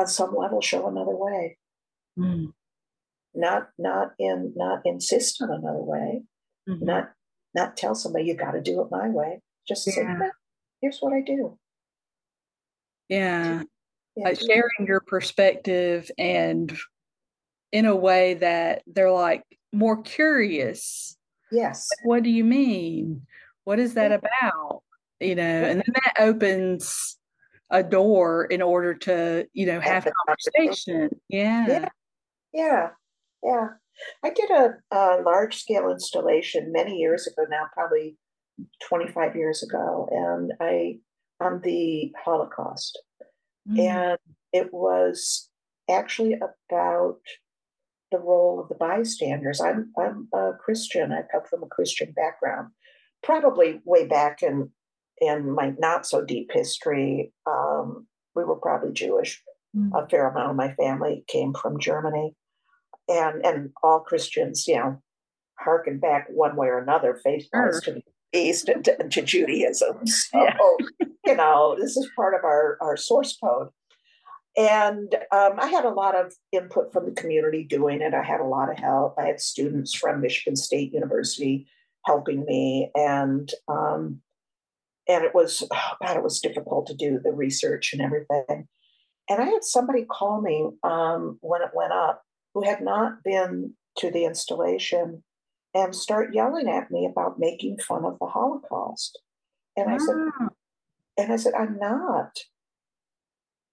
on 0.00 0.06
some 0.06 0.34
level 0.34 0.60
show 0.60 0.88
another 0.88 1.14
way 1.14 1.56
mm. 2.18 2.52
not 3.34 3.68
not 3.78 4.12
in 4.18 4.52
not 4.56 4.80
insist 4.84 5.40
on 5.42 5.50
another 5.50 5.82
way 5.82 6.22
mm-hmm. 6.68 6.84
not 6.84 7.10
not 7.54 7.76
tell 7.76 7.94
somebody 7.94 8.24
you 8.24 8.34
got 8.34 8.52
to 8.52 8.60
do 8.60 8.80
it 8.80 8.88
my 8.90 9.08
way 9.08 9.40
just 9.68 9.86
yeah. 9.86 9.92
say 9.92 10.30
here's 10.80 10.98
what 11.00 11.12
i 11.12 11.20
do 11.20 11.58
yeah. 13.10 13.64
yeah. 14.16 14.24
Like 14.24 14.40
sharing 14.40 14.86
your 14.86 15.00
perspective 15.00 16.10
and 16.16 16.72
in 17.72 17.84
a 17.84 17.94
way 17.94 18.34
that 18.34 18.82
they're 18.86 19.10
like 19.10 19.42
more 19.72 20.00
curious. 20.02 21.16
Yes. 21.52 21.88
Like, 21.90 22.06
what 22.06 22.22
do 22.22 22.30
you 22.30 22.44
mean? 22.44 23.26
What 23.64 23.78
is 23.78 23.94
that 23.94 24.12
about? 24.12 24.82
You 25.18 25.34
know, 25.34 25.42
and 25.42 25.80
then 25.80 25.94
that 25.94 26.14
opens 26.18 27.18
a 27.70 27.82
door 27.82 28.44
in 28.44 28.62
order 28.62 28.94
to, 28.94 29.46
you 29.52 29.66
know, 29.66 29.80
have 29.80 30.06
a 30.06 30.12
conversation. 30.26 31.10
Yeah. 31.28 31.66
Yeah. 31.68 31.88
Yeah. 32.52 32.88
Yeah. 33.42 33.66
I 34.24 34.30
did 34.30 34.50
a, 34.50 34.74
a 34.90 35.22
large 35.22 35.56
scale 35.56 35.90
installation 35.90 36.72
many 36.72 36.96
years 36.96 37.26
ago 37.26 37.46
now, 37.48 37.66
probably 37.72 38.16
25 38.88 39.36
years 39.36 39.62
ago, 39.62 40.08
and 40.10 40.52
I 40.60 40.98
on 41.40 41.60
the 41.62 42.12
Holocaust. 42.22 43.00
Mm. 43.68 43.78
And 43.78 44.18
it 44.52 44.72
was 44.72 45.48
actually 45.88 46.34
about 46.34 47.20
the 48.12 48.18
role 48.18 48.60
of 48.60 48.68
the 48.68 48.74
bystanders. 48.74 49.60
I'm, 49.60 49.92
I'm 49.98 50.28
a 50.34 50.52
Christian, 50.58 51.12
I 51.12 51.22
come 51.30 51.42
from 51.48 51.62
a 51.62 51.68
Christian 51.68 52.12
background, 52.12 52.70
probably 53.22 53.80
way 53.84 54.06
back 54.06 54.42
in, 54.42 54.70
in 55.20 55.50
my 55.52 55.74
not 55.78 56.06
so 56.06 56.24
deep 56.24 56.50
history. 56.52 57.32
Um, 57.46 58.06
we 58.34 58.44
were 58.44 58.56
probably 58.56 58.92
Jewish. 58.92 59.42
Mm. 59.76 59.90
A 59.94 60.08
fair 60.08 60.28
amount 60.28 60.50
of 60.50 60.56
my 60.56 60.72
family 60.74 61.24
came 61.28 61.54
from 61.54 61.78
Germany. 61.78 62.34
And, 63.08 63.44
and 63.44 63.70
all 63.82 64.00
Christians, 64.00 64.68
you 64.68 64.76
know, 64.76 65.02
harken 65.58 65.98
back 65.98 66.28
one 66.30 66.56
way 66.56 66.68
or 66.68 66.78
another, 66.78 67.20
face 67.22 67.48
sure. 67.52 67.80
to 67.82 67.92
the 67.92 68.02
East 68.32 68.68
and 68.68 68.84
to, 68.84 68.96
to 69.08 69.22
Judaism. 69.22 69.96
So, 70.06 70.44
yeah. 70.44 71.06
you 71.26 71.36
know, 71.36 71.76
this 71.78 71.96
is 71.96 72.08
part 72.14 72.34
of 72.34 72.44
our, 72.44 72.78
our 72.80 72.96
source 72.96 73.36
code. 73.36 73.68
And 74.56 75.14
um, 75.32 75.52
I 75.58 75.66
had 75.66 75.84
a 75.84 75.90
lot 75.90 76.16
of 76.16 76.34
input 76.52 76.92
from 76.92 77.06
the 77.06 77.12
community 77.12 77.64
doing 77.64 78.00
it. 78.00 78.14
I 78.14 78.22
had 78.22 78.40
a 78.40 78.44
lot 78.44 78.70
of 78.70 78.78
help. 78.78 79.14
I 79.18 79.26
had 79.26 79.40
students 79.40 79.94
from 79.94 80.20
Michigan 80.20 80.56
State 80.56 80.92
University 80.92 81.66
helping 82.04 82.44
me, 82.44 82.90
and 82.94 83.50
um, 83.68 84.20
and 85.10 85.24
it 85.24 85.34
was 85.34 85.66
oh 85.70 85.92
God, 86.00 86.16
it 86.16 86.22
was 86.22 86.40
difficult 86.40 86.86
to 86.86 86.94
do 86.94 87.20
the 87.22 87.32
research 87.32 87.92
and 87.92 88.00
everything. 88.00 88.68
And 89.28 89.42
I 89.42 89.46
had 89.46 89.64
somebody 89.64 90.04
call 90.04 90.40
me 90.40 90.70
um, 90.82 91.38
when 91.40 91.62
it 91.62 91.70
went 91.74 91.92
up 91.92 92.22
who 92.54 92.64
had 92.64 92.82
not 92.82 93.22
been 93.22 93.74
to 93.98 94.10
the 94.10 94.24
installation 94.24 95.22
and 95.74 95.94
start 95.94 96.34
yelling 96.34 96.68
at 96.68 96.90
me 96.90 97.08
about 97.10 97.38
making 97.38 97.78
fun 97.78 98.04
of 98.04 98.18
the 98.18 98.26
Holocaust. 98.26 99.20
And 99.76 99.88
I 99.90 99.98
said, 99.98 100.16
ah. 100.40 100.48
and 101.16 101.32
I 101.32 101.36
said, 101.36 101.54
I'm 101.54 101.78
not. 101.78 102.38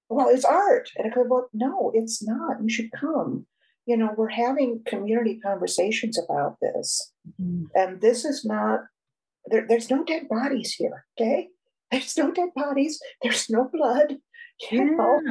Well, 0.10 0.30
it's 0.30 0.46
art. 0.46 0.90
And 0.96 1.12
I 1.12 1.16
go, 1.16 1.26
well, 1.28 1.50
no, 1.54 1.92
it's 1.94 2.24
not. 2.24 2.62
You 2.62 2.70
should 2.70 2.92
come. 2.92 3.48
You 3.86 3.98
know, 3.98 4.14
we're 4.16 4.30
having 4.30 4.84
community 4.86 5.40
conversations 5.40 6.20
about 6.20 6.58
this. 6.62 7.12
Mm-hmm. 7.42 7.66
And 7.74 8.02
this 8.02 8.26
is 8.26 8.46
not, 8.46 8.82
there, 9.50 9.66
there's 9.68 9.90
no 9.90 10.04
dead 10.04 10.28
bodies 10.30 10.74
here, 10.74 11.06
okay? 11.20 11.50
There's 11.92 12.18
no 12.18 12.32
dead 12.32 12.50
bodies. 12.56 13.00
There's 13.22 13.50
no 13.50 13.70
blood. 13.72 14.18
You 14.72 14.80
yeah. 14.80 14.84
know, 14.86 15.22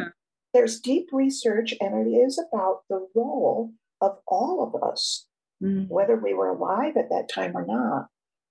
there's 0.54 0.80
deep 0.80 1.08
research, 1.12 1.74
and 1.80 2.06
it 2.06 2.10
is 2.10 2.38
about 2.38 2.80
the 2.88 3.06
role 3.14 3.72
of 4.00 4.18
all 4.26 4.62
of 4.62 4.82
us, 4.82 5.26
mm-hmm. 5.62 5.92
whether 5.92 6.16
we 6.16 6.32
were 6.32 6.48
alive 6.48 6.96
at 6.96 7.10
that 7.10 7.28
time 7.28 7.56
or 7.56 7.66
not, 7.66 8.06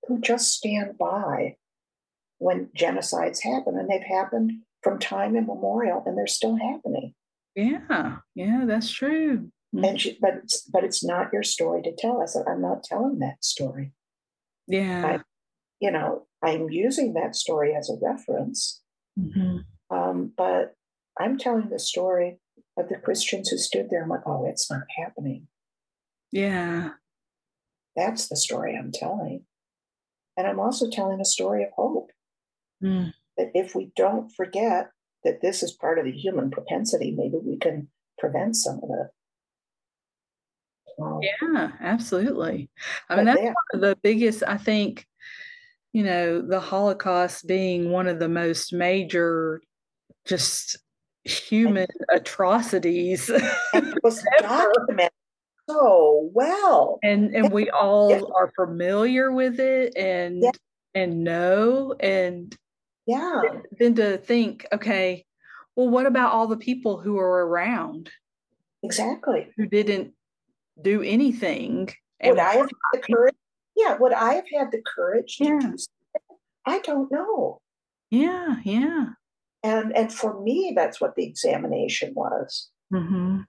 who 0.07 0.19
just 0.19 0.51
stand 0.51 0.97
by 0.97 1.55
when 2.37 2.69
genocides 2.77 3.41
happen. 3.41 3.77
And 3.77 3.89
they've 3.89 4.03
happened 4.03 4.51
from 4.83 4.99
time 4.99 5.35
immemorial, 5.35 6.03
and 6.05 6.17
they're 6.17 6.27
still 6.27 6.57
happening. 6.57 7.13
Yeah, 7.55 8.17
yeah, 8.35 8.65
that's 8.67 8.91
true. 8.91 9.49
And 9.73 9.99
she, 9.99 10.17
but 10.21 10.35
but 10.71 10.83
it's 10.83 11.03
not 11.03 11.33
your 11.33 11.43
story 11.43 11.81
to 11.81 11.93
tell. 11.97 12.21
I 12.21 12.25
said, 12.25 12.45
I'm 12.47 12.61
not 12.61 12.83
telling 12.83 13.19
that 13.19 13.43
story. 13.43 13.93
Yeah, 14.67 15.19
you 15.79 15.91
know, 15.91 16.27
I'm 16.43 16.69
using 16.69 17.13
that 17.13 17.35
story 17.35 17.75
as 17.75 17.89
a 17.89 17.97
reference, 18.01 18.81
mm-hmm. 19.19 19.57
um, 19.95 20.31
but 20.35 20.75
I'm 21.19 21.37
telling 21.37 21.69
the 21.69 21.79
story 21.79 22.39
of 22.77 22.89
the 22.89 22.97
Christians 22.97 23.49
who 23.49 23.57
stood 23.57 23.89
there. 23.89 24.03
I'm 24.03 24.09
like, 24.09 24.25
oh, 24.25 24.45
it's 24.47 24.69
not 24.69 24.83
happening. 24.97 25.47
Yeah, 26.31 26.91
that's 27.95 28.27
the 28.27 28.35
story 28.35 28.77
I'm 28.77 28.91
telling, 28.91 29.45
and 30.37 30.47
I'm 30.47 30.59
also 30.59 30.89
telling 30.89 31.21
a 31.21 31.25
story 31.25 31.63
of 31.63 31.69
hope. 31.75 32.09
Mm 32.83 33.13
that 33.37 33.51
if 33.53 33.75
we 33.75 33.91
don't 33.95 34.31
forget 34.35 34.89
that 35.23 35.41
this 35.41 35.63
is 35.63 35.71
part 35.71 35.99
of 35.99 36.05
the 36.05 36.11
human 36.11 36.51
propensity, 36.51 37.13
maybe 37.15 37.37
we 37.43 37.57
can 37.57 37.87
prevent 38.17 38.55
some 38.55 38.79
of 38.83 38.89
it. 38.89 39.07
yeah, 41.21 41.71
absolutely. 41.81 42.69
I 43.09 43.15
mean, 43.17 43.25
that's 43.25 43.41
one 43.41 43.55
of 43.73 43.81
the 43.81 43.97
biggest, 44.01 44.43
I 44.47 44.57
think, 44.57 45.05
you 45.95 46.03
know, 46.03 46.41
the 46.41 46.59
Holocaust 46.59 47.47
being 47.47 47.89
one 47.89 48.09
of 48.09 48.19
the 48.19 48.27
most 48.27 48.73
major, 48.73 49.61
just 50.25 50.75
human 51.23 51.87
and, 51.87 52.05
atrocities. 52.21 53.31
And 53.73 53.97
was 54.03 54.21
documented 54.41 55.13
so 55.69 56.29
well. 56.33 56.99
And 57.01 57.33
and 57.33 57.49
we 57.49 57.69
all 57.69 58.09
yeah. 58.09 58.19
are 58.35 58.51
familiar 58.57 59.31
with 59.31 59.57
it 59.61 59.95
and 59.95 60.43
yeah. 60.43 60.51
and 60.93 61.23
know 61.23 61.95
and 61.97 62.53
yeah. 63.07 63.41
Then 63.79 63.95
to 63.95 64.17
think, 64.17 64.67
okay, 64.73 65.23
well, 65.77 65.87
what 65.87 66.07
about 66.07 66.33
all 66.33 66.47
the 66.47 66.57
people 66.57 66.99
who 66.99 67.17
are 67.19 67.47
around? 67.47 68.09
Exactly. 68.83 69.47
Who 69.55 69.65
didn't 69.65 70.11
do 70.81 71.01
anything? 71.03 71.89
Would 72.21 72.37
I 72.37 72.55
have 72.55 72.69
the 72.91 72.99
courage? 72.99 73.35
Yeah. 73.75 73.97
Would 73.99 74.13
I 74.13 74.33
have 74.35 74.45
had 74.53 74.71
the 74.71 74.81
courage 74.95 75.37
to 75.37 75.45
yeah. 75.45 75.59
do 75.59 75.77
something? 75.77 76.39
I 76.65 76.79
don't 76.79 77.11
know. 77.11 77.59
Yeah. 78.09 78.57
Yeah. 78.63 79.07
And 79.63 79.95
and 79.95 80.13
for 80.13 80.41
me, 80.41 80.73
that's 80.75 81.01
what 81.01 81.15
the 81.15 81.25
examination 81.25 82.13
was. 82.15 82.69
Mm-hmm. 82.93 83.41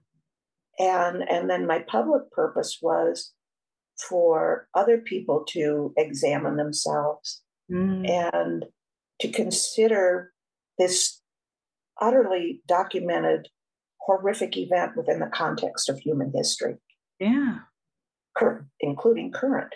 And 0.79 1.29
and 1.29 1.49
then 1.49 1.67
my 1.67 1.79
public 1.79 2.31
purpose 2.31 2.79
was 2.81 3.33
for 3.97 4.67
other 4.73 4.99
people 4.99 5.43
to 5.49 5.93
examine 5.97 6.57
themselves 6.57 7.41
mm. 7.71 8.07
and 8.07 8.65
to 9.19 9.29
consider 9.29 10.31
this 10.77 11.21
utterly 11.99 12.61
documented 12.67 13.47
horrific 13.99 14.55
event 14.55 14.91
within 14.95 15.19
the 15.19 15.27
context 15.27 15.89
of 15.89 15.99
human 15.99 16.31
history. 16.33 16.75
Yeah. 17.19 17.59
Cur- 18.35 18.67
including 18.79 19.31
current. 19.31 19.73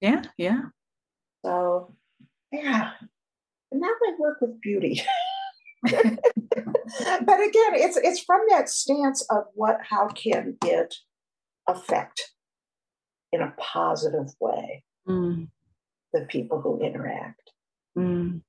Yeah, 0.00 0.22
yeah. 0.36 0.60
So, 1.44 1.94
yeah. 2.52 2.90
And 3.72 3.82
that 3.82 3.94
might 4.00 4.18
work 4.18 4.38
with 4.40 4.60
beauty. 4.60 5.02
but 5.82 5.92
again, 5.92 7.74
it's 7.74 7.96
it's 7.96 8.20
from 8.20 8.40
that 8.50 8.68
stance 8.68 9.24
of 9.30 9.44
what 9.54 9.78
how 9.88 10.08
can 10.08 10.56
it 10.64 10.94
affect 11.68 12.32
in 13.32 13.40
a 13.40 13.54
positive 13.58 14.32
way 14.40 14.84
mm. 15.08 15.48
the 16.12 16.20
people 16.22 16.60
who 16.60 16.80
interact. 16.80 17.50
Mm. 17.96 18.42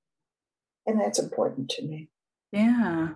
And 0.86 1.02
that's 1.02 1.20
important 1.20 1.70
to 1.72 1.84
me. 1.84 2.10
Yeah. 2.52 3.10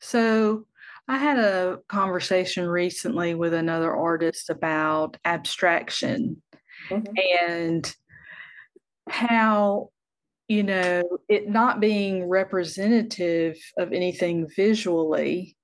So 0.00 0.66
I 1.08 1.18
had 1.18 1.38
a 1.38 1.80
conversation 1.88 2.66
recently 2.66 3.34
with 3.34 3.52
another 3.52 3.94
artist 3.94 4.48
about 4.48 5.16
abstraction 5.24 6.40
mm-hmm. 6.88 7.12
and 7.48 7.94
how, 9.08 9.90
you 10.48 10.62
know, 10.62 11.02
it 11.28 11.48
not 11.48 11.80
being 11.80 12.28
representative 12.28 13.56
of 13.78 13.92
anything 13.92 14.48
visually, 14.56 15.56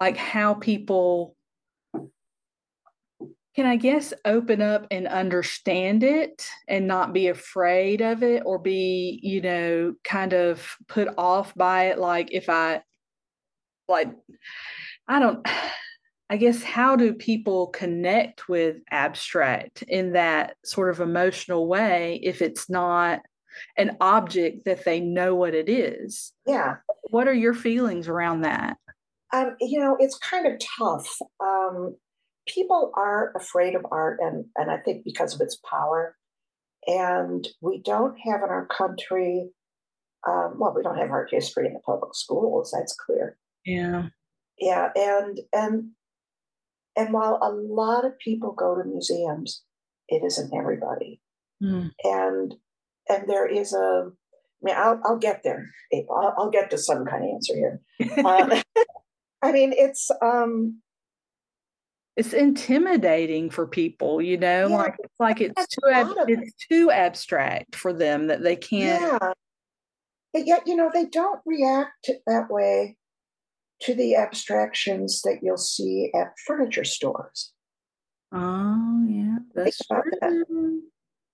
like 0.00 0.16
how 0.16 0.54
people 0.54 1.36
can 3.54 3.64
I 3.64 3.76
guess 3.76 4.12
open 4.26 4.60
up 4.60 4.86
and 4.90 5.08
understand 5.08 6.02
it 6.02 6.46
and 6.68 6.86
not 6.86 7.14
be 7.14 7.28
afraid 7.28 8.02
of 8.02 8.22
it 8.22 8.42
or 8.44 8.58
be, 8.58 9.18
you 9.22 9.40
know, 9.40 9.94
kind 10.04 10.34
of 10.34 10.76
put 10.88 11.08
off 11.16 11.54
by 11.54 11.84
it. 11.86 11.98
Like 11.98 12.28
if 12.32 12.50
I, 12.50 12.82
like, 13.88 14.10
I 15.08 15.20
don't, 15.20 15.48
I 16.28 16.36
guess, 16.36 16.62
how 16.62 16.96
do 16.96 17.12
people 17.14 17.68
connect 17.68 18.48
with 18.48 18.76
abstract 18.90 19.82
in 19.82 20.12
that 20.12 20.56
sort 20.64 20.90
of 20.90 21.00
emotional 21.00 21.68
way 21.68 22.20
if 22.22 22.42
it's 22.42 22.68
not 22.68 23.20
an 23.78 23.96
object 24.00 24.64
that 24.64 24.84
they 24.84 25.00
know 25.00 25.34
what 25.34 25.54
it 25.54 25.68
is? 25.68 26.32
Yeah. 26.46 26.76
What 27.10 27.28
are 27.28 27.34
your 27.34 27.54
feelings 27.54 28.08
around 28.08 28.40
that? 28.42 28.76
Um, 29.32 29.56
you 29.60 29.78
know, 29.78 29.96
it's 30.00 30.18
kind 30.18 30.46
of 30.46 30.60
tough. 30.78 31.08
Um, 31.40 31.96
people 32.48 32.92
are 32.96 33.32
afraid 33.36 33.74
of 33.74 33.86
art, 33.90 34.18
and, 34.20 34.44
and 34.56 34.70
I 34.70 34.78
think 34.78 35.04
because 35.04 35.34
of 35.34 35.40
its 35.40 35.58
power. 35.68 36.16
And 36.88 37.46
we 37.60 37.82
don't 37.82 38.16
have 38.24 38.42
in 38.42 38.48
our 38.48 38.66
country, 38.66 39.48
um, 40.28 40.54
well, 40.58 40.74
we 40.74 40.82
don't 40.82 40.98
have 40.98 41.10
art 41.10 41.28
history 41.30 41.66
in 41.66 41.74
the 41.74 41.80
public 41.80 42.14
schools. 42.14 42.72
That's 42.76 42.96
clear. 42.96 43.36
Yeah. 43.64 44.08
Yeah, 44.58 44.88
and 44.96 45.40
and 45.52 45.90
and 46.96 47.12
while 47.12 47.38
a 47.42 47.50
lot 47.50 48.04
of 48.04 48.18
people 48.18 48.52
go 48.52 48.74
to 48.74 48.88
museums, 48.88 49.62
it 50.08 50.22
isn't 50.24 50.54
everybody. 50.56 51.20
Mm. 51.62 51.90
And 52.04 52.54
and 53.08 53.28
there 53.28 53.46
is 53.46 53.72
a 53.72 54.10
I 54.10 54.66
mean, 54.66 54.74
I'll, 54.76 55.00
I'll 55.04 55.18
get 55.18 55.42
there. 55.44 55.66
I'll, 55.92 56.34
I'll, 56.38 56.50
get 56.50 56.70
to 56.70 56.78
some 56.78 57.04
kind 57.04 57.22
of 57.22 57.30
answer 57.30 57.54
here. 57.54 58.24
um, 58.24 58.52
I 59.42 59.52
mean, 59.52 59.74
it's 59.76 60.10
um, 60.22 60.80
it's 62.16 62.32
intimidating 62.32 63.50
for 63.50 63.66
people 63.66 64.20
you 64.22 64.38
know 64.38 64.68
yeah, 64.68 64.76
like 64.76 64.94
it's 64.98 65.20
like 65.20 65.40
it's 65.40 65.66
too 65.66 65.90
ab- 65.90 66.28
it's 66.28 66.52
too 66.68 66.90
abstract 66.90 67.76
for 67.76 67.92
them 67.92 68.26
that 68.28 68.42
they 68.42 68.56
can't 68.56 69.02
yeah 69.02 69.32
but 70.32 70.46
yet 70.46 70.66
you 70.66 70.74
know 70.74 70.90
they 70.92 71.04
don't 71.04 71.40
react 71.44 72.10
that 72.26 72.46
way 72.50 72.96
to 73.82 73.94
the 73.94 74.16
abstractions 74.16 75.22
that 75.22 75.38
you'll 75.42 75.56
see 75.56 76.10
at 76.14 76.32
furniture 76.46 76.84
stores 76.84 77.52
oh 78.32 79.04
yeah 79.08 79.36
that's 79.54 79.78
true. 79.86 80.82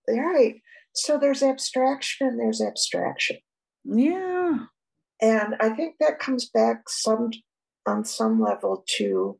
That. 0.06 0.16
right 0.18 0.60
so 0.94 1.18
there's 1.18 1.42
abstraction 1.42 2.28
and 2.28 2.40
there's 2.40 2.60
abstraction 2.60 3.38
yeah 3.84 4.58
and 5.20 5.54
i 5.60 5.70
think 5.70 5.96
that 6.00 6.18
comes 6.18 6.48
back 6.48 6.88
some 6.88 7.30
on 7.86 8.04
some 8.04 8.40
level 8.40 8.84
to 8.96 9.38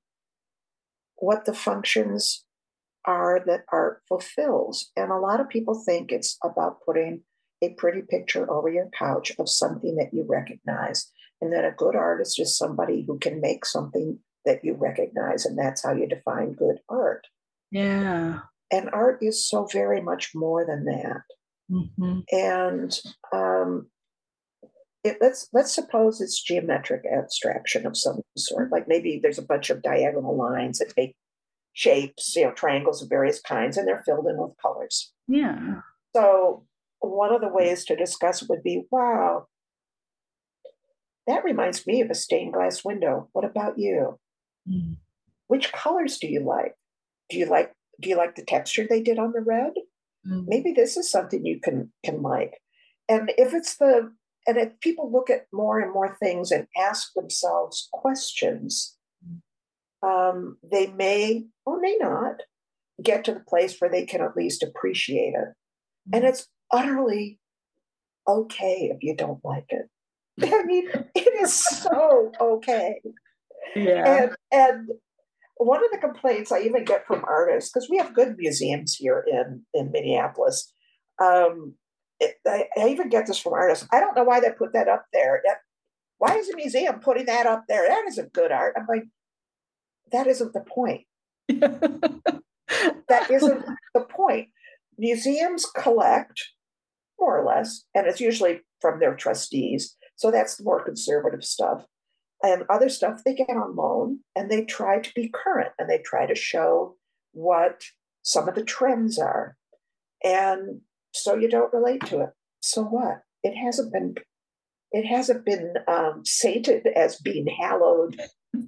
what 1.17 1.45
the 1.45 1.55
functions 1.55 2.45
are 3.05 3.41
that 3.47 3.65
art 3.73 4.03
fulfills. 4.09 4.91
And 4.97 5.11
a 5.11 5.19
lot 5.19 5.41
of 5.41 5.49
people 5.49 5.81
think 5.87 6.13
it's 6.13 6.37
about 6.43 6.85
putting 6.85 7.23
a 7.63 7.71
pretty 7.71 8.03
picture 8.03 8.51
over 8.51 8.69
your 8.69 8.89
couch 8.99 9.33
of 9.39 9.49
something 9.49 9.97
that 9.97 10.13
you 10.13 10.25
recognize. 10.29 11.11
And 11.43 11.53
then 11.53 11.65
a 11.65 11.73
good 11.73 11.97
artist 11.97 12.41
is 12.41 12.57
somebody 12.57 13.05
who 13.05 13.19
can 13.19 13.41
make 13.41 13.67
something 13.67 14.21
that 14.45 14.65
you 14.65 14.75
recognize. 14.75 15.45
And 15.45 15.59
that's 15.59 15.85
how 15.85 15.93
you 15.93 16.07
define 16.07 16.53
good 16.53 16.77
art. 16.89 17.27
Yeah. 17.73 18.39
And 18.71 18.89
art 18.93 19.19
is 19.21 19.45
so 19.45 19.67
very 19.71 20.01
much 20.01 20.31
more 20.37 20.65
than 20.65 20.85
that. 20.85 21.23
Mm-hmm. 21.69 22.21
And 22.31 22.97
um, 23.33 23.89
it, 25.03 25.17
let's 25.21 25.49
let's 25.53 25.75
suppose 25.75 26.21
it's 26.21 26.41
geometric 26.41 27.03
abstraction 27.13 27.87
of 27.87 27.97
some 27.97 28.21
sort. 28.37 28.71
Like 28.71 28.87
maybe 28.87 29.19
there's 29.21 29.39
a 29.39 29.43
bunch 29.43 29.69
of 29.69 29.83
diagonal 29.83 30.37
lines 30.37 30.79
that 30.79 30.95
make 30.97 31.17
shapes, 31.73 32.37
you 32.37 32.45
know, 32.45 32.53
triangles 32.53 33.03
of 33.03 33.09
various 33.09 33.41
kinds, 33.41 33.77
and 33.77 33.89
they're 33.89 34.05
filled 34.07 34.27
in 34.27 34.37
with 34.37 34.53
colors. 34.63 35.13
Yeah. 35.27 35.81
So 36.15 36.67
one 37.01 37.35
of 37.35 37.41
the 37.41 37.49
ways 37.49 37.85
to 37.87 37.97
discuss 37.97 38.49
would 38.49 38.63
be, 38.63 38.85
wow, 38.93 39.47
that 41.27 41.45
reminds 41.45 41.87
me 41.87 42.01
of 42.01 42.11
a 42.11 42.15
stained 42.15 42.55
glass 42.55 42.85
window. 42.85 43.29
What 43.33 43.45
about 43.45 43.79
you? 43.79 44.19
Mm. 44.69 44.97
Which 45.49 45.73
colors 45.73 46.19
do 46.19 46.27
you 46.27 46.41
like? 46.41 46.75
Do 47.31 47.39
you 47.39 47.47
like 47.47 47.73
do 48.01 48.09
you 48.09 48.17
like 48.17 48.35
the 48.35 48.45
texture 48.45 48.87
they 48.89 49.03
did 49.03 49.19
on 49.19 49.33
the 49.33 49.41
red? 49.41 49.73
Mm. 50.27 50.45
Maybe 50.47 50.73
this 50.73 50.97
is 50.97 51.11
something 51.11 51.45
you 51.45 51.61
can 51.61 51.93
can 52.05 52.23
like. 52.23 52.55
And 53.09 53.33
if 53.37 53.55
it's 53.55 53.77
the 53.77 54.13
and 54.47 54.57
if 54.57 54.81
people 54.81 55.11
look 55.13 55.31
at 55.31 55.47
more 55.53 55.79
and 55.79 55.93
more 55.93 56.17
things 56.21 56.51
and 56.51 56.67
ask 56.77 57.13
themselves 57.15 57.89
questions, 57.93 58.97
um, 60.03 60.59
they 60.69 60.89
may 60.89 61.45
or 61.65 61.81
may 61.81 61.97
not 62.01 62.37
get 63.03 63.25
to 63.25 63.35
the 63.35 63.45
place 63.49 63.77
where 63.79 63.91
they 63.91 64.05
can 64.05 64.21
at 64.21 64.37
least 64.37 64.63
appreciate 64.63 65.35
it. 65.35 65.55
And 66.13 66.25
it's 66.25 66.49
utterly 66.73 67.39
okay 68.27 68.91
if 68.93 69.03
you 69.03 69.15
don't 69.17 69.45
like 69.45 69.67
it. 69.69 69.89
I 70.43 70.63
mean, 70.65 70.89
it 71.15 71.43
is 71.43 71.55
so 71.55 72.33
okay. 72.41 73.01
Yeah. 73.77 74.23
And, 74.23 74.31
and 74.51 74.89
one 75.57 75.85
of 75.85 75.91
the 75.91 75.99
complaints 75.99 76.51
I 76.51 76.61
even 76.61 76.85
get 76.85 77.07
from 77.07 77.25
artists, 77.25 77.71
because 77.73 77.89
we 77.89 77.99
have 77.99 78.15
good 78.15 78.37
museums 78.37 78.97
here 78.99 79.25
in, 79.31 79.63
in 79.75 79.91
Minneapolis, 79.93 80.73
um, 81.23 81.75
it, 82.19 82.37
I, 82.47 82.65
I, 82.77 82.89
even 82.89 83.09
get 83.09 83.27
this 83.27 83.39
from 83.39 83.53
artists. 83.53 83.87
I 83.93 84.01
don't 84.01 84.17
know 84.17 84.25
why 84.25 84.41
they 84.41 84.51
put 84.51 84.73
that 84.73 84.89
up 84.89 85.07
there. 85.13 85.43
why 86.19 86.37
is 86.37 86.49
a 86.49 86.57
museum 86.57 87.01
putting 87.01 87.27
that 87.27 87.47
up 87.47 87.65
there? 87.69 87.87
That 87.87 88.05
isn't 88.09 88.33
good 88.33 88.53
art. 88.53 88.75
I'm 88.77 88.87
like, 88.89 89.05
that 90.13 90.27
isn't 90.27 90.53
the 90.53 90.61
point. 90.61 91.03
that 91.49 93.31
isn't 93.31 93.65
the 93.95 94.01
point. 94.01 94.49
Museums 94.99 95.67
collect 95.67 96.41
more 97.19 97.41
or 97.41 97.45
less, 97.45 97.85
and 97.95 98.07
it's 98.07 98.21
usually 98.21 98.61
from 98.81 99.01
their 99.01 99.15
trustees. 99.15 99.97
So 100.23 100.31
that's 100.31 100.57
the 100.57 100.63
more 100.63 100.85
conservative 100.85 101.43
stuff. 101.43 101.85
And 102.45 102.63
other 102.71 102.89
stuff 102.89 103.23
they 103.25 103.35
get 103.35 103.49
on 103.49 103.75
loan 103.75 104.21
and 104.37 104.49
they 104.49 104.65
try 104.65 105.01
to 105.01 105.11
be 105.17 105.35
current 105.35 105.73
and 105.81 105.91
they 105.91 105.99
try 105.99 106.27
to 106.27 106.35
show 106.37 106.95
what 107.33 107.83
some 108.23 108.49
of 108.49 108.55
the 108.55 108.63
trends 108.63 109.19
are. 109.19 109.57
And 110.23 110.83
so 111.13 111.35
you 111.35 111.49
don't 111.49 111.73
relate 111.73 112.07
to 112.07 112.21
it. 112.21 112.29
So 112.61 112.85
what? 112.85 113.23
It 113.43 113.57
hasn't 113.57 113.93
been 113.93 114.15
it 114.93 115.07
hasn't 115.07 115.45
been 115.45 115.75
um, 115.89 116.23
sated 116.25 116.87
as 116.95 117.17
being 117.17 117.49
hallowed 117.61 118.17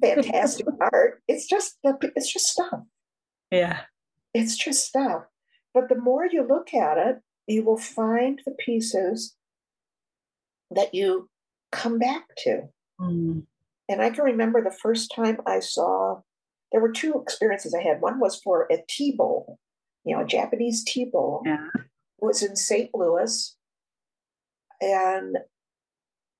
fantastic 0.03 0.67
art. 0.93 1.23
It's 1.29 1.47
just 1.47 1.79
it's 1.85 2.33
just 2.33 2.47
stuff. 2.47 2.81
Yeah. 3.53 3.83
It's 4.33 4.57
just 4.57 4.89
stuff. 4.89 5.23
But 5.73 5.89
the 5.89 6.01
more 6.01 6.27
you 6.27 6.45
look 6.45 6.75
at 6.75 6.99
it, 6.99 7.21
you 7.47 7.65
will 7.65 7.79
find 7.79 8.41
the 8.45 8.57
pieces 8.59 9.37
that 10.73 10.93
you 10.93 11.29
come 11.75 11.99
back 11.99 12.25
to. 12.39 12.63
Mm. 13.01 13.43
And 13.89 14.03
I 14.03 14.11
can 14.11 14.25
remember 14.25 14.63
the 14.63 14.77
first 14.83 15.13
time 15.15 15.39
I 15.47 15.61
saw, 15.61 16.21
there 16.73 16.81
were 16.81 16.93
two 16.93 17.21
experiences 17.21 17.75
I 17.75 17.83
had. 17.83 18.01
One 18.01 18.19
was 18.21 18.41
for 18.43 18.67
a 18.71 18.79
tea 18.89 19.15
bowl, 19.17 19.59
you 20.05 20.17
know, 20.17 20.23
a 20.23 20.27
Japanese 20.27 20.85
tea 20.85 21.05
bowl. 21.05 21.43
Yeah. 21.45 21.69
It 21.75 21.85
was 22.21 22.43
in 22.43 22.57
St. 22.57 22.91
Louis. 22.95 23.57
And 24.81 25.37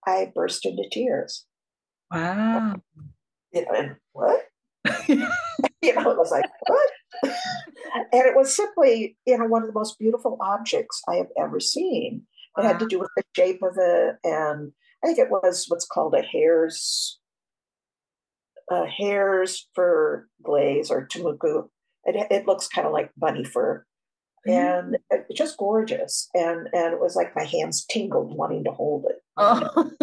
I 0.07 0.33
burst 0.35 0.67
into 0.67 0.85
tears. 0.91 1.47
Wow. 2.11 2.77
You 3.53 3.63
know, 3.63 3.73
and 3.75 3.97
what? 4.13 4.43
you 5.09 5.17
know, 5.17 6.11
it 6.11 6.19
was 6.19 6.31
like, 6.31 6.45
what? 6.67 6.91
and 8.13 8.27
it 8.27 8.37
was 8.37 8.55
simply, 8.55 9.17
you 9.27 9.39
know, 9.39 9.47
one 9.47 9.63
of 9.63 9.69
the 9.69 9.75
most 9.79 9.99
beautiful 9.99 10.37
objects 10.41 11.03
I 11.09 11.17
have 11.17 11.29
ever 11.39 11.61
seen. 11.61 12.23
It 12.57 12.63
wow. 12.63 12.69
had 12.69 12.79
to 12.81 12.87
do 12.87 12.99
with 12.99 13.11
the 13.17 13.25
shape 13.37 13.63
of 13.63 13.75
it, 13.77 14.17
and 14.23 14.73
I 15.05 15.09
think 15.09 15.19
it 15.19 15.31
was 15.31 15.67
what's 15.69 15.87
called 15.87 16.15
a 16.15 16.23
hare's 16.23 17.19
uh, 18.71 18.87
hare's 18.87 19.69
fur 19.75 20.27
glaze 20.43 20.91
or 20.91 21.07
tenmoku. 21.07 21.69
It, 22.05 22.27
it 22.31 22.47
looks 22.47 22.69
kind 22.69 22.87
of 22.87 22.93
like 22.95 23.11
bunny 23.17 23.45
fur, 23.45 23.85
mm. 24.49 24.53
and 24.53 24.97
it's 25.11 25.39
just 25.39 25.59
gorgeous. 25.59 26.31
And 26.33 26.69
and 26.73 26.95
it 26.95 27.01
was 27.01 27.17
like 27.17 27.37
my 27.37 27.45
hands 27.45 27.85
tingled 27.85 28.35
wanting 28.35 28.65
to 28.65 28.71
hold 28.71 29.05
it. 29.11 29.23
Oh. 29.37 29.91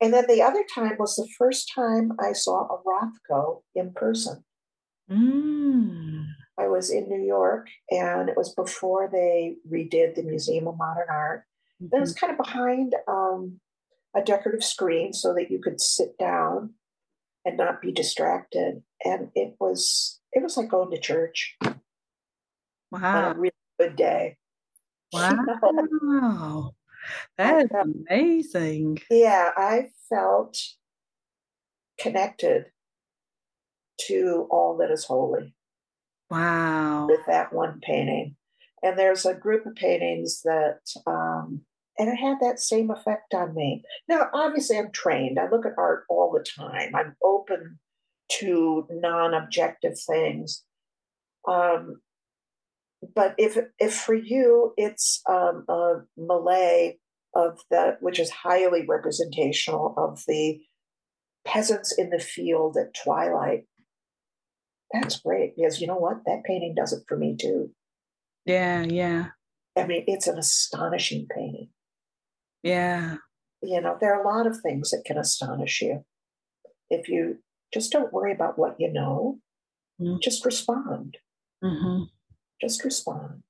and 0.00 0.12
then 0.12 0.26
the 0.28 0.42
other 0.42 0.64
time 0.74 0.96
was 0.98 1.16
the 1.16 1.28
first 1.38 1.72
time 1.74 2.12
I 2.20 2.32
saw 2.32 2.66
a 2.66 2.82
Rothko 2.82 3.62
in 3.74 3.92
person. 3.94 4.44
Mm. 5.10 6.26
I 6.58 6.68
was 6.68 6.90
in 6.90 7.08
New 7.08 7.22
York, 7.24 7.68
and 7.90 8.28
it 8.28 8.36
was 8.36 8.54
before 8.54 9.08
they 9.10 9.56
redid 9.70 10.14
the 10.14 10.22
Museum 10.22 10.68
of 10.68 10.76
Modern 10.76 11.08
Art. 11.08 11.44
Mm-hmm. 11.82 11.96
It 11.96 12.00
was 12.00 12.14
kind 12.14 12.32
of 12.32 12.38
behind 12.38 12.94
um, 13.06 13.60
a 14.14 14.22
decorative 14.22 14.64
screen 14.64 15.12
so 15.12 15.34
that 15.34 15.50
you 15.50 15.60
could 15.60 15.80
sit 15.80 16.18
down 16.18 16.74
and 17.44 17.56
not 17.56 17.80
be 17.80 17.92
distracted. 17.92 18.82
And 19.04 19.28
it 19.34 19.54
was 19.60 20.20
it 20.32 20.42
was 20.42 20.56
like 20.56 20.68
going 20.68 20.90
to 20.90 21.00
church. 21.00 21.56
Wow, 22.90 23.32
a 23.32 23.38
really 23.38 23.52
good 23.78 23.96
day. 23.96 24.36
Wow, 25.12 25.36
that 27.38 27.64
is 27.64 27.70
felt, 27.70 27.86
amazing. 28.08 28.98
Yeah, 29.10 29.50
I 29.56 29.88
felt 30.08 30.58
connected 31.98 32.66
to 34.02 34.46
all 34.50 34.76
that 34.78 34.90
is 34.90 35.04
holy. 35.04 35.54
Wow. 36.30 37.06
With 37.08 37.20
that 37.26 37.52
one 37.52 37.80
painting. 37.80 38.36
And 38.82 38.98
there's 38.98 39.24
a 39.24 39.34
group 39.34 39.66
of 39.66 39.74
paintings 39.74 40.42
that, 40.42 40.80
um, 41.06 41.62
and 41.98 42.08
it 42.08 42.16
had 42.16 42.38
that 42.40 42.60
same 42.60 42.90
effect 42.90 43.34
on 43.34 43.54
me. 43.54 43.82
Now, 44.08 44.28
obviously, 44.32 44.78
I'm 44.78 44.92
trained. 44.92 45.38
I 45.38 45.48
look 45.48 45.66
at 45.66 45.72
art 45.78 46.04
all 46.08 46.32
the 46.32 46.44
time. 46.44 46.94
I'm 46.94 47.16
open 47.22 47.78
to 48.40 48.86
non-objective 48.90 49.98
things. 49.98 50.64
Um, 51.48 52.00
but 53.14 53.34
if 53.38 53.56
if 53.78 53.94
for 53.94 54.14
you 54.14 54.72
it's 54.76 55.22
um, 55.28 55.64
a 55.68 56.00
Millet 56.16 56.98
of 57.34 57.60
that, 57.70 57.98
which 58.00 58.18
is 58.18 58.30
highly 58.30 58.84
representational 58.86 59.94
of 59.96 60.22
the 60.26 60.60
peasants 61.44 61.96
in 61.96 62.10
the 62.10 62.18
field 62.18 62.76
at 62.76 62.94
twilight, 63.04 63.64
that's 64.92 65.20
great 65.20 65.54
because 65.56 65.80
you 65.80 65.86
know 65.86 65.96
what? 65.96 66.24
That 66.26 66.44
painting 66.44 66.74
does 66.74 66.92
it 66.92 67.04
for 67.06 67.16
me 67.16 67.36
too. 67.38 67.70
Yeah, 68.44 68.82
yeah. 68.82 69.26
I 69.76 69.86
mean, 69.86 70.04
it's 70.06 70.26
an 70.26 70.38
astonishing 70.38 71.26
painting. 71.34 71.68
Yeah. 72.66 73.16
You 73.62 73.80
know, 73.80 73.96
there 74.00 74.14
are 74.14 74.22
a 74.22 74.28
lot 74.28 74.46
of 74.46 74.60
things 74.60 74.90
that 74.90 75.04
can 75.04 75.18
astonish 75.18 75.80
you. 75.80 76.04
If 76.90 77.08
you 77.08 77.38
just 77.72 77.92
don't 77.92 78.12
worry 78.12 78.32
about 78.32 78.58
what 78.58 78.76
you 78.78 78.92
know, 78.92 79.38
mm-hmm. 80.00 80.16
just 80.22 80.44
respond. 80.44 81.16
Mm-hmm. 81.62 82.04
Just 82.60 82.84
respond. 82.84 83.42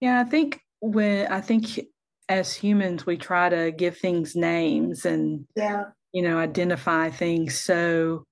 Yeah, 0.00 0.20
I 0.20 0.24
think 0.24 0.60
when 0.80 1.26
I 1.28 1.40
think 1.40 1.80
as 2.28 2.54
humans 2.54 3.04
we 3.04 3.16
try 3.16 3.48
to 3.48 3.72
give 3.72 3.98
things 3.98 4.36
names 4.36 5.04
and 5.04 5.46
yeah, 5.56 5.84
you 6.12 6.22
know, 6.22 6.38
identify 6.38 7.10
things 7.10 7.58
so 7.58 8.24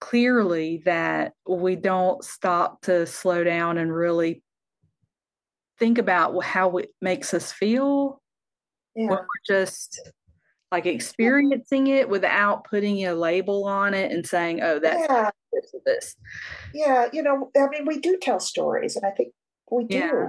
clearly 0.00 0.82
that 0.84 1.32
we 1.48 1.76
don't 1.76 2.22
stop 2.24 2.80
to 2.82 3.06
slow 3.06 3.44
down 3.44 3.78
and 3.78 3.94
really 3.94 4.42
think 5.78 5.98
about 5.98 6.42
how 6.44 6.76
it 6.76 6.90
makes 7.00 7.32
us 7.34 7.50
feel 7.50 8.20
yeah. 8.94 9.08
we're 9.08 9.26
just 9.46 10.00
like 10.70 10.86
experiencing 10.86 11.86
it 11.86 12.08
without 12.08 12.64
putting 12.64 13.04
a 13.06 13.14
label 13.14 13.64
on 13.64 13.94
it 13.94 14.10
and 14.10 14.26
saying 14.26 14.60
oh 14.62 14.78
that's 14.78 15.06
yeah. 15.08 15.30
this 15.86 16.16
yeah 16.72 17.06
you 17.12 17.22
know 17.22 17.50
i 17.56 17.68
mean 17.68 17.86
we 17.86 17.98
do 18.00 18.18
tell 18.20 18.40
stories 18.40 18.96
and 18.96 19.06
i 19.06 19.10
think 19.10 19.32
we 19.70 19.84
do 19.84 19.96
yeah. 19.96 20.26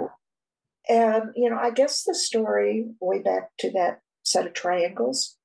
and 0.90 1.32
you 1.36 1.50
know 1.50 1.58
i 1.58 1.72
guess 1.72 2.04
the 2.04 2.14
story 2.14 2.86
way 3.00 3.20
back 3.20 3.50
to 3.58 3.72
that 3.72 4.00
set 4.24 4.46
of 4.46 4.54
triangles 4.54 5.38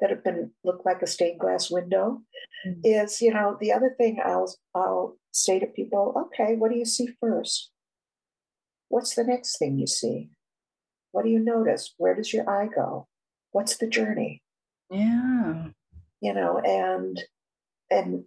that 0.00 0.10
have 0.10 0.24
been 0.24 0.50
look 0.64 0.82
like 0.84 1.02
a 1.02 1.06
stained 1.06 1.38
glass 1.38 1.70
window 1.70 2.22
mm-hmm. 2.66 2.80
is 2.84 3.20
you 3.20 3.32
know 3.32 3.56
the 3.60 3.72
other 3.72 3.94
thing 3.96 4.18
I'll 4.24 4.52
I'll 4.74 5.16
say 5.32 5.58
to 5.58 5.66
people, 5.66 6.14
okay, 6.26 6.56
what 6.56 6.70
do 6.70 6.76
you 6.76 6.84
see 6.84 7.08
first? 7.20 7.70
What's 8.88 9.14
the 9.14 9.24
next 9.24 9.58
thing 9.58 9.78
you 9.78 9.86
see? 9.86 10.30
What 11.12 11.24
do 11.24 11.30
you 11.30 11.40
notice? 11.40 11.94
Where 11.98 12.14
does 12.14 12.32
your 12.32 12.48
eye 12.48 12.68
go? 12.74 13.06
What's 13.52 13.76
the 13.76 13.88
journey? 13.88 14.42
Yeah. 14.90 15.68
You 16.20 16.34
know, 16.34 16.58
and 16.58 17.20
and 17.90 18.24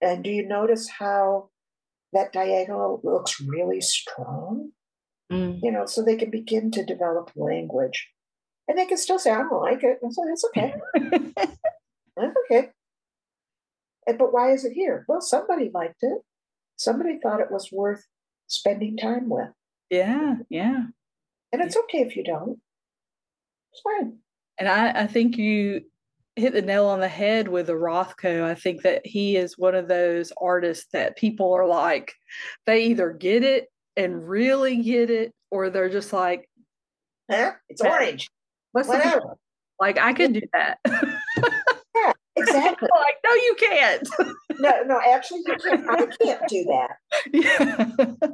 and 0.00 0.22
do 0.22 0.30
you 0.30 0.46
notice 0.46 0.88
how 0.88 1.50
that 2.12 2.32
diagonal 2.32 3.00
looks 3.02 3.40
really 3.40 3.80
strong? 3.80 4.70
Mm. 5.32 5.60
You 5.62 5.72
know, 5.72 5.86
so 5.86 6.02
they 6.02 6.16
can 6.16 6.30
begin 6.30 6.70
to 6.72 6.84
develop 6.84 7.32
language 7.36 8.08
And 8.66 8.78
they 8.78 8.86
can 8.86 8.96
still 8.96 9.18
say, 9.18 9.30
I 9.30 9.38
don't 9.38 9.60
like 9.60 9.82
it. 9.82 9.98
And 10.02 10.12
so 10.12 10.24
that's 10.26 10.44
okay. 10.46 10.74
that's 12.16 12.36
okay. 12.50 12.68
And, 14.06 14.18
but 14.18 14.32
why 14.32 14.52
is 14.52 14.64
it 14.64 14.72
here? 14.72 15.04
Well, 15.08 15.20
somebody 15.20 15.70
liked 15.72 16.02
it. 16.02 16.18
Somebody 16.76 17.18
thought 17.22 17.40
it 17.40 17.50
was 17.50 17.70
worth 17.72 18.06
spending 18.46 18.96
time 18.96 19.28
with. 19.28 19.50
Yeah, 19.90 20.36
yeah. 20.48 20.84
And 21.52 21.62
it's 21.62 21.76
okay 21.76 21.98
if 21.98 22.16
you 22.16 22.24
don't. 22.24 22.58
It's 23.72 23.80
fine. 23.82 24.18
And 24.58 24.68
I, 24.68 25.02
I 25.02 25.06
think 25.06 25.36
you 25.38 25.82
hit 26.36 26.52
the 26.52 26.62
nail 26.62 26.86
on 26.86 27.00
the 27.00 27.08
head 27.08 27.48
with 27.48 27.66
the 27.66 27.72
Rothko. 27.72 28.42
I 28.42 28.54
think 28.54 28.82
that 28.82 29.04
he 29.04 29.36
is 29.36 29.58
one 29.58 29.74
of 29.74 29.88
those 29.88 30.32
artists 30.40 30.86
that 30.92 31.16
people 31.16 31.52
are 31.52 31.66
like, 31.66 32.12
they 32.66 32.84
either 32.84 33.12
get 33.12 33.42
it 33.42 33.68
and 33.96 34.28
really 34.28 34.82
get 34.82 35.10
it, 35.10 35.32
or 35.50 35.70
they're 35.70 35.88
just 35.88 36.12
like, 36.12 36.48
huh? 37.30 37.52
It's 37.68 37.82
orange. 37.82 38.28
What's 38.72 38.88
Whatever. 38.88 39.20
The 39.20 39.34
like 39.80 39.98
I 39.98 40.12
could 40.12 40.32
do 40.32 40.42
that. 40.52 40.78
yeah, 40.86 42.12
exactly. 42.36 42.88
like, 42.96 43.16
no, 43.24 43.34
you 43.34 43.56
can't. 43.58 44.08
no, 44.58 44.82
no, 44.84 45.00
actually 45.00 45.42
you 45.46 45.56
can't. 45.56 45.88
I 45.88 46.06
can't 46.06 46.48
do 46.48 46.64
that. 46.64 46.96
Yeah. 47.32 48.28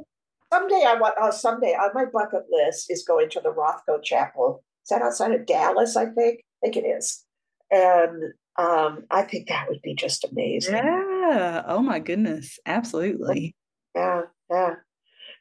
Someday 0.55 0.85
I 0.87 0.95
want 0.95 1.15
oh 1.19 1.31
someday 1.31 1.73
on 1.73 1.91
my 1.93 2.05
bucket 2.05 2.45
list 2.49 2.89
is 2.89 3.05
going 3.05 3.29
to 3.31 3.41
the 3.41 3.49
Rothko 3.51 4.01
Chapel. 4.03 4.63
Is 4.83 4.89
that 4.89 5.01
outside 5.01 5.31
of 5.33 5.45
Dallas? 5.45 5.95
I 5.95 6.05
think. 6.05 6.41
I 6.63 6.67
think 6.67 6.77
it 6.77 6.87
is. 6.87 7.23
And 7.71 8.33
um, 8.57 9.05
I 9.11 9.23
think 9.23 9.47
that 9.49 9.67
would 9.67 9.81
be 9.81 9.95
just 9.95 10.23
amazing. 10.23 10.75
Yeah. 10.75 11.63
Oh 11.67 11.81
my 11.81 11.99
goodness. 11.99 12.59
Absolutely. 12.65 13.55
Yeah. 13.93 14.21
Yeah. 14.49 14.75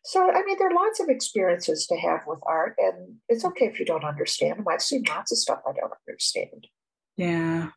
So, 0.07 0.21
I 0.31 0.43
mean, 0.45 0.57
there 0.59 0.69
are 0.69 0.75
lots 0.75 1.01
of 1.01 1.09
experiences 1.09 1.87
to 1.87 1.97
have 1.97 2.21
with 2.27 2.39
art, 2.47 2.75
and 2.77 3.17
it's 3.31 3.45
okay 3.45 3.67
if 3.67 3.81
you 3.81 3.87
don't 3.87 4.05
understand 4.05 4.59
them. 4.59 4.67
I've 4.71 4.83
seen 4.83 5.03
lots 5.09 5.33
of 5.33 5.39
stuff 5.39 5.61
I 5.67 5.73
don't 5.73 5.93
understand. 6.07 6.67
Yeah. 7.17 7.71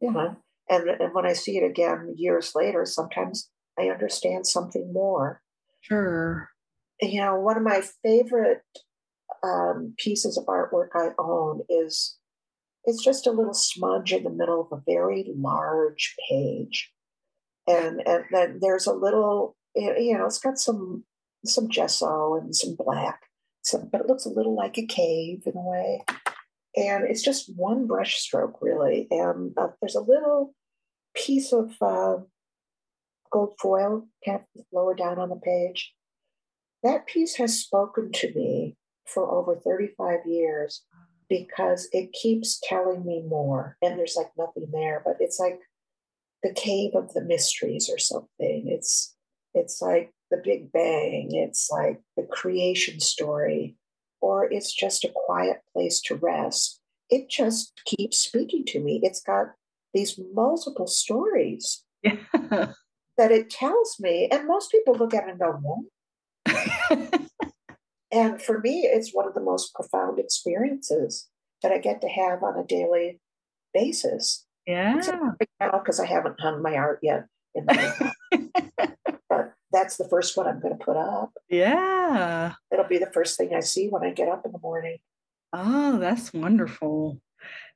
Yeah. 0.00 0.34
And, 0.68 0.88
and 0.88 1.14
when 1.14 1.26
I 1.26 1.32
see 1.32 1.58
it 1.58 1.68
again 1.68 2.14
years 2.16 2.52
later, 2.54 2.84
sometimes 2.84 3.50
I 3.78 3.88
understand 3.88 4.46
something 4.46 4.92
more. 4.92 5.40
Sure. 5.88 6.50
You 7.00 7.20
know, 7.20 7.38
one 7.38 7.56
of 7.56 7.62
my 7.62 7.82
favorite 8.02 8.62
um, 9.42 9.94
pieces 9.98 10.36
of 10.36 10.46
artwork 10.46 10.88
I 10.94 11.10
own 11.18 11.60
is 11.68 12.16
it's 12.84 13.04
just 13.04 13.26
a 13.26 13.32
little 13.32 13.54
smudge 13.54 14.12
in 14.12 14.24
the 14.24 14.30
middle 14.30 14.60
of 14.60 14.78
a 14.78 14.82
very 14.86 15.30
large 15.36 16.14
page. 16.28 16.92
And, 17.66 18.00
and 18.06 18.24
then 18.30 18.58
there's 18.60 18.86
a 18.86 18.92
little, 18.92 19.56
you 19.74 20.16
know, 20.16 20.26
it's 20.26 20.38
got 20.38 20.58
some 20.58 21.04
some 21.44 21.68
gesso 21.68 22.34
and 22.34 22.56
some 22.56 22.74
black, 22.74 23.20
some, 23.62 23.88
but 23.90 24.00
it 24.00 24.06
looks 24.08 24.26
a 24.26 24.30
little 24.30 24.56
like 24.56 24.78
a 24.78 24.86
cave 24.86 25.42
in 25.46 25.52
a 25.56 25.60
way. 25.60 26.02
And 26.76 27.04
it's 27.08 27.22
just 27.22 27.52
one 27.56 27.86
brush 27.86 28.16
stroke, 28.16 28.58
really. 28.60 29.06
And 29.10 29.52
uh, 29.56 29.68
there's 29.80 29.94
a 29.94 30.00
little 30.00 30.54
piece 31.14 31.52
of 31.52 31.70
uh, 31.80 32.16
gold 33.30 33.54
foil 33.60 34.06
kind 34.24 34.40
of 34.56 34.64
lower 34.72 34.94
down 34.94 35.18
on 35.18 35.28
the 35.28 35.36
page. 35.36 35.92
That 36.82 37.06
piece 37.06 37.36
has 37.36 37.58
spoken 37.58 38.12
to 38.12 38.32
me 38.34 38.76
for 39.06 39.30
over 39.30 39.56
35 39.56 40.20
years 40.26 40.82
because 41.28 41.88
it 41.92 42.12
keeps 42.12 42.60
telling 42.62 43.04
me 43.04 43.22
more. 43.26 43.76
And 43.82 43.98
there's 43.98 44.16
like 44.16 44.30
nothing 44.38 44.68
there, 44.72 45.02
but 45.04 45.16
it's 45.20 45.40
like 45.40 45.60
the 46.42 46.52
cave 46.52 46.92
of 46.94 47.12
the 47.14 47.22
mysteries 47.22 47.90
or 47.90 47.98
something. 47.98 48.64
It's 48.66 49.14
it's 49.54 49.80
like 49.80 50.12
the 50.30 50.40
Big 50.42 50.70
Bang, 50.70 51.30
it's 51.32 51.70
like 51.70 52.00
the 52.16 52.24
creation 52.24 53.00
story, 53.00 53.76
or 54.20 54.52
it's 54.52 54.72
just 54.72 55.04
a 55.04 55.12
quiet 55.14 55.62
place 55.72 56.00
to 56.02 56.14
rest. 56.14 56.80
It 57.08 57.30
just 57.30 57.80
keeps 57.86 58.18
speaking 58.18 58.64
to 58.66 58.80
me. 58.80 59.00
It's 59.02 59.22
got 59.22 59.46
these 59.94 60.20
multiple 60.34 60.86
stories 60.86 61.84
yeah. 62.02 62.72
That 63.16 63.30
it 63.30 63.50
tells 63.50 63.96
me. 63.98 64.28
And 64.30 64.46
most 64.46 64.70
people 64.70 64.94
look 64.94 65.14
at 65.14 65.24
it 65.24 65.30
and 65.30 65.38
go, 65.38 65.52
what? 65.62 65.84
and 68.12 68.40
for 68.40 68.60
me, 68.60 68.82
it's 68.82 69.12
one 69.12 69.26
of 69.26 69.34
the 69.34 69.40
most 69.40 69.74
profound 69.74 70.18
experiences 70.18 71.28
that 71.62 71.72
I 71.72 71.78
get 71.78 72.00
to 72.02 72.08
have 72.08 72.42
on 72.42 72.58
a 72.58 72.64
daily 72.64 73.20
basis. 73.72 74.44
Yeah. 74.66 75.00
Now, 75.60 75.78
because 75.78 76.00
I 76.00 76.06
haven't 76.06 76.40
hung 76.40 76.62
my 76.62 76.74
art 76.74 77.00
yet. 77.02 77.26
but 79.28 79.52
that's 79.72 79.96
the 79.96 80.08
first 80.08 80.36
one 80.36 80.46
I'm 80.46 80.60
going 80.60 80.76
to 80.76 80.84
put 80.84 80.96
up. 80.96 81.32
Yeah. 81.48 82.54
It'll 82.72 82.84
be 82.84 82.98
the 82.98 83.10
first 83.12 83.38
thing 83.38 83.54
I 83.54 83.60
see 83.60 83.88
when 83.88 84.02
I 84.02 84.10
get 84.10 84.28
up 84.28 84.44
in 84.44 84.52
the 84.52 84.58
morning. 84.58 84.98
Oh, 85.52 85.98
that's 85.98 86.32
wonderful. 86.34 87.20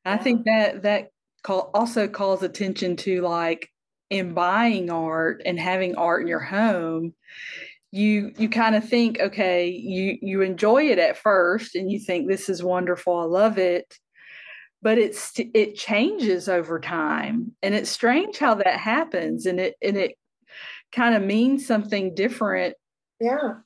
Yeah. 0.05 0.15
I 0.15 0.17
think 0.19 0.45
that 0.45 0.83
that 0.83 1.09
call 1.43 1.71
also 1.73 2.09
calls 2.09 2.43
attention 2.43 2.97
to 2.97 3.23
like 3.23 3.71
in 4.11 4.35
buying 4.35 4.91
art 4.91 5.43
and 5.47 5.59
having 5.59 5.95
art 5.95 6.23
in 6.23 6.29
your 6.29 6.41
home 6.41 7.15
you 7.93 8.33
you 8.39 8.49
kind 8.49 8.77
of 8.77 8.89
think 8.89 9.19
okay 9.19 9.69
you 9.69 10.17
you 10.23 10.43
enjoy 10.43 10.85
it 10.85 10.99
at 10.99 11.17
first 11.17 11.75
and 11.75 11.91
you 11.91 11.99
think 11.99 12.29
this 12.29 12.49
is 12.49 12.63
wonderful 12.63 13.17
i 13.17 13.25
love 13.25 13.59
it. 13.59 13.99
But 14.83 14.97
it's 14.97 15.33
it 15.37 15.75
changes 15.75 16.49
over 16.49 16.81
time. 16.81 17.53
And 17.63 17.75
it's 17.75 17.91
strange 17.91 18.39
how 18.39 18.55
that 18.55 18.81
happens 18.81 19.45
and 19.45 19.61
it 19.61 19.75
and 19.83 19.97
it 19.97 20.13
kind 20.91 21.15
of 21.15 21.23
means 21.23 21.67
something 21.67 22.15
different 22.15 22.77
yeah. 23.21 23.59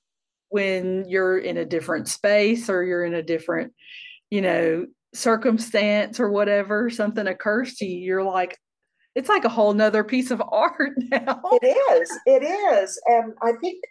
when 0.49 1.05
you're 1.09 1.38
in 1.38 1.57
a 1.57 1.64
different 1.64 2.09
space 2.09 2.68
or 2.68 2.82
you're 2.82 3.05
in 3.05 3.14
a 3.14 3.22
different 3.22 3.72
you 4.28 4.40
know 4.40 4.86
circumstance 5.14 6.18
or 6.18 6.28
whatever 6.28 6.90
something 6.90 7.28
occurs 7.28 7.76
to 7.76 7.86
you 7.86 7.99
you're 7.99 8.24
like 8.24 8.59
it's 9.14 9.28
like 9.28 9.44
a 9.44 9.48
whole 9.48 9.72
nother 9.72 10.04
piece 10.04 10.30
of 10.30 10.42
art 10.52 10.92
now 10.96 11.40
it 11.62 11.66
is 12.00 12.10
it 12.26 12.42
is 12.42 13.00
and 13.06 13.34
i 13.42 13.52
think 13.60 13.82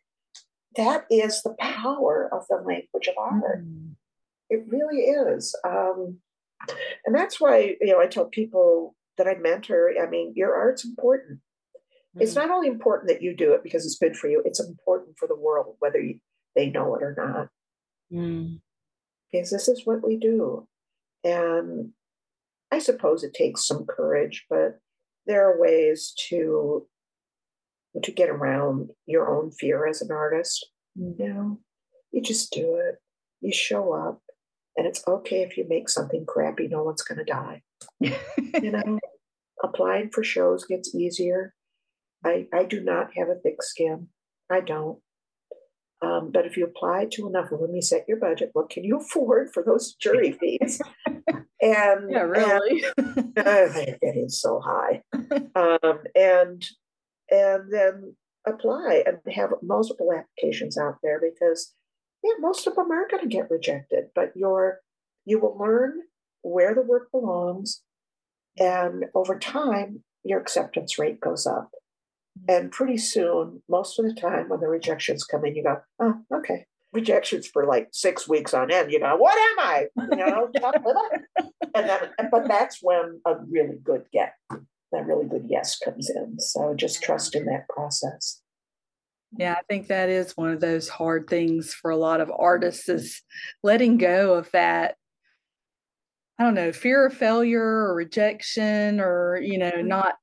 that 0.76 1.06
is 1.10 1.42
the 1.44 1.56
power 1.60 2.30
of 2.34 2.44
the 2.50 2.56
language 2.56 3.08
of 3.08 3.16
art 3.18 3.66
mm. 3.66 3.92
it 4.50 4.64
really 4.68 5.02
is 5.02 5.56
um, 5.68 6.18
and 7.06 7.16
that's 7.16 7.40
why 7.40 7.76
you 7.82 7.92
know 7.92 8.00
i 8.00 8.08
tell 8.08 8.26
people 8.26 8.96
that 9.18 9.28
i 9.28 9.36
mentor 9.36 9.92
i 10.02 10.10
mean 10.10 10.34
your 10.36 10.56
art's 10.56 10.86
important 10.86 11.40
mm. 12.16 12.22
it's 12.22 12.36
not 12.36 12.50
only 12.50 12.68
important 12.68 13.10
that 13.10 13.22
you 13.22 13.36
do 13.36 13.54
it 13.54 13.64
because 13.64 13.86
it's 13.86 14.00
good 14.00 14.16
for 14.16 14.30
you 14.30 14.42
it's 14.46 14.60
important 14.60 15.16
for 15.18 15.28
the 15.28 15.38
world 15.38 15.76
whether 15.80 16.00
you, 16.00 16.20
they 16.56 16.70
know 16.70 16.96
it 16.96 17.04
or 17.04 17.16
not 17.18 17.48
mm. 18.12 18.60
because 19.32 19.52
this 19.52 19.68
is 19.68 19.86
what 19.86 20.06
we 20.06 20.18
do 20.18 20.68
and 21.24 21.92
I 22.74 22.80
suppose 22.80 23.24
it 23.24 23.36
takes 23.36 23.68
some 23.68 23.86
courage, 23.86 24.46
but 24.50 24.80
there 25.26 25.50
are 25.50 25.60
ways 25.60 26.14
to 26.30 26.86
to 28.02 28.12
get 28.12 28.30
around 28.30 28.90
your 29.06 29.30
own 29.30 29.52
fear 29.52 29.88
as 29.88 30.02
an 30.02 30.12
artist. 30.12 30.68
You 30.96 31.16
know, 31.18 31.60
you 32.12 32.22
just 32.22 32.52
do 32.52 32.76
it. 32.78 32.96
You 33.42 33.54
show 33.54 33.94
up, 33.94 34.22
and 34.78 34.88
it's 34.88 35.04
okay 35.08 35.42
if 35.44 35.58
you 35.58 35.66
make 35.68 35.90
something 35.90 36.26
crappy. 36.26 36.68
No 36.68 36.84
one's 36.84 37.04
going 37.04 37.20
to 37.20 37.24
die. 37.24 37.62
you 38.00 38.14
know, 38.72 39.00
applying 39.64 40.10
for 40.10 40.24
shows 40.24 40.66
gets 40.66 40.94
easier. 40.96 41.54
I 42.26 42.48
I 42.54 42.64
do 42.64 42.82
not 42.82 43.10
have 43.18 43.30
a 43.30 43.36
thick 43.36 43.62
skin. 43.62 44.08
I 44.50 44.62
don't. 44.62 45.00
Um, 46.04 46.32
but 46.34 46.46
if 46.46 46.58
you 46.58 46.66
apply 46.66 47.08
to 47.14 47.28
enough, 47.28 47.48
when 47.50 47.74
you 47.74 47.82
set 47.82 48.06
your 48.10 48.18
budget, 48.18 48.50
what 48.54 48.70
can 48.70 48.84
you 48.84 48.98
afford 49.02 49.52
for 49.54 49.64
those 49.64 49.94
jury 49.94 50.32
fees? 50.40 50.82
And 51.62 52.12
yeah, 52.12 52.24
really, 52.24 52.84
and, 52.98 53.38
uh, 53.38 53.86
getting 54.02 54.30
so 54.30 54.60
high. 54.60 55.02
Um, 55.56 56.00
and 56.16 56.66
and 57.30 57.72
then 57.72 58.16
apply 58.46 59.04
and 59.06 59.20
have 59.34 59.52
multiple 59.62 60.12
applications 60.12 60.78
out 60.78 60.96
there 61.04 61.22
because 61.22 61.74
yeah, 62.24 62.34
most 62.40 62.68
of 62.68 62.76
them 62.76 62.92
are 62.92 63.08
going 63.08 63.24
to 63.24 63.34
get 63.34 63.52
rejected, 63.52 64.06
but 64.16 64.32
you're 64.36 64.80
you 65.26 65.40
will 65.40 65.58
learn 65.58 66.02
where 66.42 66.76
the 66.76 66.82
work 66.82 67.10
belongs, 67.12 67.82
and 68.60 69.06
over 69.16 69.38
time, 69.40 70.04
your 70.24 70.40
acceptance 70.40 70.98
rate 71.00 71.22
goes 71.22 71.46
up. 71.46 71.72
And 72.48 72.72
pretty 72.72 72.98
soon, 72.98 73.62
most 73.70 74.00
of 74.00 74.06
the 74.06 74.14
time 74.14 74.50
when 74.50 74.60
the 74.60 74.68
rejections 74.68 75.24
come 75.24 75.46
in, 75.46 75.56
you 75.56 75.64
go, 75.64 75.78
oh, 76.00 76.16
okay. 76.34 76.66
Rejections 76.94 77.48
for 77.48 77.66
like 77.66 77.90
six 77.92 78.28
weeks 78.28 78.54
on 78.54 78.72
end, 78.72 78.92
you 78.92 79.00
know, 79.00 79.16
what 79.16 79.36
am 79.36 79.60
I? 79.60 79.88
You 80.12 80.18
know, 80.18 80.50
and 81.76 81.90
then, 81.90 82.30
but 82.32 82.48
that's 82.48 82.80
when 82.82 83.20
a 83.26 83.36
really 83.50 83.78
good 83.84 84.06
get, 84.14 84.34
that 84.50 85.06
really 85.06 85.26
good 85.28 85.46
yes 85.50 85.78
comes 85.80 86.10
in. 86.10 86.40
So 86.40 86.74
just 86.76 87.02
trust 87.02 87.36
in 87.36 87.46
that 87.46 87.68
process. 87.68 88.42
Yeah, 89.36 89.54
I 89.54 89.62
think 89.68 89.88
that 89.88 90.10
is 90.10 90.38
one 90.38 90.52
of 90.52 90.62
those 90.62 90.88
hard 90.88 91.28
things 91.28 91.74
for 91.74 91.90
a 91.90 91.98
lot 91.98 92.22
of 92.22 92.32
artists 92.38 92.88
is 92.88 93.22
letting 93.64 93.98
go 93.98 94.36
of 94.36 94.52
that 94.52 94.96
I 96.40 96.44
don't 96.44 96.56
know, 96.56 96.72
fear 96.72 97.06
of 97.06 97.14
failure 97.14 97.64
or 97.64 97.94
rejection 97.94 99.00
or, 99.00 99.40
you 99.42 99.58
know, 99.58 99.72
mm-hmm. 99.72 99.88
not 99.88 100.16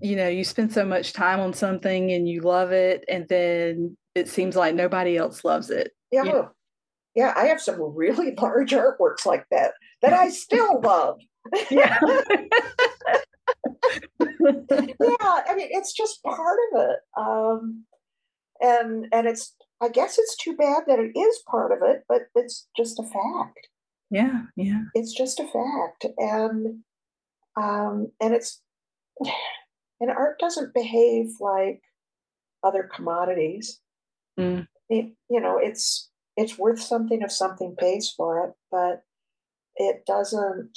you 0.00 0.16
know, 0.16 0.28
you 0.28 0.44
spend 0.44 0.72
so 0.72 0.84
much 0.84 1.12
time 1.12 1.40
on 1.40 1.52
something 1.52 2.10
and 2.12 2.28
you 2.28 2.40
love 2.40 2.72
it, 2.72 3.04
and 3.08 3.28
then 3.28 3.96
it 4.14 4.28
seems 4.28 4.56
like 4.56 4.74
nobody 4.74 5.16
else 5.16 5.44
loves 5.44 5.70
it. 5.70 5.92
Yeah. 6.10 6.24
You 6.24 6.32
know? 6.32 6.50
yeah, 7.14 7.32
I 7.36 7.46
have 7.46 7.60
some 7.60 7.80
really 7.80 8.34
large 8.40 8.72
artworks 8.72 9.26
like 9.26 9.46
that 9.50 9.72
that 10.02 10.12
I 10.12 10.28
still 10.30 10.80
love. 10.84 11.20
Yeah. 11.70 11.98
yeah, 12.00 12.18
I 14.20 15.54
mean, 15.54 15.68
it's 15.70 15.92
just 15.92 16.22
part 16.22 16.58
of 16.72 16.80
it. 16.80 16.98
Um, 17.16 17.84
and 18.60 19.06
and 19.12 19.26
it's 19.26 19.54
I 19.80 19.88
guess 19.88 20.18
it's 20.18 20.36
too 20.36 20.56
bad 20.56 20.84
that 20.86 20.98
it 20.98 21.18
is 21.18 21.42
part 21.48 21.72
of 21.72 21.78
it, 21.82 22.04
but 22.08 22.22
it's 22.34 22.66
just 22.76 22.98
a 22.98 23.02
fact. 23.02 23.68
Yeah, 24.10 24.42
yeah. 24.56 24.82
It's 24.94 25.12
just 25.12 25.40
a 25.40 25.44
fact. 25.44 26.06
And 26.18 26.80
um 27.60 28.12
and 28.20 28.34
it's 28.34 28.60
and 30.00 30.10
art 30.10 30.38
doesn't 30.38 30.74
behave 30.74 31.28
like 31.40 31.82
other 32.62 32.88
commodities. 32.94 33.80
Mm. 34.38 34.66
It, 34.88 35.12
you 35.30 35.40
know, 35.40 35.58
it's 35.58 36.10
it's 36.36 36.58
worth 36.58 36.80
something 36.80 37.22
if 37.22 37.32
something 37.32 37.76
pays 37.78 38.10
for 38.10 38.44
it, 38.44 38.52
but 38.70 39.02
it 39.76 40.04
doesn't 40.06 40.76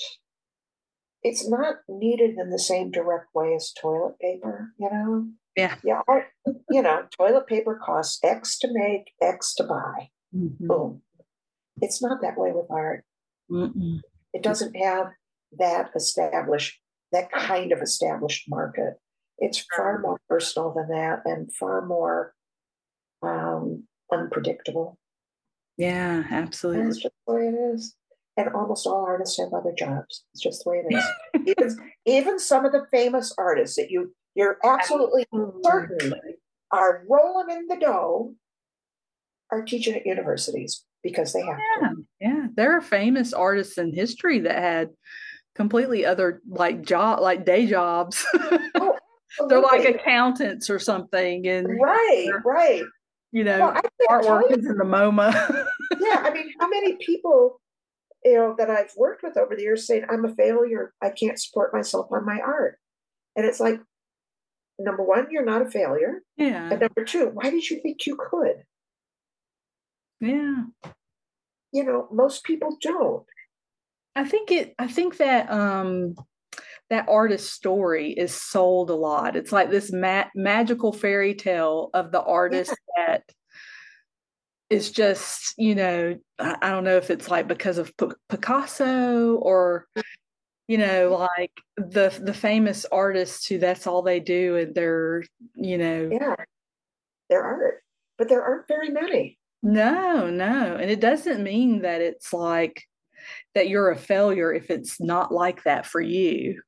it's 1.24 1.48
not 1.48 1.76
needed 1.90 2.38
in 2.38 2.50
the 2.50 2.60
same 2.60 2.92
direct 2.92 3.34
way 3.34 3.54
as 3.56 3.74
toilet 3.74 4.20
paper, 4.20 4.74
you 4.80 4.90
know? 4.90 5.28
Yeah. 5.56 5.76
Yeah. 5.84 6.02
You 6.70 6.82
know, 6.82 7.06
toilet 7.18 7.48
paper 7.48 7.80
costs 7.84 8.20
X 8.24 8.60
to 8.60 8.70
make, 8.72 9.12
X 9.22 9.56
to 9.56 9.64
buy. 9.64 10.10
Mm-hmm. 10.36 10.68
Boom. 10.68 11.02
It's 11.82 12.02
not 12.02 12.22
that 12.22 12.38
way 12.38 12.52
with 12.52 12.68
art. 12.70 13.04
Mm-mm. 13.52 14.02
It 14.34 14.44
doesn't 14.44 14.76
have 14.76 15.08
that 15.58 15.92
established, 15.96 16.80
that 17.12 17.32
kind 17.32 17.72
of 17.72 17.82
established 17.82 18.46
market. 18.48 18.94
It's 19.40 19.66
far 19.76 20.00
more 20.00 20.20
personal 20.30 20.74
than 20.74 20.90
that 20.90 21.22
and 21.26 21.54
far 21.54 21.86
more 21.86 22.34
um, 23.22 23.84
unpredictable. 24.12 24.98
Yeah, 25.78 26.24
absolutely. 26.30 26.84
That's 26.84 26.98
just 26.98 27.16
the 27.28 27.34
way 27.34 27.48
it 27.48 27.56
is. 27.76 27.96
And 28.36 28.50
almost 28.50 28.86
all 28.86 29.06
artists 29.06 29.40
have 29.40 29.54
other 29.54 29.74
jobs. 29.78 30.24
It's 30.34 30.42
just 30.42 30.64
the 30.64 30.72
way 30.72 30.84
it 30.88 30.94
is. 30.94 31.56
even, 31.58 31.92
even 32.06 32.40
some 32.40 32.66
of 32.66 32.72
the 32.72 32.86
famous 32.92 33.34
artists 33.38 33.76
that 33.78 33.90
you 33.90 34.14
you're 34.36 34.58
absolutely 34.64 35.26
certain 35.64 36.14
are 36.72 37.04
rolling 37.10 37.58
in 37.58 37.66
the 37.68 37.78
dough 37.78 38.36
are 39.52 39.64
teaching 39.64 39.96
at 39.96 40.06
universities 40.06 40.86
because 41.02 41.34
they 41.34 41.42
have 41.42 41.58
yeah, 41.82 41.90
to. 41.90 41.96
Yeah, 42.20 42.48
there 42.56 42.78
are 42.78 42.82
famous 42.82 43.34
artists 43.34 43.80
in 43.80 43.94
history 43.94 44.42
that 44.42 44.58
had 44.58 44.90
completely 45.56 46.06
other 46.06 46.42
like 46.48 46.84
job 46.84 47.20
like 47.20 47.46
day 47.46 47.66
jobs. 47.66 48.26
Oh, 48.80 48.97
they're 49.48 49.62
like 49.62 49.88
accountants 49.88 50.70
or 50.70 50.80
something, 50.80 51.48
and 51.48 51.68
right, 51.82 52.30
right. 52.46 52.84
You 53.32 53.44
know, 53.44 53.60
well, 53.60 54.22
artwork 54.22 54.58
is 54.58 54.66
in 54.66 54.78
the 54.78 54.86
MoMA. 54.86 55.32
yeah, 56.00 56.24
I 56.24 56.32
mean, 56.32 56.52
how 56.60 56.70
many 56.70 56.96
people 56.96 57.60
you 58.24 58.36
know 58.36 58.56
that 58.58 58.70
I've 58.70 58.92
worked 58.98 59.24
with 59.24 59.38
over 59.38 59.56
the 59.56 59.62
years 59.62 59.86
saying 59.86 60.06
I'm 60.10 60.26
a 60.26 60.34
failure. 60.36 60.94
I 61.02 61.10
can't 61.10 61.40
support 61.40 61.74
myself 61.74 62.08
on 62.12 62.26
my 62.26 62.40
art, 62.40 62.80
and 63.36 63.46
it's 63.46 63.60
like, 63.60 63.80
number 64.80 65.04
one, 65.04 65.28
you're 65.32 65.46
not 65.46 65.62
a 65.62 65.70
failure. 65.70 66.22
Yeah. 66.36 66.70
And 66.70 66.80
number 66.80 67.04
two, 67.06 67.32
why 67.34 67.50
did 67.50 67.70
you 67.70 67.82
think 67.82 68.06
you 68.06 68.18
could? 68.18 68.64
Yeah. 70.20 70.64
You 71.72 71.84
know, 71.84 72.08
most 72.12 72.44
people 72.44 72.78
don't. 72.82 73.26
I 74.16 74.26
think 74.26 74.52
it 74.52 74.74
I 74.80 74.88
think 74.88 75.18
that 75.18 75.50
um 75.52 76.16
that 76.90 77.10
artist 77.10 77.52
story 77.52 78.12
is 78.12 78.34
sold 78.34 78.90
a 78.90 78.96
lot. 78.96 79.36
It's 79.36 79.52
like 79.52 79.70
this 79.70 79.92
ma- 79.92 80.30
magical 80.36 80.94
fairy 80.94 81.36
tale 81.36 81.90
of 81.94 82.12
the 82.12 82.22
artist 82.22 82.74
yeah. 82.98 83.06
that 83.06 83.24
is 84.70 84.92
just, 84.92 85.54
you 85.58 85.76
know, 85.76 86.18
I, 86.40 86.58
I, 86.62 86.70
don't 86.70 86.84
know 86.84 86.98
if 86.98 87.10
it's 87.10 87.30
like 87.30 87.48
because 87.48 87.78
of 87.78 87.96
P- 87.98 88.08
Picasso 88.30 89.36
or 89.36 89.88
you 90.68 90.78
know 90.78 91.12
mm-hmm. 91.12 91.42
like 91.42 91.52
the 91.78 92.18
the 92.22 92.34
famous 92.34 92.86
artists 92.92 93.48
who 93.48 93.58
that's 93.58 93.88
all 93.88 94.02
they 94.02 94.20
do 94.20 94.58
and 94.58 94.76
they're 94.76 95.24
you 95.56 95.78
know 95.78 96.10
yeah 96.12 96.36
there 97.30 97.44
are 97.44 97.82
but 98.18 98.30
there 98.30 98.44
aren't 98.44 98.68
very 98.68 98.90
many 98.90 99.38
no 99.64 100.30
no 100.30 100.76
and 100.76 100.92
it 100.92 101.00
doesn't 101.00 101.44
mean 101.44 101.82
that 101.82 102.02
it's 102.02 102.34
like 102.34 102.84
that 103.56 103.70
you're 103.70 103.92
a 103.92 103.98
failure 103.98 104.54
if 104.54 104.70
it's 104.70 105.00
not 105.00 105.34
like 105.34 105.64
that 105.64 105.86
for 105.86 106.02
you 106.02 106.62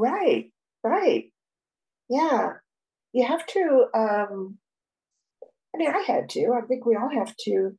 right 0.00 0.50
right 0.84 1.24
yeah 2.08 2.54
you 3.12 3.26
have 3.26 3.44
to 3.46 3.86
um 3.94 4.58
i 5.74 5.78
mean 5.78 5.90
i 5.90 6.02
had 6.06 6.28
to 6.28 6.52
i 6.56 6.66
think 6.66 6.86
we 6.86 6.96
all 6.96 7.10
have 7.10 7.34
to 7.36 7.76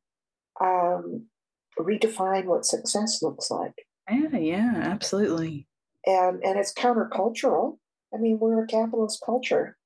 um 0.61 1.25
redefine 1.79 2.45
what 2.45 2.65
success 2.65 3.21
looks 3.21 3.49
like 3.49 3.73
yeah, 4.11 4.37
yeah, 4.37 4.73
absolutely. 4.75 5.67
And 6.05 6.43
and 6.43 6.59
it's 6.59 6.73
countercultural. 6.73 7.77
I 8.13 8.17
mean, 8.17 8.39
we're 8.39 8.63
a 8.63 8.67
capitalist 8.67 9.21
culture, 9.25 9.77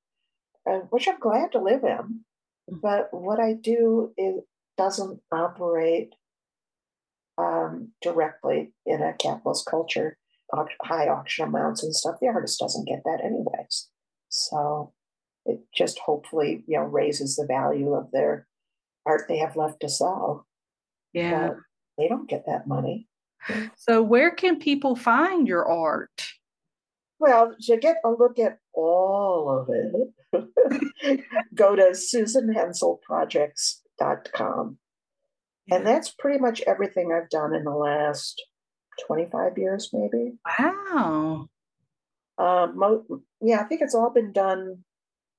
uh, 0.68 0.80
which 0.90 1.06
I'm 1.06 1.20
glad 1.20 1.52
to 1.52 1.60
live 1.60 1.84
in. 1.84 2.24
Mm. 2.70 2.80
But 2.82 3.08
what 3.12 3.38
I 3.38 3.52
do 3.52 4.12
is 4.16 4.42
doesn't 4.76 5.20
operate 5.32 6.14
um, 7.38 7.92
directly 8.02 8.72
in 8.84 9.02
a 9.02 9.14
capitalist 9.14 9.66
culture, 9.66 10.18
high 10.82 11.08
auction 11.08 11.48
amounts 11.48 11.82
and 11.82 11.94
stuff. 11.94 12.16
The 12.20 12.28
artist 12.28 12.60
doesn't 12.60 12.88
get 12.88 13.02
that 13.04 13.20
anyways. 13.24 13.88
So 14.28 14.92
it 15.44 15.60
just 15.74 15.98
hopefully 15.98 16.64
you 16.66 16.78
know 16.78 16.84
raises 16.84 17.36
the 17.36 17.46
value 17.46 17.94
of 17.94 18.10
their 18.12 18.46
art 19.04 19.22
they 19.28 19.38
have 19.38 19.56
left 19.56 19.80
to 19.80 19.88
sell. 19.88 20.46
Yeah, 21.12 21.48
but 21.48 21.56
they 21.98 22.08
don't 22.08 22.28
get 22.28 22.46
that 22.46 22.66
money. 22.66 23.08
So, 23.76 24.02
where 24.02 24.32
can 24.32 24.58
people 24.58 24.96
find 24.96 25.46
your 25.46 25.64
art? 25.66 26.32
Well, 27.18 27.54
to 27.62 27.78
get 27.78 27.96
a 28.04 28.10
look 28.10 28.38
at 28.38 28.58
all 28.74 29.50
of 29.50 29.70
it, 29.70 29.94
go 31.54 31.74
to 31.76 31.92
susanhenselprojects.com. 31.92 34.78
And 35.68 35.84
that's 35.86 36.10
pretty 36.10 36.38
much 36.38 36.60
everything 36.62 37.12
I've 37.12 37.28
done 37.30 37.54
in 37.54 37.64
the 37.64 37.70
last 37.70 38.44
25 39.06 39.58
years, 39.58 39.90
maybe. 39.92 40.32
Wow. 40.58 41.48
Um, 42.38 42.78
mo- 42.78 43.22
yeah, 43.40 43.60
I 43.60 43.64
think 43.64 43.82
it's 43.82 43.94
all 43.94 44.10
been 44.10 44.32
done. 44.32 44.84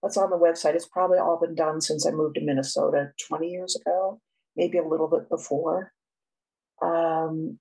That's 0.02 0.18
on 0.18 0.30
the 0.30 0.38
website. 0.38 0.76
It's 0.76 0.88
probably 0.88 1.18
all 1.18 1.40
been 1.40 1.56
done 1.56 1.82
since 1.82 2.06
I 2.06 2.12
moved 2.12 2.36
to 2.36 2.42
Minnesota 2.42 3.12
20 3.28 3.50
years 3.50 3.76
ago, 3.76 4.22
maybe 4.56 4.78
a 4.78 4.88
little 4.88 5.08
bit 5.08 5.30
before. 5.30 5.92
Um, 6.82 7.60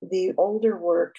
the 0.00 0.32
older 0.38 0.76
work 0.76 1.14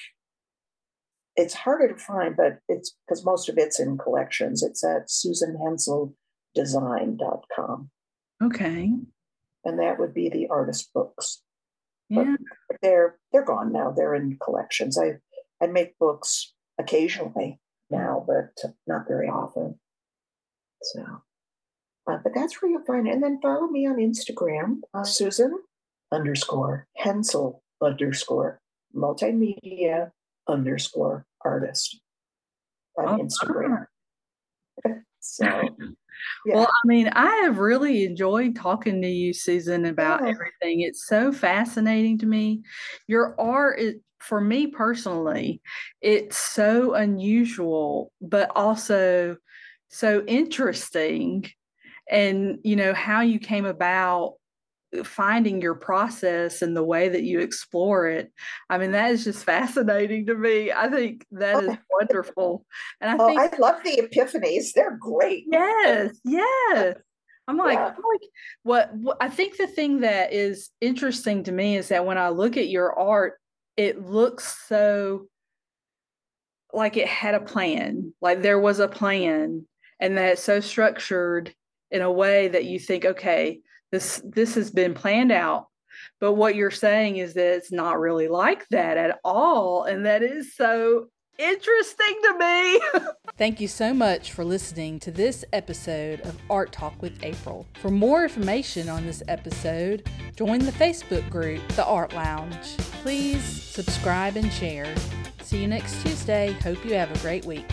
it's 1.39 1.53
harder 1.53 1.87
to 1.87 1.95
find, 1.95 2.35
but 2.35 2.59
it's 2.67 2.97
because 3.07 3.23
most 3.23 3.47
of 3.47 3.57
it's 3.57 3.79
in 3.79 3.97
collections. 3.97 4.61
It's 4.61 4.83
at 4.83 5.07
susanhenseldesign.com. 5.07 7.89
Okay. 8.43 8.91
And 9.63 9.79
that 9.79 9.97
would 9.99 10.13
be 10.13 10.27
the 10.29 10.47
artist 10.49 10.91
books. 10.93 11.41
Yeah. 12.09 12.35
But 12.67 12.77
they're 12.81 13.17
they're 13.31 13.45
gone 13.45 13.71
now. 13.71 13.91
They're 13.95 14.15
in 14.15 14.37
collections. 14.43 14.97
I 14.97 15.19
I 15.61 15.67
make 15.67 15.97
books 15.99 16.53
occasionally 16.79 17.59
now, 17.89 18.25
but 18.25 18.71
not 18.87 19.07
very 19.07 19.27
often. 19.27 19.79
So 20.81 21.03
uh, 22.09 22.17
but 22.23 22.33
that's 22.33 22.61
where 22.61 22.71
you'll 22.71 22.85
find 22.85 23.07
it. 23.07 23.13
And 23.13 23.23
then 23.23 23.39
follow 23.41 23.67
me 23.67 23.85
on 23.85 23.97
Instagram, 23.97 24.81
uh, 24.93 25.03
Susan 25.03 25.59
underscore 26.11 26.87
Hensel 26.97 27.61
underscore 27.81 28.59
multimedia 28.95 30.11
underscore 30.47 31.25
artist 31.45 32.01
on 32.97 33.19
oh, 33.19 33.23
Instagram. 33.23 33.85
so, 35.19 35.45
yeah. 36.45 36.55
well, 36.55 36.67
I 36.67 36.87
mean, 36.87 37.09
I 37.13 37.29
have 37.43 37.59
really 37.59 38.03
enjoyed 38.05 38.55
talking 38.55 39.01
to 39.01 39.07
you, 39.07 39.33
Susan, 39.33 39.85
about 39.85 40.21
yeah. 40.21 40.29
everything. 40.29 40.81
It's 40.81 41.07
so 41.07 41.31
fascinating 41.31 42.17
to 42.19 42.25
me. 42.25 42.61
Your 43.07 43.39
art 43.39 43.79
is, 43.79 43.95
for 44.19 44.41
me 44.41 44.67
personally, 44.67 45.61
it's 46.01 46.37
so 46.37 46.93
unusual, 46.93 48.11
but 48.21 48.51
also 48.55 49.37
so 49.87 50.23
interesting. 50.27 51.49
And, 52.11 52.57
you 52.63 52.75
know, 52.75 52.93
how 52.93 53.21
you 53.21 53.39
came 53.39 53.65
about 53.65 54.38
finding 55.03 55.61
your 55.61 55.75
process 55.75 56.61
and 56.61 56.75
the 56.75 56.83
way 56.83 57.09
that 57.09 57.23
you 57.23 57.39
explore 57.39 58.07
it. 58.07 58.31
I 58.69 58.77
mean 58.77 58.91
that 58.91 59.11
is 59.11 59.23
just 59.23 59.43
fascinating 59.43 60.25
to 60.27 60.35
me. 60.35 60.71
I 60.71 60.89
think 60.89 61.25
that 61.31 61.63
is 61.63 61.77
wonderful. 61.91 62.65
And 63.01 63.11
i 63.11 63.23
oh, 63.23 63.27
think 63.27 63.39
i 63.39 63.57
love 63.57 63.83
the 63.83 64.01
epiphanies. 64.01 64.73
They're 64.73 64.97
great. 64.99 65.45
Yes 65.47 66.19
yes. 66.23 66.97
I'm 67.47 67.57
like, 67.57 67.79
yeah. 67.79 67.85
I'm 67.85 67.95
like 67.95 68.29
what, 68.63 68.95
what 68.95 69.17
i 69.21 69.29
think 69.29 69.57
the 69.57 69.67
thing 69.67 70.01
that 70.01 70.33
is 70.33 70.69
interesting 70.81 71.43
to 71.43 71.51
me 71.51 71.77
is 71.77 71.89
that 71.89 72.05
when 72.05 72.17
i 72.17 72.29
look 72.29 72.57
at 72.57 72.69
your 72.69 72.97
art 72.97 73.39
it 73.75 74.05
looks 74.05 74.67
so 74.67 75.27
like 76.73 76.97
it 76.97 77.07
had 77.07 77.33
a 77.33 77.39
plan 77.39 78.13
like 78.21 78.41
there 78.41 78.59
was 78.59 78.79
a 78.79 78.87
plan 78.87 79.65
and 79.99 80.17
that 80.17 80.33
it's 80.33 80.43
so 80.43 80.59
structured 80.59 81.53
in 81.89 82.01
a 82.01 82.11
way 82.11 82.49
that 82.49 82.65
you 82.65 82.77
think 82.77 83.05
okay 83.05 83.61
this 83.91 84.21
this 84.23 84.55
has 84.55 84.71
been 84.71 84.93
planned 84.93 85.31
out 85.31 85.67
But 86.19 86.33
what 86.33 86.55
you're 86.55 86.71
saying 86.71 87.17
is 87.17 87.33
that 87.33 87.55
it's 87.55 87.71
not 87.71 87.99
really 87.99 88.27
like 88.27 88.67
that 88.69 88.97
at 88.97 89.19
all. 89.23 89.83
And 89.83 90.05
that 90.05 90.23
is 90.23 90.55
so 90.55 91.07
interesting 91.37 92.19
to 92.23 92.37
me. 92.37 92.81
Thank 93.37 93.61
you 93.61 93.67
so 93.69 93.93
much 93.93 94.33
for 94.33 94.43
listening 94.43 94.99
to 94.99 95.11
this 95.11 95.45
episode 95.53 96.21
of 96.21 96.37
Art 96.49 96.73
Talk 96.73 97.01
with 97.01 97.23
April. 97.23 97.65
For 97.81 97.89
more 97.89 98.23
information 98.23 98.89
on 98.89 99.05
this 99.05 99.23
episode, 99.29 100.09
join 100.35 100.59
the 100.59 100.73
Facebook 100.73 101.29
group, 101.29 101.65
The 101.69 101.85
Art 101.85 102.13
Lounge. 102.13 102.75
Please 103.01 103.43
subscribe 103.43 104.35
and 104.35 104.51
share. 104.51 104.93
See 105.41 105.61
you 105.61 105.67
next 105.67 106.01
Tuesday. 106.03 106.51
Hope 106.61 106.83
you 106.83 106.93
have 106.95 107.15
a 107.15 107.19
great 107.19 107.45
week. 107.45 107.71